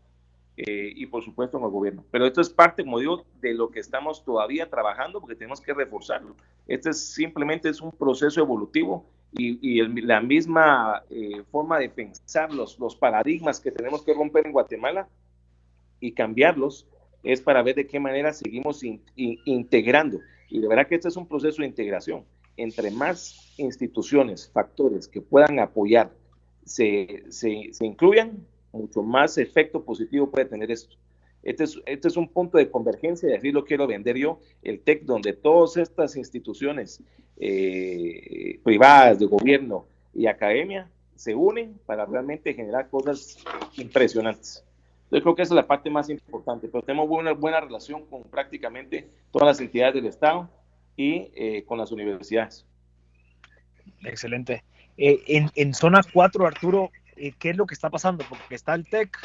Eh, 0.57 0.91
y 0.95 1.07
por 1.07 1.23
supuesto 1.23 1.57
en 1.57 1.63
el 1.63 1.69
gobierno. 1.71 2.05
Pero 2.11 2.27
esto 2.27 2.39
es 2.41 2.49
parte, 2.49 2.83
como 2.83 2.99
digo, 2.99 3.25
de 3.39 3.53
lo 3.53 3.71
que 3.71 3.79
estamos 3.79 4.23
todavía 4.23 4.69
trabajando 4.69 5.19
porque 5.19 5.35
tenemos 5.35 5.59
que 5.59 5.73
reforzarlo. 5.73 6.35
Este 6.67 6.91
es 6.91 7.13
simplemente 7.13 7.69
es 7.69 7.81
un 7.81 7.91
proceso 7.91 8.41
evolutivo 8.41 9.05
y, 9.31 9.81
la 10.01 10.19
misma 10.19 11.03
eh, 11.09 11.41
forma 11.49 11.79
de 11.79 11.89
pensar, 11.89 12.53
los, 12.53 12.77
los 12.77 12.95
paradigmas 12.95 13.59
que 13.59 13.71
tenemos 13.71 14.03
que 14.03 14.13
romper 14.13 14.45
en 14.45 14.51
Guatemala 14.51 15.07
y 16.01 16.11
cambiarlos 16.11 16.85
es 17.23 17.41
para 17.41 17.61
ver 17.63 17.75
de 17.75 17.87
qué 17.87 17.99
manera 17.99 18.33
seguimos 18.33 18.81
integrando. 19.15 20.19
Y 20.49 20.59
de 20.59 20.67
verdad 20.67 20.87
que 20.87 20.95
este 20.95 21.07
es 21.07 21.15
un 21.15 21.27
proceso 21.27 21.61
de 21.61 21.67
integración. 21.67 22.23
Entre 22.57 22.91
más 22.91 23.53
instituciones, 23.57 24.49
factores 24.51 25.07
que 25.07 25.21
puedan 25.21 25.59
apoyar 25.59 26.11
se, 26.65 27.23
se, 27.29 27.69
se 27.71 27.85
incluyan, 27.85 28.45
mucho 28.71 29.03
más 29.03 29.37
efecto 29.37 29.83
positivo 29.83 30.29
puede 30.29 30.45
tener 30.45 30.71
esto. 30.71 30.95
Este 31.43 31.63
es, 31.63 31.79
este 31.85 32.07
es 32.07 32.17
un 32.17 32.27
punto 32.27 32.57
de 32.57 32.69
convergencia 32.69 33.29
y 33.29 33.33
así 33.33 33.51
lo 33.51 33.65
quiero 33.65 33.87
vender 33.87 34.15
yo, 34.15 34.39
el 34.61 34.81
TEC, 34.81 35.03
donde 35.03 35.33
todas 35.33 35.77
estas 35.77 36.15
instituciones 36.15 37.01
eh, 37.37 38.59
privadas, 38.63 39.19
de 39.19 39.25
gobierno 39.25 39.85
y 40.13 40.27
academia 40.27 40.89
se 41.15 41.33
unen 41.33 41.79
para 41.85 42.05
realmente 42.05 42.53
generar 42.53 42.89
cosas 42.89 43.37
impresionantes. 43.77 44.63
Yo 45.11 45.21
creo 45.21 45.35
que 45.35 45.41
esa 45.41 45.53
es 45.53 45.57
la 45.57 45.67
parte 45.67 45.89
más 45.89 46.09
importante, 46.09 46.69
pero 46.69 46.83
tenemos 46.83 47.09
una 47.09 47.33
buena 47.33 47.59
relación 47.59 48.05
con 48.05 48.23
prácticamente 48.23 49.09
todas 49.31 49.47
las 49.47 49.59
entidades 49.59 49.95
del 49.95 50.05
Estado 50.05 50.49
y 50.95 51.29
eh, 51.35 51.65
con 51.65 51.77
las 51.77 51.91
universidades. 51.91 52.65
Excelente. 54.03 54.63
Eh, 54.97 55.21
en, 55.27 55.49
en, 55.55 55.73
zona 55.73 56.01
4, 56.13 56.47
Arturo, 56.47 56.91
eh, 57.17 57.33
qué 57.37 57.49
es 57.49 57.57
lo 57.57 57.65
que 57.65 57.73
está 57.73 57.89
pasando, 57.89 58.23
porque 58.29 58.55
está 58.55 58.73
el 58.73 58.89
tech, 58.89 59.17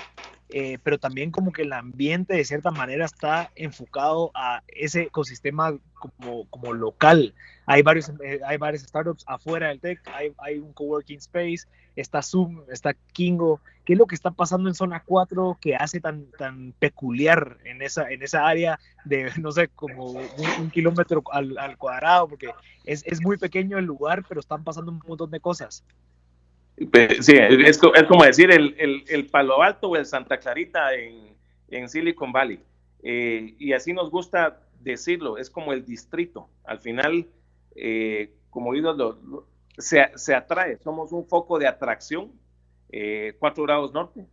eh, 0.49 0.79
pero 0.83 0.99
también 0.99 1.33
como 1.33 1.53
que 1.53 1.63
el 1.63 1.73
ambiente 1.73 2.35
de 2.35 2.45
cierta 2.45 2.71
manera 2.71 3.05
está 3.05 3.51
enfocado 3.57 4.31
a 4.35 4.63
ese 4.69 5.03
ecosistema 5.03 5.77
como, 5.95 6.49
como 6.51 6.73
local. 6.73 7.35
Hay 7.67 7.83
varios, 7.83 8.11
eh, 8.25 8.41
hay 8.47 8.57
varias 8.57 8.85
startups 8.85 9.25
afuera 9.27 9.69
del 9.69 9.81
tech, 9.81 10.01
hay, 10.15 10.33
hay, 10.39 10.59
un 10.59 10.73
coworking 10.73 11.19
space, 11.19 11.67
está 11.97 12.23
Zoom, 12.23 12.63
está 12.71 12.95
Kingo. 13.13 13.61
¿Qué 13.85 13.95
es 13.95 13.99
lo 13.99 14.07
que 14.07 14.15
está 14.15 14.31
pasando 14.31 14.69
en 14.69 14.75
zona 14.75 15.03
4 15.05 15.59
que 15.61 15.75
hace 15.75 16.01
tan, 16.01 16.31
tan 16.39 16.73
peculiar 16.79 17.59
en 17.65 17.83
esa, 17.83 18.09
en 18.09 18.23
esa 18.23 18.47
área 18.47 18.79
de, 19.05 19.33
no 19.39 19.51
sé, 19.51 19.69
como 19.69 20.11
un, 20.13 20.71
kilómetro 20.71 21.25
al, 21.33 21.59
al, 21.59 21.77
cuadrado? 21.77 22.29
Porque 22.29 22.51
es, 22.85 23.05
es 23.05 23.21
muy 23.21 23.37
pequeño 23.37 23.79
el 23.79 23.85
lugar, 23.85 24.25
pero 24.29 24.39
están 24.39 24.63
pasando 24.63 24.93
un 24.93 25.01
montón 25.07 25.31
de 25.33 25.41
cosas. 25.41 25.85
Sí, 27.21 27.33
es, 27.37 27.79
como 27.79 28.25
decir 28.25 28.51
el, 28.51 29.27
Palo 29.31 29.63
Alto 29.63 29.89
o 29.89 29.97
el 29.97 30.05
Santa 30.05 30.39
Clarita 30.39 30.91
en, 30.95 31.89
Silicon 31.89 32.33
Valley. 32.33 32.61
Eh, 33.03 33.55
y 33.59 33.73
así 33.73 33.93
nos 33.93 34.11
gusta 34.11 34.61
decirlo, 34.81 35.39
es 35.39 35.49
como 35.49 35.73
el 35.73 35.85
distrito. 35.87 36.49
Al 36.65 36.79
final, 36.81 37.27
eh, 37.75 38.31
como 38.51 38.75
digo, 38.75 39.47
se, 39.79 40.35
atrae, 40.35 40.77
somos 40.79 41.13
un 41.13 41.27
foco 41.27 41.59
de 41.59 41.67
atracción, 41.67 42.31
eh, 42.91 43.35
cuatro 43.39 43.65
grados 43.65 43.93
norte. 43.93 44.27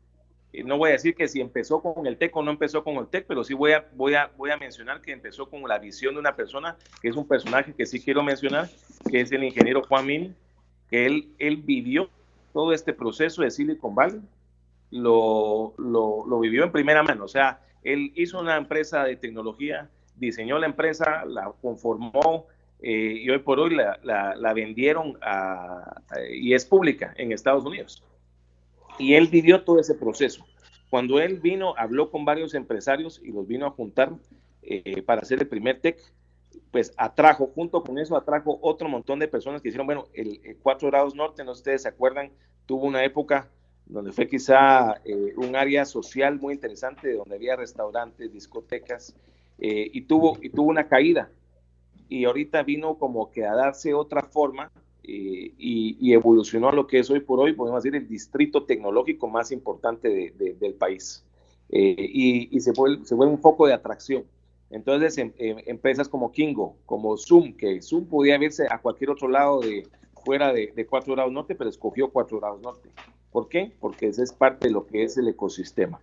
no 0.65 0.77
voy 0.77 0.89
a 0.89 0.93
decir 0.93 1.15
que 1.15 1.29
si 1.29 1.39
empezó 1.39 1.81
con 1.81 2.05
el 2.05 2.17
TEC 2.17 2.35
o 2.35 2.43
no 2.43 2.51
empezó 2.51 2.83
con 2.83 2.95
el 2.97 3.07
TEC, 3.07 3.25
pero 3.25 3.45
sí 3.45 3.53
voy 3.53 3.71
a, 3.71 3.87
voy, 3.93 4.15
a, 4.15 4.31
voy 4.35 4.51
a 4.51 4.57
mencionar 4.57 5.01
que 5.01 5.13
empezó 5.13 5.49
con 5.49 5.61
la 5.63 5.79
visión 5.79 6.13
de 6.13 6.19
una 6.19 6.35
persona, 6.35 6.75
que 7.01 7.07
es 7.07 7.15
un 7.15 7.27
personaje 7.27 7.73
que 7.73 7.85
sí 7.85 8.01
quiero 8.01 8.21
mencionar, 8.21 8.69
que 9.09 9.21
es 9.21 9.31
el 9.31 9.45
ingeniero 9.45 9.81
Juan 9.83 10.05
Min, 10.05 10.35
que 10.89 11.05
él, 11.05 11.33
él 11.39 11.57
vivió 11.57 12.09
todo 12.53 12.71
este 12.71 12.93
proceso 12.93 13.41
de 13.41 13.51
Silicon 13.51 13.95
Valley, 13.95 14.21
lo, 14.91 15.73
lo, 15.77 16.39
vivió 16.39 16.63
en 16.63 16.71
primera 16.71 17.03
mano. 17.03 17.25
O 17.25 17.27
sea, 17.27 17.61
él 17.83 18.11
hizo 18.15 18.39
una 18.39 18.57
empresa 18.57 19.03
de 19.03 19.15
tecnología, 19.15 19.89
diseñó 20.15 20.59
la 20.59 20.67
empresa, 20.67 21.25
la 21.25 21.51
conformó 21.61 22.45
eh, 22.79 23.21
y 23.21 23.29
hoy 23.29 23.39
por 23.39 23.59
hoy 23.59 23.75
la, 23.75 23.99
la, 24.35 24.53
vendieron 24.53 25.17
y 26.31 26.53
es 26.53 26.65
pública 26.65 27.13
en 27.17 27.31
Estados 27.31 27.65
Unidos. 27.65 28.03
Y 28.99 29.15
él 29.15 29.27
vivió 29.27 29.63
todo 29.63 29.79
ese 29.79 29.95
proceso. 29.95 30.45
Cuando 30.89 31.19
él 31.19 31.39
vino, 31.39 31.73
habló 31.77 32.11
con 32.11 32.23
varios 32.23 32.53
empresarios 32.53 33.19
y 33.23 33.31
los 33.31 33.47
vino 33.47 33.65
a 33.65 33.71
juntar 33.71 34.13
eh, 34.61 35.01
para 35.01 35.21
hacer 35.21 35.39
el 35.41 35.47
primer 35.47 35.79
tech, 35.79 35.99
pues 36.71 36.93
atrajo, 36.97 37.51
junto 37.53 37.83
con 37.83 37.99
eso 37.99 38.15
atrajo 38.15 38.59
otro 38.61 38.89
montón 38.89 39.19
de 39.19 39.27
personas 39.27 39.61
que 39.61 39.69
hicieron, 39.69 39.85
bueno, 39.85 40.05
el, 40.13 40.57
4 40.61 40.89
grados 40.89 41.15
norte, 41.15 41.43
no 41.43 41.51
ustedes 41.51 41.83
se 41.83 41.89
acuerdan, 41.89 42.31
tuvo 42.65 42.85
una 42.85 43.03
época 43.03 43.49
donde 43.85 44.11
fue 44.11 44.27
quizá 44.27 45.01
eh, 45.05 45.33
un 45.37 45.55
área 45.55 45.85
social 45.85 46.39
muy 46.39 46.53
interesante, 46.53 47.13
donde 47.13 47.35
había 47.35 47.55
restaurantes, 47.55 48.31
discotecas, 48.31 49.15
eh, 49.59 49.89
y, 49.93 50.01
tuvo, 50.01 50.37
y 50.41 50.49
tuvo 50.49 50.69
una 50.69 50.87
caída. 50.87 51.29
Y 52.09 52.25
ahorita 52.25 52.63
vino 52.63 52.97
como 52.97 53.29
que 53.31 53.45
a 53.45 53.55
darse 53.55 53.93
otra 53.93 54.23
forma 54.23 54.71
eh, 55.03 55.53
y, 55.57 56.13
evolucionó 56.13 56.69
a 56.69 56.73
lo 56.73 56.87
que 56.87 56.99
es 56.99 57.09
hoy 57.09 57.19
por 57.19 57.39
hoy, 57.39 57.53
podemos 57.53 57.83
decir, 57.83 57.95
el 57.95 58.07
distrito 58.07 58.63
tecnológico 58.63 59.27
más 59.27 59.51
importante 59.51 60.33
del 60.37 60.73
país. 60.75 61.25
y, 61.69 62.59
se, 62.59 62.71
vuelve, 62.71 63.05
se 63.05 63.15
vuelve 63.15 63.33
un 63.33 63.41
foco 63.41 63.67
de 63.67 63.73
atracción. 63.73 64.23
Entonces, 64.73 65.15
em, 65.19 65.31
em, 65.37 65.57
empresas 65.67 66.09
como 66.09 66.31
Kingo, 66.31 66.75
como 66.87 67.15
Zoom, 67.15 67.53
que 67.53 67.79
Zoom 67.79 68.07
podía 68.07 68.43
irse 68.43 68.65
a 68.67 68.79
cualquier 68.79 69.11
otro 69.11 69.27
lado 69.27 69.61
de 69.61 69.87
fuera 70.25 70.51
de, 70.51 70.87
4 70.89 71.13
grados 71.13 71.31
norte, 71.31 71.53
pero 71.53 71.69
escogió 71.69 72.09
4 72.09 72.39
grados 72.39 72.59
norte. 72.59 72.89
¿Por 73.31 73.49
qué? 73.49 73.71
Porque 73.79 74.07
ese 74.07 74.23
es 74.23 74.33
parte 74.33 74.67
de 74.67 74.73
lo 74.73 74.87
que 74.87 75.03
es 75.03 75.15
el 75.17 75.27
ecosistema. 75.27 76.01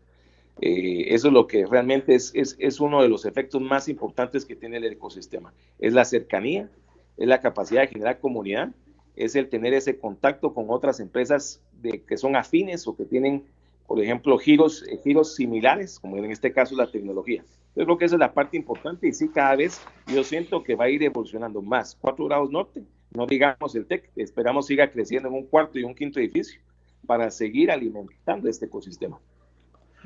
Eh, 0.61 1.07
eso 1.09 1.29
es 1.29 1.35
lo 1.35 1.49
que 1.49 1.67
realmente 1.67 2.15
es, 2.15 2.31
es, 2.35 2.55
es, 2.61 2.79
uno 2.79 3.03
de 3.03 3.09
los 3.09 3.25
efectos 3.25 3.61
más 3.61 3.89
importantes 3.89 4.45
que 4.45 4.55
tiene 4.55 4.77
el 4.77 4.85
ecosistema. 4.85 5.53
Es 5.81 5.93
la 5.93 6.05
cercanía, 6.05 6.71
es 7.17 7.27
la 7.27 7.41
capacidad 7.41 7.81
de 7.81 7.89
generar 7.89 8.21
comunidad, 8.21 8.71
es 9.17 9.35
el 9.35 9.49
tener 9.49 9.75
ese 9.75 9.99
contacto 9.99 10.55
con 10.55 10.67
otras 10.69 11.01
empresas 11.01 11.61
que 12.07 12.17
son 12.17 12.37
afines 12.37 12.87
o 12.87 12.95
que 12.95 13.05
tienen, 13.05 13.43
por 13.89 14.01
ejemplo, 14.01 14.39
giros, 14.39 14.85
eh, 14.87 15.01
giros 15.03 15.35
similares, 15.35 15.99
como 15.99 16.19
en 16.19 16.31
este 16.31 16.53
caso 16.53 16.77
la 16.77 16.89
tecnología. 16.89 17.43
Yo 17.77 17.85
creo 17.85 17.99
que 17.99 18.05
esa 18.05 18.17
es 18.17 18.21
la 18.21 18.33
parte 18.33 18.57
importante 18.57 19.07
y 19.07 19.13
sí, 19.13 19.29
cada 19.29 19.57
vez 19.57 19.81
yo 20.07 20.25
siento 20.25 20.63
que 20.63 20.75
va 20.75 20.87
a 20.87 20.91
ir 20.91 21.03
evolucionando 21.03 21.63
más. 21.63 21.97
Cuatro 22.01 22.27
grados 22.27 22.51
norte, 22.51 22.83
no 23.13 23.27
digamos 23.27 23.75
el 23.75 23.87
TEC, 23.87 24.11
esperamos 24.17 24.67
siga 24.67 24.91
creciendo 24.91 25.29
en 25.29 25.35
un 25.35 25.47
cuarto 25.47 25.79
y 25.79 25.85
un 25.85 25.95
quinto 25.95 26.19
edificio 26.19 26.61
para 27.07 27.31
seguir 27.31 27.71
alimentando 27.71 28.49
este 28.49 28.67
ecosistema. 28.67 29.19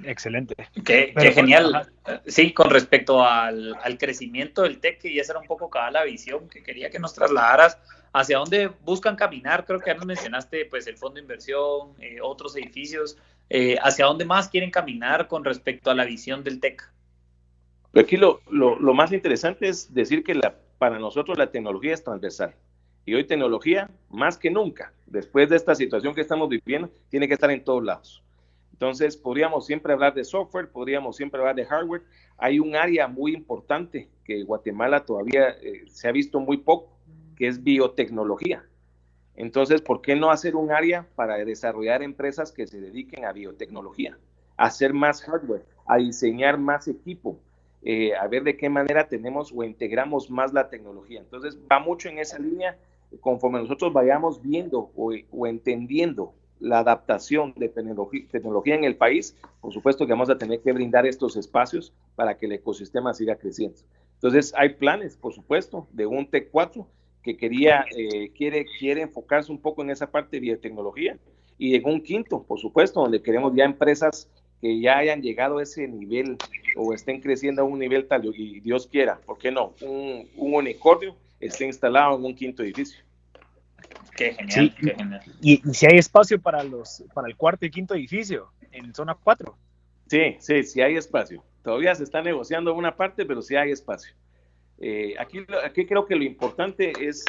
Excelente. 0.03 0.55
Qué, 0.85 1.13
genial. 1.33 1.91
Sí, 2.27 2.53
con 2.53 2.71
respecto 2.71 3.23
al, 3.23 3.77
crecimiento 3.99 4.63
del 4.63 4.81
TEC, 4.81 5.05
y 5.05 5.19
esa 5.19 5.33
era 5.33 5.41
un 5.41 5.47
poco 5.47 5.71
cada 5.71 5.91
la 5.91 6.05
visión 6.05 6.49
que 6.49 6.63
quería 6.63 6.91
que 6.91 6.99
nos 6.99 7.15
trasladaras. 7.15 7.79
¿Hacia 8.13 8.39
dónde 8.39 8.69
buscan 8.85 9.17
caminar? 9.17 9.65
Creo 9.65 9.81
que 9.81 9.91
ya 9.91 9.95
nos 9.95 10.07
mencionaste 10.07 10.67
pues, 10.67 10.87
el 10.87 10.97
fondo 10.97 11.17
de 11.17 11.23
inversión, 11.23 11.95
eh, 12.01 12.19
otros 12.23 12.57
edificios. 12.57 13.17
Eh, 13.51 13.77
¿Hacia 13.83 14.07
dónde 14.07 14.25
más 14.25 14.49
quieren 14.49 14.71
caminar 14.71 15.27
con 15.27 15.45
respecto 15.45 15.91
a 15.91 15.95
la 15.95 16.05
visión 16.05 16.45
del 16.45 16.61
TEC? 16.61 16.91
Aquí 17.97 18.17
lo, 18.17 18.41
lo, 18.51 18.95
más 18.95 19.13
interesante 19.13 19.69
es 19.69 19.95
decir 19.95 20.25
que 20.25 20.35
la, 20.35 20.57
para 20.79 20.99
nosotros 20.99 21.39
la 21.39 21.53
tecnología 21.53 21.95
es 21.95 22.03
transversal. 22.03 22.55
Y 23.07 23.15
hoy 23.15 23.25
tecnología, 23.25 23.89
más 24.11 24.37
que 24.37 24.51
nunca, 24.51 24.93
después 25.07 25.49
de 25.49 25.57
esta 25.57 25.75
situación 25.75 26.15
que 26.15 26.21
estamos 26.21 26.49
viviendo, 26.49 26.91
tiene 27.09 27.29
que 27.29 27.35
estar 27.35 27.51
en 27.51 27.63
todos 27.63 27.85
lados. 27.85 28.25
Entonces, 28.73 29.17
podríamos 29.17 29.67
siempre 29.67 29.93
hablar 29.93 30.15
de 30.15 30.25
software, 30.25 30.71
podríamos 30.71 31.17
siempre 31.17 31.39
hablar 31.39 31.55
de 31.55 31.67
hardware. 31.67 32.03
Hay 32.37 32.59
un 32.59 32.75
área 32.75 33.07
muy 33.07 33.33
importante 33.33 34.09
que 34.25 34.43
Guatemala 34.43 35.05
todavía 35.05 35.51
eh, 35.51 35.85
se 35.87 36.09
ha 36.09 36.13
visto 36.13 36.41
muy 36.41 36.57
poco, 36.57 36.99
que 37.37 37.47
es 37.47 37.63
biotecnología. 37.63 38.65
Entonces, 39.37 39.81
¿por 39.81 40.01
qué 40.01 40.17
no 40.17 40.31
hacer 40.31 40.57
un 40.57 40.73
área 40.73 41.07
para 41.15 41.37
desarrollar 41.45 42.03
empresas 42.03 42.51
que 42.51 42.67
se 42.67 42.81
dediquen 42.81 43.25
a 43.25 43.33
biotecnología? 43.33 44.19
A 44.57 44.67
hacer 44.67 44.93
más 44.93 45.23
hardware, 45.23 45.65
a 45.87 45.99
diseñar 45.99 46.59
más 46.59 46.89
equipo, 46.89 47.39
eh, 47.85 48.15
a 48.15 48.27
ver 48.27 48.43
de 48.45 48.57
qué 48.57 48.69
manera 48.69 49.09
tenemos 49.09 49.53
o 49.55 49.63
integramos 49.63 50.31
más 50.31 50.53
la 50.53 50.69
tecnología. 50.69 51.21
Entonces, 51.21 51.59
va 51.71 51.79
mucho 51.79 52.09
en 52.09 52.19
esa 52.19 52.39
línea 52.39 52.79
conforme 53.21 53.61
nosotros 53.61 53.93
vayamos 53.93 54.41
viendo 54.43 54.91
o, 54.97 55.47
entendiendo 55.47 56.35
la 56.61 56.79
adaptación 56.79 57.53
de 57.57 57.69
tecnología, 57.69 58.75
en 58.75 58.85
el 58.85 58.97
país, 58.97 59.37
por 59.61 59.73
supuesto 59.73 60.07
que 60.07 60.13
vamos 60.13 60.31
a 60.31 60.39
tener 60.39 60.61
que 60.61 60.73
brindar 60.73 61.07
estos 61.07 61.37
espacios 61.37 61.93
para 62.15 62.37
que 62.39 62.47
el 62.47 62.53
ecosistema 62.53 63.13
siga 63.13 63.37
creciendo. 63.37 63.79
Entonces, 64.15 64.55
hay 64.57 64.71
planes, 64.71 65.17
por 65.17 65.35
supuesto, 65.35 65.87
de 65.93 66.07
un 66.07 66.27
TEC 66.27 66.51
4 66.51 66.87
que 67.23 67.37
quería, 67.37 67.85
eh, 67.97 68.31
quiere, 68.35 68.65
quiere 68.79 69.03
enfocarse 69.03 69.51
un 69.51 69.61
poco 69.61 69.83
en 69.83 69.91
esa 69.91 70.11
parte 70.11 70.37
de 70.37 70.41
biotecnología 70.41 71.19
y 71.59 71.75
en 71.75 71.85
un 71.85 72.03
quinto, 72.03 72.43
por 72.43 72.59
supuesto, 72.59 73.01
donde 73.01 73.23
queremos 73.23 73.53
ya 73.55 73.65
empresas 73.65 74.31
que 74.65 74.81
ya 74.81 74.97
hayan 74.97 75.21
llegado 75.21 75.59
a 75.59 75.63
ese 75.63 75.87
nivel 75.87 76.39
o 76.75 76.95
estén 76.95 77.21
creciendo 77.21 77.61
a 77.61 77.67
un 77.67 77.79
nivel 77.79 78.09
tal, 78.09 78.25
y 78.35 78.61
Dios 78.61 78.87
quiera, 78.87 79.21
¿por 79.27 79.37
qué 79.37 79.51
no? 79.51 79.75
Un, 79.83 80.27
unicornio 80.37 81.15
esté 81.39 81.67
instalado 81.67 82.17
en 82.17 82.25
un 82.25 82.35
quinto 82.35 82.63
edificio. 82.63 83.05
Qué 84.17 84.33
genial, 84.33 84.75
qué 84.81 84.95
genial. 84.95 85.21
Y, 85.43 85.61
si 85.75 85.85
hay 85.85 85.99
espacio 85.99 86.41
para 86.41 86.65
los 86.65 87.05
para 87.13 87.29
el 87.29 87.37
cuarto 87.37 87.67
y 87.67 87.71
quinto 87.71 87.95
edificio 87.95 88.53
en 88.73 88.95
zona 88.95 89.15
4. 89.15 89.55
Sí, 90.07 90.37
sí, 90.39 90.63
sí 90.63 90.81
hay 90.81 90.97
espacio. 90.97 91.45
Todavía 91.63 91.95
se 91.95 92.05
está 92.05 92.23
negociando 92.23 92.73
una 92.73 92.97
parte, 92.97 93.27
pero 93.27 93.43
sí 93.43 93.57
hay 93.57 93.71
espacio. 93.71 94.15
Eh, 94.79 95.15
aquí, 95.19 95.45
aquí 95.63 95.85
creo 95.85 96.07
que 96.07 96.17
lo 96.17 96.25
importante 96.25 96.91
es 97.07 97.23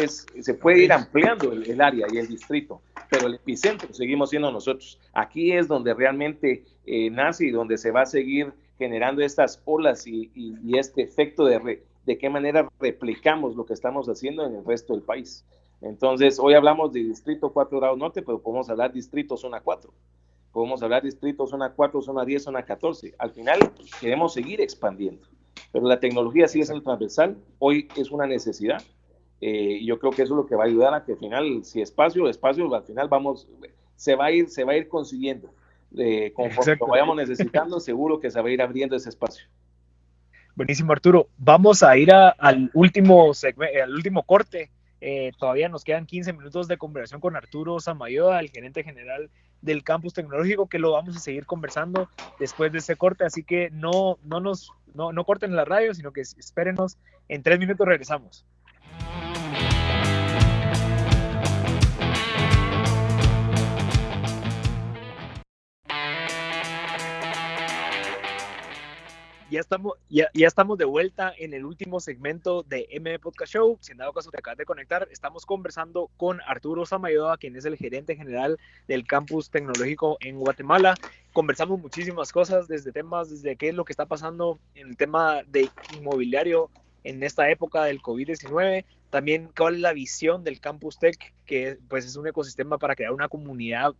es, 0.00 0.26
se 0.40 0.54
puede 0.54 0.84
ir 0.84 0.92
ampliando 0.92 1.52
el, 1.52 1.80
área 1.80 2.06
y 2.12 2.18
el 2.18 2.28
distrito, 2.28 2.80
pero 3.10 3.26
el 3.26 3.34
epicentro 3.34 3.92
seguimos 3.92 4.30
siendo 4.30 4.50
nosotros. 4.50 4.98
Aquí 5.12 5.52
es 5.52 5.68
donde 5.68 5.94
realmente 5.94 6.64
eh, 6.86 7.10
nace 7.10 7.46
y 7.46 7.50
donde 7.50 7.78
se 7.78 7.90
va 7.90 8.02
a 8.02 8.06
seguir 8.06 8.52
generando 8.78 9.22
estas 9.22 9.62
olas 9.64 10.06
y, 10.06 10.30
este 10.74 11.02
efecto 11.02 11.44
de, 11.44 11.82
de 12.04 12.18
qué 12.18 12.30
manera 12.30 12.68
replicamos 12.80 13.54
lo 13.56 13.66
que 13.66 13.74
estamos 13.74 14.08
haciendo 14.08 14.46
en 14.46 14.56
el 14.56 14.64
resto 14.64 14.94
del 14.94 15.02
país. 15.02 15.44
Entonces, 15.80 16.38
hoy 16.38 16.54
hablamos 16.54 16.92
de 16.92 17.00
distrito 17.00 17.52
4 17.52 17.80
grados 17.80 17.98
norte, 17.98 18.22
pero 18.22 18.40
podemos 18.40 18.70
hablar 18.70 18.92
distrito 18.92 19.36
zona 19.36 19.60
4. 19.60 19.92
Podemos 20.52 20.82
hablar 20.82 21.02
distrito 21.02 21.46
zona 21.46 21.72
4, 21.72 22.02
zona 22.02 22.24
10, 22.24 22.42
zona 22.42 22.62
14. 22.62 23.14
Al 23.18 23.30
final, 23.32 23.58
queremos 24.00 24.34
seguir 24.34 24.60
expandiendo. 24.60 25.26
Pero 25.72 25.86
la 25.86 25.98
tecnología 25.98 26.46
sigue 26.46 26.66
siendo 26.66 26.84
transversal. 26.84 27.36
Hoy 27.58 27.88
es 27.96 28.10
una 28.10 28.26
necesidad 28.26 28.82
eh, 29.44 29.84
yo 29.84 29.98
creo 29.98 30.12
que 30.12 30.22
eso 30.22 30.34
es 30.34 30.36
lo 30.36 30.46
que 30.46 30.54
va 30.54 30.62
a 30.62 30.66
ayudar 30.68 30.94
a 30.94 31.04
que 31.04 31.12
al 31.12 31.18
final, 31.18 31.64
si 31.64 31.82
espacio, 31.82 32.28
espacio, 32.28 32.72
al 32.72 32.84
final 32.84 33.08
vamos, 33.08 33.48
se 33.96 34.14
va 34.14 34.26
a 34.26 34.30
ir, 34.30 34.48
se 34.48 34.62
va 34.62 34.74
a 34.74 34.76
ir 34.76 34.86
consiguiendo. 34.86 35.52
Eh, 35.98 36.32
conforme 36.32 36.76
lo 36.78 36.86
vayamos 36.86 37.16
necesitando, 37.16 37.80
seguro 37.80 38.20
que 38.20 38.30
se 38.30 38.40
va 38.40 38.48
a 38.48 38.52
ir 38.52 38.62
abriendo 38.62 38.94
ese 38.94 39.08
espacio. 39.08 39.44
Buenísimo, 40.54 40.92
Arturo. 40.92 41.26
Vamos 41.38 41.82
a 41.82 41.96
ir 41.96 42.12
al, 42.12 42.70
último 42.72 43.32
al 43.82 43.92
último 43.92 44.22
corte. 44.22 44.70
Eh, 45.00 45.32
todavía 45.36 45.68
nos 45.68 45.82
quedan 45.82 46.06
15 46.06 46.34
minutos 46.34 46.68
de 46.68 46.76
conversación 46.76 47.20
con 47.20 47.34
Arturo 47.34 47.80
Samayoa, 47.80 48.38
el 48.38 48.48
gerente 48.48 48.84
general 48.84 49.28
del 49.60 49.82
campus 49.82 50.14
tecnológico, 50.14 50.68
que 50.68 50.78
lo 50.78 50.92
vamos 50.92 51.16
a 51.16 51.18
seguir 51.18 51.46
conversando 51.46 52.08
después 52.38 52.70
de 52.70 52.78
ese 52.78 52.94
corte. 52.94 53.24
Así 53.24 53.42
que 53.42 53.70
no, 53.72 54.18
no 54.22 54.38
nos 54.38 54.70
no, 54.94 55.12
no 55.12 55.24
corten 55.24 55.56
la 55.56 55.64
radio, 55.64 55.92
sino 55.94 56.12
que 56.12 56.20
espérenos. 56.20 56.96
En 57.28 57.42
tres 57.42 57.58
minutos 57.58 57.88
regresamos. 57.88 58.46
Ya 69.52 69.60
estamos, 69.60 69.98
ya, 70.08 70.30
ya, 70.32 70.46
estamos 70.46 70.78
de 70.78 70.86
vuelta 70.86 71.34
en 71.36 71.52
el 71.52 71.66
último 71.66 72.00
segmento 72.00 72.62
de 72.62 72.86
M 72.90 73.18
Podcast 73.18 73.52
Show. 73.52 73.76
Si 73.82 73.92
en 73.92 73.98
dado 73.98 74.14
caso 74.14 74.30
te 74.30 74.38
acabas 74.38 74.56
de 74.56 74.64
conectar, 74.64 75.06
estamos 75.12 75.44
conversando 75.44 76.10
con 76.16 76.40
Arturo 76.46 76.86
Samayoa, 76.86 77.36
quien 77.36 77.54
es 77.56 77.66
el 77.66 77.76
gerente 77.76 78.16
general 78.16 78.58
del 78.88 79.06
campus 79.06 79.50
tecnológico 79.50 80.16
en 80.20 80.38
Guatemala. 80.38 80.94
Conversamos 81.34 81.78
muchísimas 81.78 82.32
cosas, 82.32 82.66
desde 82.66 82.92
temas, 82.92 83.28
desde 83.28 83.56
qué 83.56 83.68
es 83.68 83.74
lo 83.74 83.84
que 83.84 83.92
está 83.92 84.06
pasando 84.06 84.58
en 84.74 84.88
el 84.88 84.96
tema 84.96 85.42
de 85.46 85.68
inmobiliario 85.98 86.70
en 87.04 87.22
esta 87.22 87.50
época 87.50 87.84
del 87.84 88.00
COVID-19, 88.00 88.86
también 89.10 89.50
cuál 89.54 89.74
es 89.74 89.80
la 89.80 89.92
visión 89.92 90.44
del 90.44 90.60
Campus 90.60 90.98
Tech, 90.98 91.34
que 91.44 91.76
pues 91.88 92.06
es 92.06 92.16
un 92.16 92.26
ecosistema 92.26 92.78
para 92.78 92.96
crear 92.96 93.12
una 93.12 93.28
comunidad 93.28 93.92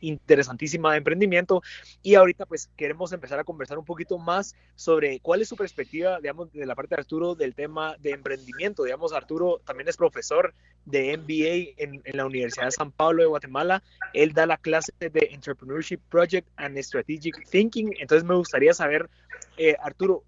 interesantísima 0.00 0.92
de 0.92 0.98
emprendimiento 0.98 1.62
y 2.02 2.14
ahorita 2.14 2.46
pues 2.46 2.70
queremos 2.76 3.12
empezar 3.12 3.38
a 3.38 3.44
conversar 3.44 3.78
un 3.78 3.84
poquito 3.84 4.18
más 4.18 4.54
sobre 4.74 5.20
cuál 5.20 5.42
es 5.42 5.48
su 5.48 5.56
perspectiva, 5.56 6.20
digamos, 6.20 6.52
de 6.52 6.66
la 6.66 6.74
parte 6.74 6.94
de 6.94 7.00
Arturo 7.00 7.34
del 7.34 7.54
tema 7.54 7.96
de 7.98 8.10
emprendimiento. 8.10 8.84
Digamos, 8.84 9.12
Arturo 9.12 9.60
también 9.64 9.88
es 9.88 9.96
profesor 9.96 10.54
de 10.84 11.16
MBA 11.16 11.82
en, 11.82 12.02
la 12.16 12.26
Universidad 12.26 12.66
de 12.66 12.72
San 12.72 12.92
Pablo 12.92 13.22
de 13.22 13.28
Guatemala. 13.28 13.82
Él 14.12 14.32
da 14.32 14.46
la 14.46 14.56
clase 14.56 14.92
de 14.98 15.28
Entrepreneurship 15.32 16.00
Project 16.08 16.48
and 16.56 16.78
Strategic 16.78 17.48
Thinking. 17.50 17.94
Entonces 17.98 18.24
me 18.24 18.34
gustaría 18.34 18.72
saber, 18.72 19.08
eh, 19.56 19.76
Arturo, 19.82 20.24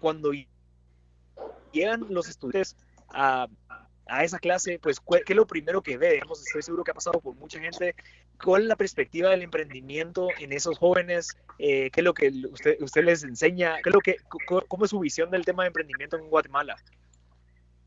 cuando 0.00 0.30
llegan 1.72 2.06
los 2.08 2.28
estudiantes 2.28 2.76
a, 3.08 3.48
a 4.08 4.22
esa 4.22 4.38
clase, 4.38 4.78
pues, 4.80 5.00
¿qué 5.00 5.32
es 5.32 5.36
lo 5.36 5.46
primero 5.46 5.82
que 5.82 5.98
ve? 5.98 6.20
estoy 6.30 6.62
seguro 6.62 6.84
que 6.84 6.92
ha 6.92 6.94
pasado 6.94 7.20
por 7.20 7.34
mucha 7.34 7.58
gente. 7.58 7.94
¿Cuál 8.42 8.62
es 8.62 8.68
la 8.68 8.76
perspectiva 8.76 9.30
del 9.30 9.42
emprendimiento 9.42 10.28
en 10.38 10.52
esos 10.52 10.78
jóvenes? 10.78 11.36
Eh, 11.58 11.90
¿Qué 11.90 12.00
es 12.00 12.04
lo 12.04 12.14
que 12.14 12.30
usted, 12.50 12.76
usted 12.80 13.04
les 13.04 13.24
enseña? 13.24 13.76
¿Qué 13.82 13.90
es 13.90 13.94
lo 13.94 14.00
que, 14.00 14.16
¿Cómo 14.68 14.84
es 14.84 14.90
su 14.90 15.00
visión 15.00 15.30
del 15.30 15.44
tema 15.44 15.64
de 15.64 15.68
emprendimiento 15.68 16.16
en 16.16 16.28
Guatemala? 16.28 16.76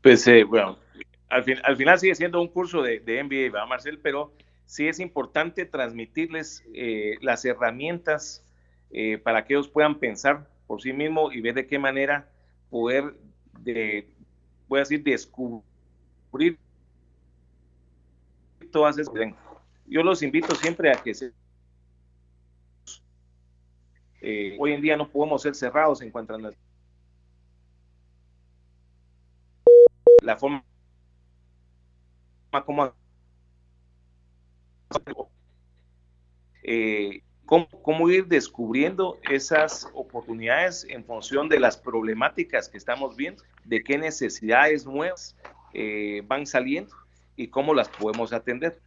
Pues, 0.02 0.26
eh, 0.26 0.44
bueno, 0.44 0.78
al, 1.30 1.44
fin, 1.44 1.58
al 1.62 1.76
final 1.76 1.98
sigue 1.98 2.14
siendo 2.14 2.40
un 2.40 2.48
curso 2.48 2.82
de, 2.82 3.00
de 3.00 3.22
MBA, 3.24 3.52
¿verdad, 3.52 3.66
Marcel? 3.66 3.98
Pero 4.02 4.34
sí 4.66 4.88
es 4.88 5.00
importante 5.00 5.64
transmitirles 5.64 6.64
eh, 6.74 7.16
las 7.22 7.44
herramientas 7.44 8.44
para 9.22 9.44
que 9.44 9.54
ellos 9.54 9.68
puedan 9.68 10.00
pensar 10.00 10.48
por 10.66 10.82
sí 10.82 10.92
mismos 10.92 11.32
y 11.32 11.40
ver 11.40 11.54
de 11.54 11.68
qué 11.68 11.78
manera 11.78 12.28
poder, 12.70 13.14
de, 13.60 14.08
voy 14.66 14.78
a 14.78 14.80
decir, 14.80 15.04
descubrir 15.04 15.69
todas 18.70 18.98
esas. 18.98 19.14
Yo 19.86 20.02
los 20.02 20.22
invito 20.22 20.54
siempre 20.54 20.90
a 20.90 20.94
que 20.94 21.14
se, 21.14 21.32
eh, 24.20 24.56
hoy 24.58 24.72
en 24.72 24.82
día 24.82 24.96
no 24.96 25.08
podemos 25.08 25.42
ser 25.42 25.54
cerrados 25.54 26.02
en 26.02 26.10
cuanto 26.10 26.34
a 26.34 26.38
la, 26.38 26.52
la 30.22 30.36
forma 30.36 30.62
como 32.64 32.92
eh, 36.62 37.22
cómo, 37.46 37.66
cómo, 37.82 38.10
ir 38.10 38.26
descubriendo 38.26 39.18
esas 39.30 39.88
oportunidades 39.94 40.84
en 40.88 41.04
función 41.04 41.48
de 41.48 41.58
las 41.58 41.78
problemáticas 41.78 42.68
que 42.68 42.76
estamos 42.76 43.16
viendo, 43.16 43.42
de 43.64 43.82
qué 43.82 43.96
necesidades 43.96 44.84
nuevas 44.84 45.36
eh, 45.74 46.22
van 46.26 46.46
saliendo 46.46 46.94
y 47.36 47.48
cómo 47.48 47.74
las 47.74 47.88
podemos 47.88 48.32
atender. 48.32 48.80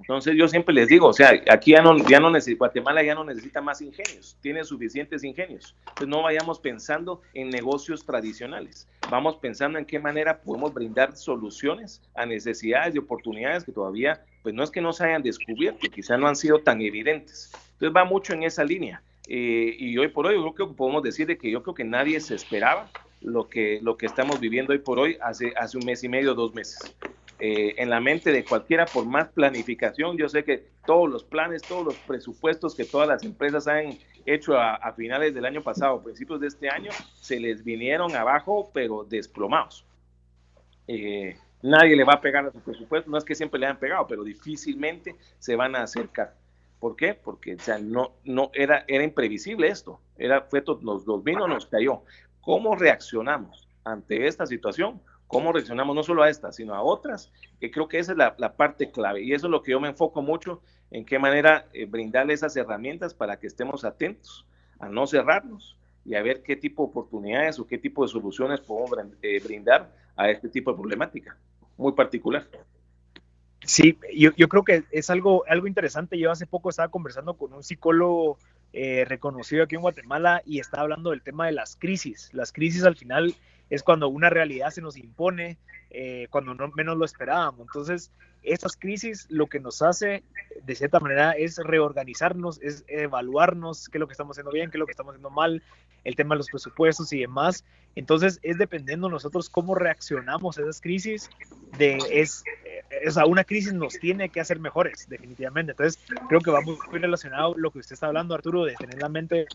Entonces 0.00 0.34
yo 0.36 0.48
siempre 0.48 0.74
les 0.74 0.88
digo, 0.88 1.06
o 1.06 1.12
sea, 1.12 1.32
aquí 1.50 1.70
ya 1.70 1.80
no, 1.80 1.96
ya 1.96 2.20
no 2.20 2.30
necesita, 2.30 2.58
Guatemala 2.58 3.02
ya 3.02 3.14
no 3.14 3.24
necesita 3.24 3.60
más 3.60 3.80
ingenios, 3.80 4.36
tiene 4.40 4.64
suficientes 4.64 5.24
ingenios. 5.24 5.76
Entonces 5.80 6.08
no 6.08 6.22
vayamos 6.22 6.58
pensando 6.58 7.22
en 7.32 7.48
negocios 7.48 8.04
tradicionales, 8.04 8.88
vamos 9.10 9.36
pensando 9.36 9.78
en 9.78 9.84
qué 9.84 9.98
manera 9.98 10.40
podemos 10.40 10.74
brindar 10.74 11.16
soluciones 11.16 12.02
a 12.14 12.26
necesidades 12.26 12.94
y 12.94 12.98
oportunidades 12.98 13.64
que 13.64 13.72
todavía, 13.72 14.24
pues 14.42 14.54
no 14.54 14.62
es 14.62 14.70
que 14.70 14.80
no 14.80 14.92
se 14.92 15.04
hayan 15.04 15.22
descubierto, 15.22 15.86
quizá 15.88 16.18
no 16.18 16.26
han 16.26 16.36
sido 16.36 16.58
tan 16.58 16.82
evidentes. 16.82 17.50
Entonces 17.74 17.96
va 17.96 18.04
mucho 18.04 18.34
en 18.34 18.42
esa 18.42 18.64
línea. 18.64 19.02
Eh, 19.26 19.74
y 19.78 19.96
hoy 19.96 20.08
por 20.08 20.26
hoy 20.26 20.34
yo 20.34 20.52
creo 20.52 20.68
que 20.68 20.74
podemos 20.74 21.02
decir 21.02 21.26
de 21.26 21.38
que 21.38 21.50
yo 21.50 21.62
creo 21.62 21.74
que 21.74 21.84
nadie 21.84 22.20
se 22.20 22.34
esperaba 22.34 22.90
lo 23.24 23.48
que, 23.48 23.80
lo 23.82 23.96
que 23.96 24.06
estamos 24.06 24.38
viviendo 24.38 24.72
hoy 24.72 24.78
por 24.78 24.98
hoy 24.98 25.16
hace, 25.20 25.52
hace 25.56 25.78
un 25.78 25.84
mes 25.84 26.04
y 26.04 26.08
medio, 26.08 26.34
dos 26.34 26.54
meses. 26.54 26.94
Eh, 27.40 27.74
en 27.78 27.90
la 27.90 28.00
mente 28.00 28.30
de 28.30 28.44
cualquiera, 28.44 28.86
por 28.86 29.06
más 29.06 29.28
planificación, 29.28 30.16
yo 30.16 30.28
sé 30.28 30.44
que 30.44 30.68
todos 30.86 31.10
los 31.10 31.24
planes, 31.24 31.62
todos 31.62 31.84
los 31.84 31.96
presupuestos 31.96 32.74
que 32.74 32.84
todas 32.84 33.08
las 33.08 33.24
empresas 33.24 33.66
han 33.66 33.98
hecho 34.24 34.58
a, 34.58 34.92
finales 34.92 35.34
del 35.34 35.44
año 35.44 35.62
pasado, 35.62 36.02
principios 36.02 36.40
de 36.40 36.46
este 36.46 36.68
año, 36.68 36.90
se 37.20 37.40
les 37.40 37.64
vinieron 37.64 38.14
abajo, 38.14 38.70
pero 38.72 39.04
desplomados. 39.04 39.84
Eh, 40.86 41.36
nadie 41.62 41.96
le 41.96 42.04
va 42.04 42.14
a 42.14 42.20
pegar 42.20 42.46
a 42.46 42.52
su 42.52 42.60
presupuesto, 42.60 43.10
no 43.10 43.18
es 43.18 43.24
que 43.24 43.34
siempre 43.34 43.58
le 43.58 43.66
han 43.66 43.78
pegado, 43.78 44.06
pero 44.06 44.22
difícilmente 44.22 45.16
se 45.38 45.56
van 45.56 45.74
a 45.74 45.82
acercar. 45.82 46.34
¿Por 46.84 46.96
qué? 46.96 47.14
Porque 47.14 47.54
o 47.54 47.78
no, 47.78 48.12
no 48.24 48.50
era, 48.52 48.84
era 48.86 49.04
imprevisible 49.04 49.68
esto. 49.68 50.00
Era, 50.18 50.42
fue, 50.42 50.62
nos, 50.82 51.06
nos 51.06 51.24
vino, 51.24 51.48
nos 51.48 51.64
cayó. 51.64 52.02
¿Cómo 52.44 52.76
reaccionamos 52.76 53.68
ante 53.84 54.26
esta 54.26 54.46
situación? 54.46 55.00
¿Cómo 55.26 55.52
reaccionamos 55.52 55.96
no 55.96 56.02
solo 56.02 56.22
a 56.22 56.28
esta, 56.28 56.52
sino 56.52 56.74
a 56.74 56.82
otras? 56.82 57.32
Que 57.58 57.70
creo 57.70 57.88
que 57.88 57.98
esa 57.98 58.12
es 58.12 58.18
la, 58.18 58.56
parte 58.56 58.90
clave. 58.90 59.22
Y 59.22 59.32
eso 59.32 59.46
es 59.46 59.50
lo 59.50 59.62
que 59.62 59.72
yo 59.72 59.80
me 59.80 59.88
enfoco 59.88 60.20
mucho, 60.20 60.60
en 60.90 61.06
qué 61.06 61.18
manera 61.18 61.66
eh, 61.72 61.86
brindarle 61.86 62.34
esas 62.34 62.54
herramientas 62.56 63.14
para 63.14 63.38
que 63.38 63.46
estemos 63.46 63.84
atentos 63.84 64.46
a 64.78 64.88
no 64.88 65.06
cerrarnos 65.06 65.78
y 66.04 66.14
a 66.14 66.22
ver 66.22 66.42
qué 66.42 66.54
tipo 66.56 66.84
de 66.84 66.90
oportunidades 66.90 67.58
o 67.58 67.66
qué 67.66 67.78
tipo 67.78 68.02
de 68.02 68.08
soluciones 68.08 68.60
podemos 68.60 68.90
eh, 69.22 69.40
brindar 69.42 69.90
a 70.14 70.28
este 70.28 70.50
tipo 70.50 70.70
de 70.70 70.76
problemática 70.76 71.38
muy 71.76 71.92
particular. 71.92 72.46
Sí, 73.64 73.98
yo, 74.14 74.32
yo, 74.36 74.48
creo 74.48 74.62
que 74.62 74.84
es 74.90 75.08
algo, 75.08 75.44
algo 75.48 75.66
interesante. 75.66 76.18
Yo 76.18 76.30
hace 76.30 76.46
poco 76.46 76.68
estaba 76.68 76.90
conversando 76.90 77.34
con 77.34 77.54
un 77.54 77.62
psicólogo 77.62 78.38
eh, 78.76 79.04
reconocido 79.04 79.62
aquí 79.62 79.76
en 79.76 79.82
Guatemala 79.82 80.42
y 80.44 80.58
está 80.58 80.80
hablando 80.80 81.10
del 81.10 81.22
tema 81.22 81.46
de 81.46 81.52
las 81.52 81.76
crisis. 81.76 82.28
Las 82.32 82.52
crisis 82.52 82.82
al 82.82 82.96
final 82.96 83.32
es 83.70 83.84
cuando 83.84 84.08
una 84.08 84.30
realidad 84.30 84.70
se 84.70 84.82
nos 84.82 84.96
impone, 84.96 85.58
eh, 85.90 86.26
cuando 86.28 86.54
no 86.54 86.68
menos 86.74 86.96
lo 86.96 87.04
esperábamos. 87.04 87.60
Entonces, 87.68 88.10
estas 88.42 88.76
crisis 88.76 89.26
lo 89.30 89.46
que 89.46 89.60
nos 89.60 89.80
hace, 89.80 90.24
de 90.64 90.74
cierta 90.74 90.98
manera, 90.98 91.32
es 91.32 91.56
reorganizarnos, 91.58 92.60
es 92.62 92.84
evaluarnos 92.88 93.88
qué 93.88 93.98
es 93.98 94.00
lo 94.00 94.08
que 94.08 94.12
estamos 94.14 94.34
haciendo 94.34 94.50
bien, 94.50 94.72
qué 94.72 94.76
es 94.76 94.80
lo 94.80 94.86
que 94.86 94.92
estamos 94.92 95.12
haciendo 95.12 95.30
mal, 95.30 95.62
el 96.02 96.16
tema 96.16 96.34
de 96.34 96.38
los 96.38 96.50
presupuestos 96.50 97.12
y 97.12 97.20
demás. 97.20 97.64
Entonces, 97.94 98.40
es 98.42 98.58
dependiendo 98.58 99.08
nosotros 99.08 99.48
cómo 99.48 99.76
reaccionamos 99.76 100.58
a 100.58 100.62
esas 100.62 100.80
crisis, 100.80 101.30
de, 101.78 101.98
es, 102.10 102.42
o 103.06 103.10
sea, 103.10 103.26
una 103.26 103.44
crisis 103.44 103.72
nos 103.72 103.98
tiene 103.98 104.28
que 104.28 104.40
hacer 104.40 104.58
mejores, 104.58 105.08
definitivamente. 105.08 105.72
Entonces, 105.72 106.02
creo 106.28 106.40
que 106.40 106.50
va 106.50 106.60
muy, 106.60 106.76
relacionado 106.92 107.54
lo 107.56 107.70
que 107.70 107.78
usted 107.78 107.94
está 107.94 108.06
hablando, 108.06 108.34
Arturo, 108.34 108.64
de 108.64 108.74
tener 108.74 109.00
la 109.00 109.08
mente 109.08 109.46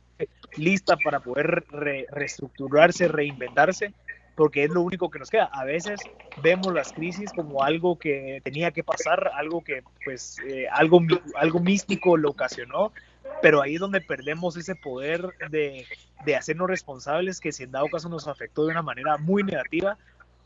lista 0.56 0.98
para 0.98 1.20
poder 1.20 1.66
reestructurarse, 1.72 3.08
reinventarse, 3.08 3.94
porque 4.36 4.64
es 4.64 4.70
lo 4.70 4.82
único 4.82 5.10
que 5.10 5.20
nos 5.20 5.30
queda. 5.30 5.50
A 5.52 5.66
veces 5.66 6.00
vemos 6.42 6.74
las 6.74 6.94
crisis 6.94 7.32
como 7.34 7.64
algo 7.64 7.98
que 7.98 8.42
tenía 8.44 8.72
que 8.72 8.84
pasar, 8.84 9.32
algo 9.36 9.64
que, 9.64 9.84
pues, 10.06 10.38
eh, 10.48 10.68
algo, 10.72 11.02
algo 11.36 11.60
místico 11.60 12.18
lo 12.18 12.30
ocasionó, 12.32 12.94
pero 13.42 13.62
ahí 13.62 13.76
es 13.76 13.80
donde 13.80 14.02
perdemos 14.02 14.58
ese 14.58 14.76
poder 14.76 15.34
de, 15.50 15.86
de 16.26 16.36
hacernos 16.36 16.70
responsables 16.70 17.40
que 17.40 17.52
si 17.52 17.64
en 17.64 17.72
dado 17.72 17.88
caso 17.88 18.10
nos 18.10 18.28
afectó 18.28 18.66
de 18.66 18.72
una 18.72 18.82
manera 18.82 19.18
muy 19.18 19.44
negativa, 19.44 19.98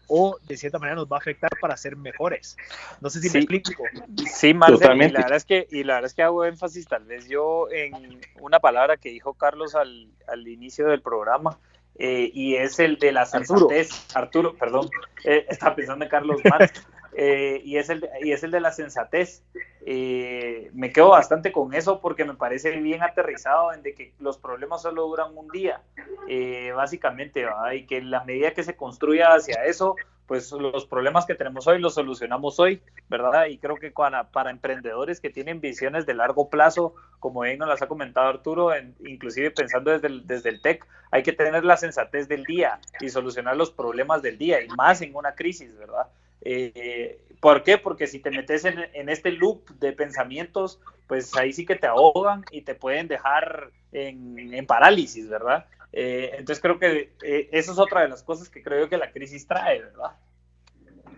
o 0.07 0.37
de 0.47 0.57
cierta 0.57 0.79
manera 0.79 0.95
nos 0.95 1.07
va 1.07 1.17
a 1.17 1.19
afectar 1.19 1.51
para 1.59 1.77
ser 1.77 1.95
mejores. 1.95 2.57
No 3.01 3.09
sé 3.09 3.21
si 3.21 3.29
me 3.29 3.39
explico. 3.39 3.83
Sí, 4.31 4.53
Marcel, 4.53 5.01
y 5.01 5.09
la 5.09 5.21
verdad 5.21 5.37
es 5.37 5.45
que 5.45 5.67
y 5.71 5.83
la 5.83 5.95
verdad 5.95 6.07
es 6.07 6.13
que 6.13 6.23
hago 6.23 6.45
énfasis 6.45 6.87
tal 6.87 7.05
vez 7.05 7.27
yo 7.27 7.67
en 7.71 8.19
una 8.39 8.59
palabra 8.59 8.97
que 8.97 9.09
dijo 9.09 9.33
Carlos 9.33 9.75
al, 9.75 10.09
al 10.27 10.47
inicio 10.47 10.87
del 10.87 11.01
programa. 11.01 11.57
Eh, 11.95 12.31
y 12.33 12.55
es 12.55 12.79
el 12.79 12.97
de 12.97 13.11
la 13.11 13.25
sensatez, 13.27 14.07
Arturo, 14.15 14.55
perdón, 14.55 14.89
eh, 15.25 15.45
estaba 15.47 15.75
pensando 15.75 16.03
en 16.03 16.09
Carlos 16.09 16.41
Marx, 16.43 16.73
eh, 17.15 17.61
y, 17.63 17.77
es 17.77 17.89
el, 17.89 18.09
y 18.21 18.31
es 18.31 18.43
el 18.43 18.51
de 18.51 18.59
la 18.59 18.71
sensatez. 18.71 19.43
Eh, 19.85 20.69
me 20.73 20.91
quedo 20.91 21.09
bastante 21.09 21.51
con 21.51 21.73
eso 21.73 21.99
porque 21.99 22.25
me 22.25 22.35
parece 22.35 22.71
bien 22.79 23.03
aterrizado 23.03 23.73
en 23.73 23.83
de 23.83 23.93
que 23.93 24.13
los 24.19 24.37
problemas 24.37 24.81
solo 24.81 25.03
duran 25.07 25.35
un 25.35 25.49
día, 25.49 25.81
eh, 26.27 26.71
básicamente, 26.75 27.45
y 27.73 27.85
que 27.85 28.01
la 28.01 28.23
medida 28.23 28.53
que 28.53 28.63
se 28.63 28.75
construya 28.75 29.33
hacia 29.33 29.65
eso, 29.65 29.95
pues 30.25 30.51
los 30.53 30.85
problemas 30.85 31.25
que 31.25 31.35
tenemos 31.35 31.67
hoy 31.67 31.79
los 31.79 31.95
solucionamos 31.95 32.59
hoy, 32.59 32.81
¿verdad? 33.09 33.47
Y 33.47 33.57
creo 33.57 33.75
que 33.75 33.91
para, 33.91 34.31
para 34.31 34.51
emprendedores 34.51 35.19
que 35.19 35.29
tienen 35.29 35.59
visiones 35.59 36.05
de 36.05 36.13
largo 36.13 36.49
plazo, 36.49 36.95
como 37.19 37.41
bien 37.41 37.59
nos 37.59 37.67
las 37.67 37.81
ha 37.81 37.87
comentado 37.87 38.29
Arturo, 38.29 38.71
inclusive 39.05 39.51
pensando 39.51 39.91
desde 39.91 40.07
el, 40.07 40.25
desde 40.25 40.49
el 40.49 40.61
TEC, 40.61 40.85
hay 41.11 41.23
que 41.23 41.33
tener 41.33 41.65
la 41.65 41.75
sensatez 41.75 42.27
del 42.29 42.45
día 42.45 42.79
y 43.01 43.09
solucionar 43.09 43.57
los 43.57 43.69
problemas 43.69 44.21
del 44.21 44.37
día, 44.37 44.63
y 44.63 44.67
más 44.69 45.01
en 45.01 45.13
una 45.13 45.35
crisis, 45.35 45.77
¿verdad? 45.77 46.07
Eh, 46.45 47.19
¿Por 47.39 47.63
qué? 47.63 47.77
Porque 47.77 48.07
si 48.07 48.19
te 48.19 48.31
metes 48.31 48.65
en, 48.65 49.09
este 49.09 49.31
loop 49.31 49.69
de 49.71 49.91
pensamientos, 49.91 50.79
pues 51.07 51.35
ahí 51.35 51.51
sí 51.51 51.65
que 51.65 51.75
te 51.75 51.87
ahogan 51.87 52.45
y 52.51 52.61
te 52.61 52.75
pueden 52.75 53.07
dejar 53.07 53.71
en, 53.91 54.65
parálisis, 54.65 55.27
¿verdad? 55.27 55.65
Eh, 55.91 56.31
entonces 56.37 56.61
creo 56.61 56.79
que 56.79 57.13
eh, 57.21 57.49
eso 57.51 57.73
es 57.73 57.79
otra 57.79 58.01
de 58.01 58.09
las 58.09 58.23
cosas 58.23 58.49
que 58.49 58.63
creo 58.63 58.87
que 58.87 58.97
la 58.97 59.11
crisis 59.11 59.45
trae, 59.45 59.79
¿verdad? 59.81 60.11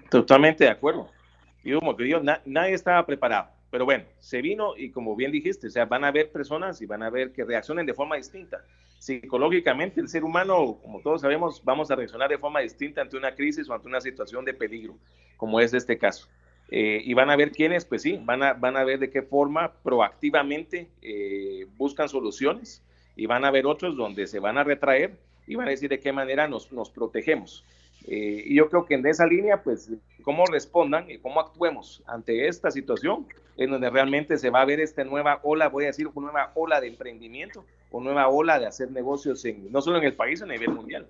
Totalmente 0.10 0.64
de 0.64 0.72
acuerdo. 0.72 1.10
Yo 1.64 1.80
como 1.80 1.96
que 1.96 2.04
digo, 2.04 2.22
nadie 2.46 2.74
estaba 2.74 3.06
preparado. 3.06 3.50
Pero 3.72 3.86
bueno, 3.86 4.06
se 4.20 4.42
vino 4.42 4.78
y 4.78 4.92
como 4.92 5.16
bien 5.16 5.32
dijiste, 5.32 5.68
o 5.68 5.70
sea, 5.70 5.86
van 5.86 6.04
a 6.06 6.08
haber 6.08 6.32
personas 6.32 6.82
y 6.82 6.86
van 6.86 7.04
a 7.04 7.10
ver 7.10 7.34
que 7.34 7.44
reaccionen 7.44 7.86
de 7.86 7.94
forma 7.94 8.16
distinta. 8.16 8.64
Psicológicamente, 9.06 10.02
el 10.02 10.08
ser 10.08 10.24
humano, 10.24 10.80
como 10.82 11.00
todos 11.00 11.22
sabemos, 11.22 11.64
vamos 11.64 11.92
a 11.92 11.96
reaccionar 11.96 12.28
de 12.28 12.40
forma 12.40 12.62
distinta 12.62 13.02
ante 13.02 13.16
una 13.16 13.36
crisis 13.36 13.70
o 13.70 13.74
ante 13.76 13.88
una 13.88 14.02
situación 14.02 14.44
de 14.44 14.56
peligro, 14.56 14.98
como 15.38 15.60
es 15.60 15.76
este 15.76 16.00
caso. 16.00 16.28
Eh, 16.72 17.04
y 17.06 17.14
van 17.14 17.30
a 17.30 17.36
ver 17.36 17.52
quiénes, 17.52 17.86
pues 17.86 18.02
sí, 18.02 18.20
van 18.24 18.42
a, 18.42 18.54
van 18.54 18.76
a 18.76 18.84
ver 18.84 18.98
de 18.98 19.12
qué 19.12 19.22
forma 19.22 19.74
proactivamente 19.84 20.90
eh, 21.04 21.68
buscan 21.78 22.10
soluciones 22.10 22.82
y 23.16 23.28
van 23.28 23.46
a 23.46 23.52
ver 23.52 23.68
otros 23.68 23.96
donde 23.96 24.26
se 24.26 24.40
van 24.40 24.58
a 24.58 24.64
retraer 24.64 25.20
y 25.46 25.54
van 25.54 25.68
a 25.68 25.70
decir 25.70 25.92
de 25.92 26.00
qué 26.00 26.12
manera 26.12 26.48
nos, 26.48 26.72
nos 26.72 26.90
protegemos. 26.90 27.64
Eh, 28.08 28.44
y 28.48 28.56
yo 28.56 28.70
creo 28.70 28.86
que 28.86 28.96
en 28.96 29.06
esa 29.06 29.28
línea, 29.28 29.62
pues, 29.62 29.92
cómo 30.24 30.46
respondan 30.48 31.12
y 31.12 31.20
cómo 31.20 31.40
actuemos 31.40 32.04
ante 32.08 32.48
esta 32.48 32.72
situación, 32.72 33.28
en 33.58 33.70
donde 33.70 33.90
realmente 33.90 34.38
se 34.38 34.50
va 34.50 34.62
a 34.62 34.66
ver 34.66 34.80
esta 34.80 35.04
nueva 35.04 35.40
ola, 35.44 35.70
voy 35.70 35.84
a 35.86 35.88
decir, 35.88 36.08
una 36.14 36.32
nueva 36.32 36.52
ola 36.56 36.82
de 36.82 36.88
emprendimiento, 36.88 37.66
nueva 38.02 38.28
ola 38.28 38.60
de 38.60 38.68
hacer 38.68 38.92
negocios 38.92 39.44
no 39.70 39.82
solo 39.82 39.98
en 39.98 40.06
el 40.06 40.14
país, 40.14 40.42
a 40.42 40.46
nivel 40.46 40.70
mundial. 40.70 41.08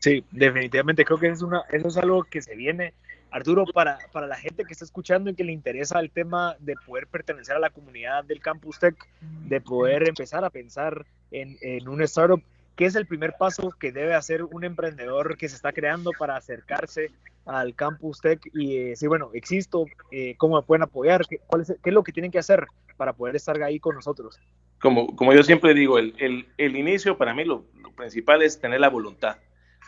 Sí, 0.00 0.24
definitivamente 0.30 1.04
creo 1.04 1.18
que 1.18 1.28
es 1.28 1.42
una, 1.42 1.62
eso 1.70 1.88
es 1.88 1.96
algo 1.96 2.24
que 2.24 2.40
se 2.40 2.54
viene 2.54 2.94
Arturo, 3.30 3.66
para, 3.66 3.98
para 4.12 4.26
la 4.26 4.36
gente 4.36 4.64
que 4.64 4.72
está 4.72 4.84
escuchando 4.84 5.30
y 5.30 5.34
que 5.34 5.44
le 5.44 5.52
interesa 5.52 6.00
el 6.00 6.10
tema 6.10 6.56
de 6.60 6.74
poder 6.86 7.06
pertenecer 7.06 7.56
a 7.56 7.58
la 7.58 7.70
comunidad 7.70 8.24
del 8.24 8.40
Campus 8.40 8.78
Tech, 8.78 8.96
de 9.20 9.60
poder 9.60 10.08
empezar 10.08 10.44
a 10.44 10.50
pensar 10.50 11.04
en, 11.30 11.58
en 11.60 11.88
un 11.88 12.00
startup, 12.02 12.42
¿qué 12.74 12.86
es 12.86 12.94
el 12.94 13.06
primer 13.06 13.34
paso 13.38 13.70
que 13.78 13.92
debe 13.92 14.14
hacer 14.14 14.42
un 14.44 14.64
emprendedor 14.64 15.36
que 15.36 15.48
se 15.48 15.56
está 15.56 15.72
creando 15.72 16.12
para 16.18 16.36
acercarse 16.36 17.10
al 17.48 17.74
Campus 17.74 18.20
Tech 18.20 18.40
y 18.54 18.78
decir, 18.90 19.08
bueno, 19.08 19.30
existo, 19.32 19.86
eh, 20.12 20.36
cómo 20.36 20.56
me 20.56 20.62
pueden 20.62 20.82
apoyar, 20.82 21.26
¿Qué, 21.26 21.40
cuál 21.46 21.62
es, 21.62 21.74
qué 21.82 21.90
es 21.90 21.94
lo 21.94 22.04
que 22.04 22.12
tienen 22.12 22.30
que 22.30 22.38
hacer 22.38 22.66
para 22.96 23.12
poder 23.12 23.36
estar 23.36 23.60
ahí 23.62 23.80
con 23.80 23.94
nosotros? 23.94 24.38
Como, 24.80 25.16
como 25.16 25.32
yo 25.32 25.42
siempre 25.42 25.74
digo, 25.74 25.98
el, 25.98 26.14
el, 26.18 26.46
el 26.56 26.76
inicio 26.76 27.18
para 27.18 27.34
mí 27.34 27.44
lo, 27.44 27.64
lo 27.82 27.90
principal 27.92 28.42
es 28.42 28.60
tener 28.60 28.80
la 28.80 28.88
voluntad 28.88 29.38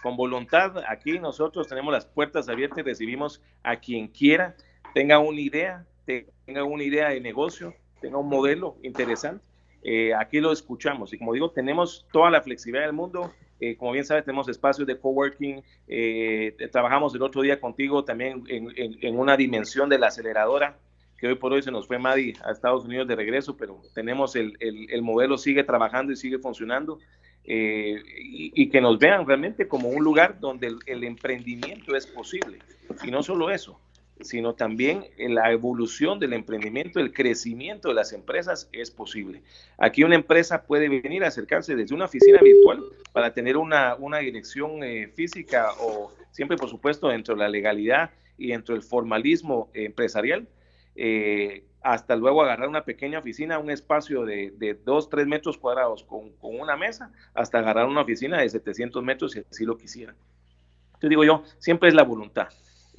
con 0.02 0.16
voluntad, 0.16 0.82
aquí 0.88 1.18
nosotros 1.18 1.68
tenemos 1.68 1.92
las 1.92 2.06
puertas 2.06 2.48
abiertas 2.48 2.78
y 2.78 2.82
recibimos 2.82 3.42
a 3.62 3.76
quien 3.76 4.08
quiera, 4.08 4.56
tenga 4.94 5.18
una 5.18 5.40
idea, 5.40 5.84
tenga 6.04 6.64
una 6.64 6.82
idea 6.82 7.10
de 7.10 7.20
negocio, 7.20 7.74
tenga 8.00 8.18
un 8.18 8.28
modelo 8.28 8.76
interesante. 8.82 9.44
Eh, 9.82 10.12
aquí 10.14 10.40
lo 10.40 10.52
escuchamos 10.52 11.12
y 11.12 11.18
como 11.18 11.32
digo, 11.32 11.50
tenemos 11.50 12.06
toda 12.12 12.30
la 12.30 12.42
flexibilidad 12.42 12.86
del 12.86 12.94
mundo. 12.94 13.32
Eh, 13.60 13.76
como 13.76 13.92
bien 13.92 14.04
sabes, 14.04 14.24
tenemos 14.24 14.48
espacios 14.48 14.86
de 14.86 14.98
coworking. 14.98 15.62
Eh, 15.86 16.56
trabajamos 16.72 17.14
el 17.14 17.22
otro 17.22 17.42
día 17.42 17.60
contigo 17.60 18.04
también 18.04 18.42
en, 18.48 19.18
una 19.18 19.36
dimensión 19.36 19.88
de 19.88 19.98
la 19.98 20.08
aceleradora, 20.08 20.78
que 21.18 21.28
hoy 21.28 21.34
por 21.34 21.52
hoy 21.52 21.62
se 21.62 21.70
nos 21.70 21.86
fue 21.86 21.98
Madi 21.98 22.32
a 22.42 22.52
Estados 22.52 22.84
Unidos 22.84 23.06
de 23.06 23.16
regreso, 23.16 23.56
pero 23.56 23.82
tenemos 23.94 24.34
el, 24.36 24.56
el 24.60 25.02
modelo, 25.02 25.36
sigue 25.36 25.64
trabajando 25.64 26.12
y 26.12 26.16
sigue 26.16 26.38
funcionando. 26.38 26.98
Eh, 27.44 28.00
y, 28.16 28.68
que 28.68 28.80
nos 28.80 28.98
vean 28.98 29.26
realmente 29.26 29.66
como 29.66 29.88
un 29.88 30.04
lugar 30.04 30.38
donde 30.38 30.76
el, 30.86 31.04
emprendimiento 31.04 31.96
es 31.96 32.06
posible. 32.06 32.58
Y 33.02 33.10
no 33.10 33.22
solo 33.22 33.50
eso, 33.50 33.80
sino 34.22 34.54
también 34.54 35.06
la 35.18 35.50
evolución 35.52 36.18
del 36.18 36.32
emprendimiento, 36.32 37.00
el 37.00 37.12
crecimiento 37.12 37.88
de 37.88 37.94
las 37.94 38.12
empresas 38.12 38.68
es 38.72 38.90
posible. 38.90 39.42
Aquí 39.78 40.04
una 40.04 40.14
empresa 40.14 40.62
puede 40.62 40.88
venir 40.88 41.24
a 41.24 41.28
acercarse 41.28 41.74
desde 41.74 41.94
una 41.94 42.06
oficina 42.06 42.40
virtual 42.40 42.82
para 43.12 43.32
tener 43.32 43.56
una, 43.56 43.94
una 43.96 44.18
dirección 44.18 44.82
eh, 44.82 45.08
física 45.14 45.70
o 45.80 46.12
siempre, 46.30 46.56
por 46.56 46.68
supuesto, 46.68 47.08
dentro 47.08 47.34
de 47.34 47.40
la 47.40 47.48
legalidad 47.48 48.10
y 48.36 48.48
dentro 48.48 48.74
del 48.74 48.82
formalismo 48.82 49.70
empresarial. 49.74 50.48
Eh, 50.96 51.64
hasta 51.82 52.14
luego 52.14 52.42
agarrar 52.42 52.68
una 52.68 52.84
pequeña 52.84 53.20
oficina, 53.20 53.58
un 53.58 53.70
espacio 53.70 54.24
de, 54.24 54.52
de 54.56 54.74
2, 54.74 55.08
3 55.08 55.26
metros 55.26 55.56
cuadrados 55.56 56.04
con, 56.04 56.32
una 56.40 56.76
mesa, 56.76 57.10
hasta 57.34 57.58
agarrar 57.58 57.86
una 57.86 58.02
oficina 58.02 58.38
de 58.38 58.48
700 58.48 59.02
metros 59.02 59.32
si 59.32 59.40
así 59.50 59.64
lo 59.64 59.78
quisieran. 59.78 60.14
Entonces 60.88 61.10
digo 61.10 61.24
yo, 61.24 61.42
siempre 61.58 61.88
es 61.88 61.94
la 61.94 62.02
voluntad. 62.02 62.48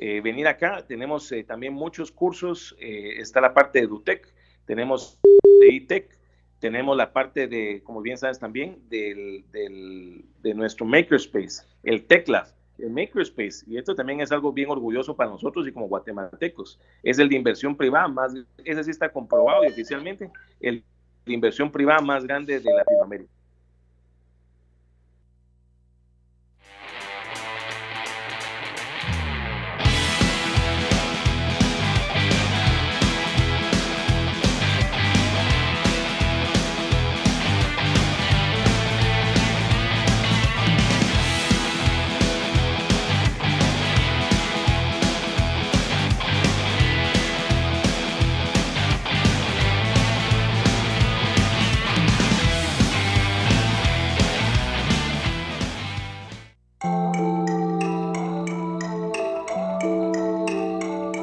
Eh, 0.04 0.20
venir 0.20 0.48
acá, 0.48 0.84
tenemos 0.88 1.32
eh, 1.32 1.44
también 1.44 1.74
muchos 1.74 2.12
cursos, 2.12 2.76
eh, 2.80 3.18
está 3.20 3.40
la 3.40 3.54
parte 3.54 3.80
de 3.80 3.86
DUTEC, 3.86 4.34
tenemos 4.66 5.20
de 5.60 5.74
ITEC, 5.74 6.18
tenemos 6.58 6.98
la 6.98 7.14
parte 7.14 7.48
de, 7.48 7.84
como 7.84 8.02
bien 8.02 8.18
sabes 8.18 8.40
también, 8.40 8.80
del, 8.90 9.46
del, 9.52 10.26
de 10.42 10.56
nuestro 10.56 10.88
Makerspace, 10.88 11.64
el 11.84 12.08
TECLAB, 12.08 12.48
el 12.80 12.90
Makerspace, 12.90 13.64
y 13.68 13.78
esto 13.78 13.94
también 13.94 14.22
es 14.22 14.32
algo 14.32 14.52
bien 14.52 14.72
orgulloso 14.72 15.16
para 15.16 15.30
nosotros 15.30 15.68
y 15.68 15.72
como 15.72 15.88
guatemaltecos, 15.88 16.80
es 17.04 17.20
el 17.20 17.30
de 17.30 17.36
inversión 17.36 17.78
privada 17.78 18.08
más, 18.08 18.34
ese 18.66 18.84
sí 18.84 18.90
está 18.90 19.10
comprobado 19.10 19.64
y 19.66 19.68
oficialmente, 19.68 20.32
el 20.62 20.84
de 21.28 21.34
inversión 21.34 21.72
privada 21.72 22.02
más 22.02 22.26
grande 22.26 22.60
de 22.60 22.74
Latinoamérica. 22.74 23.32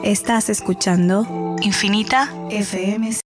Estás 0.09 0.48
escuchando 0.48 1.26
Infinita 1.61 2.32
FM 2.48 3.18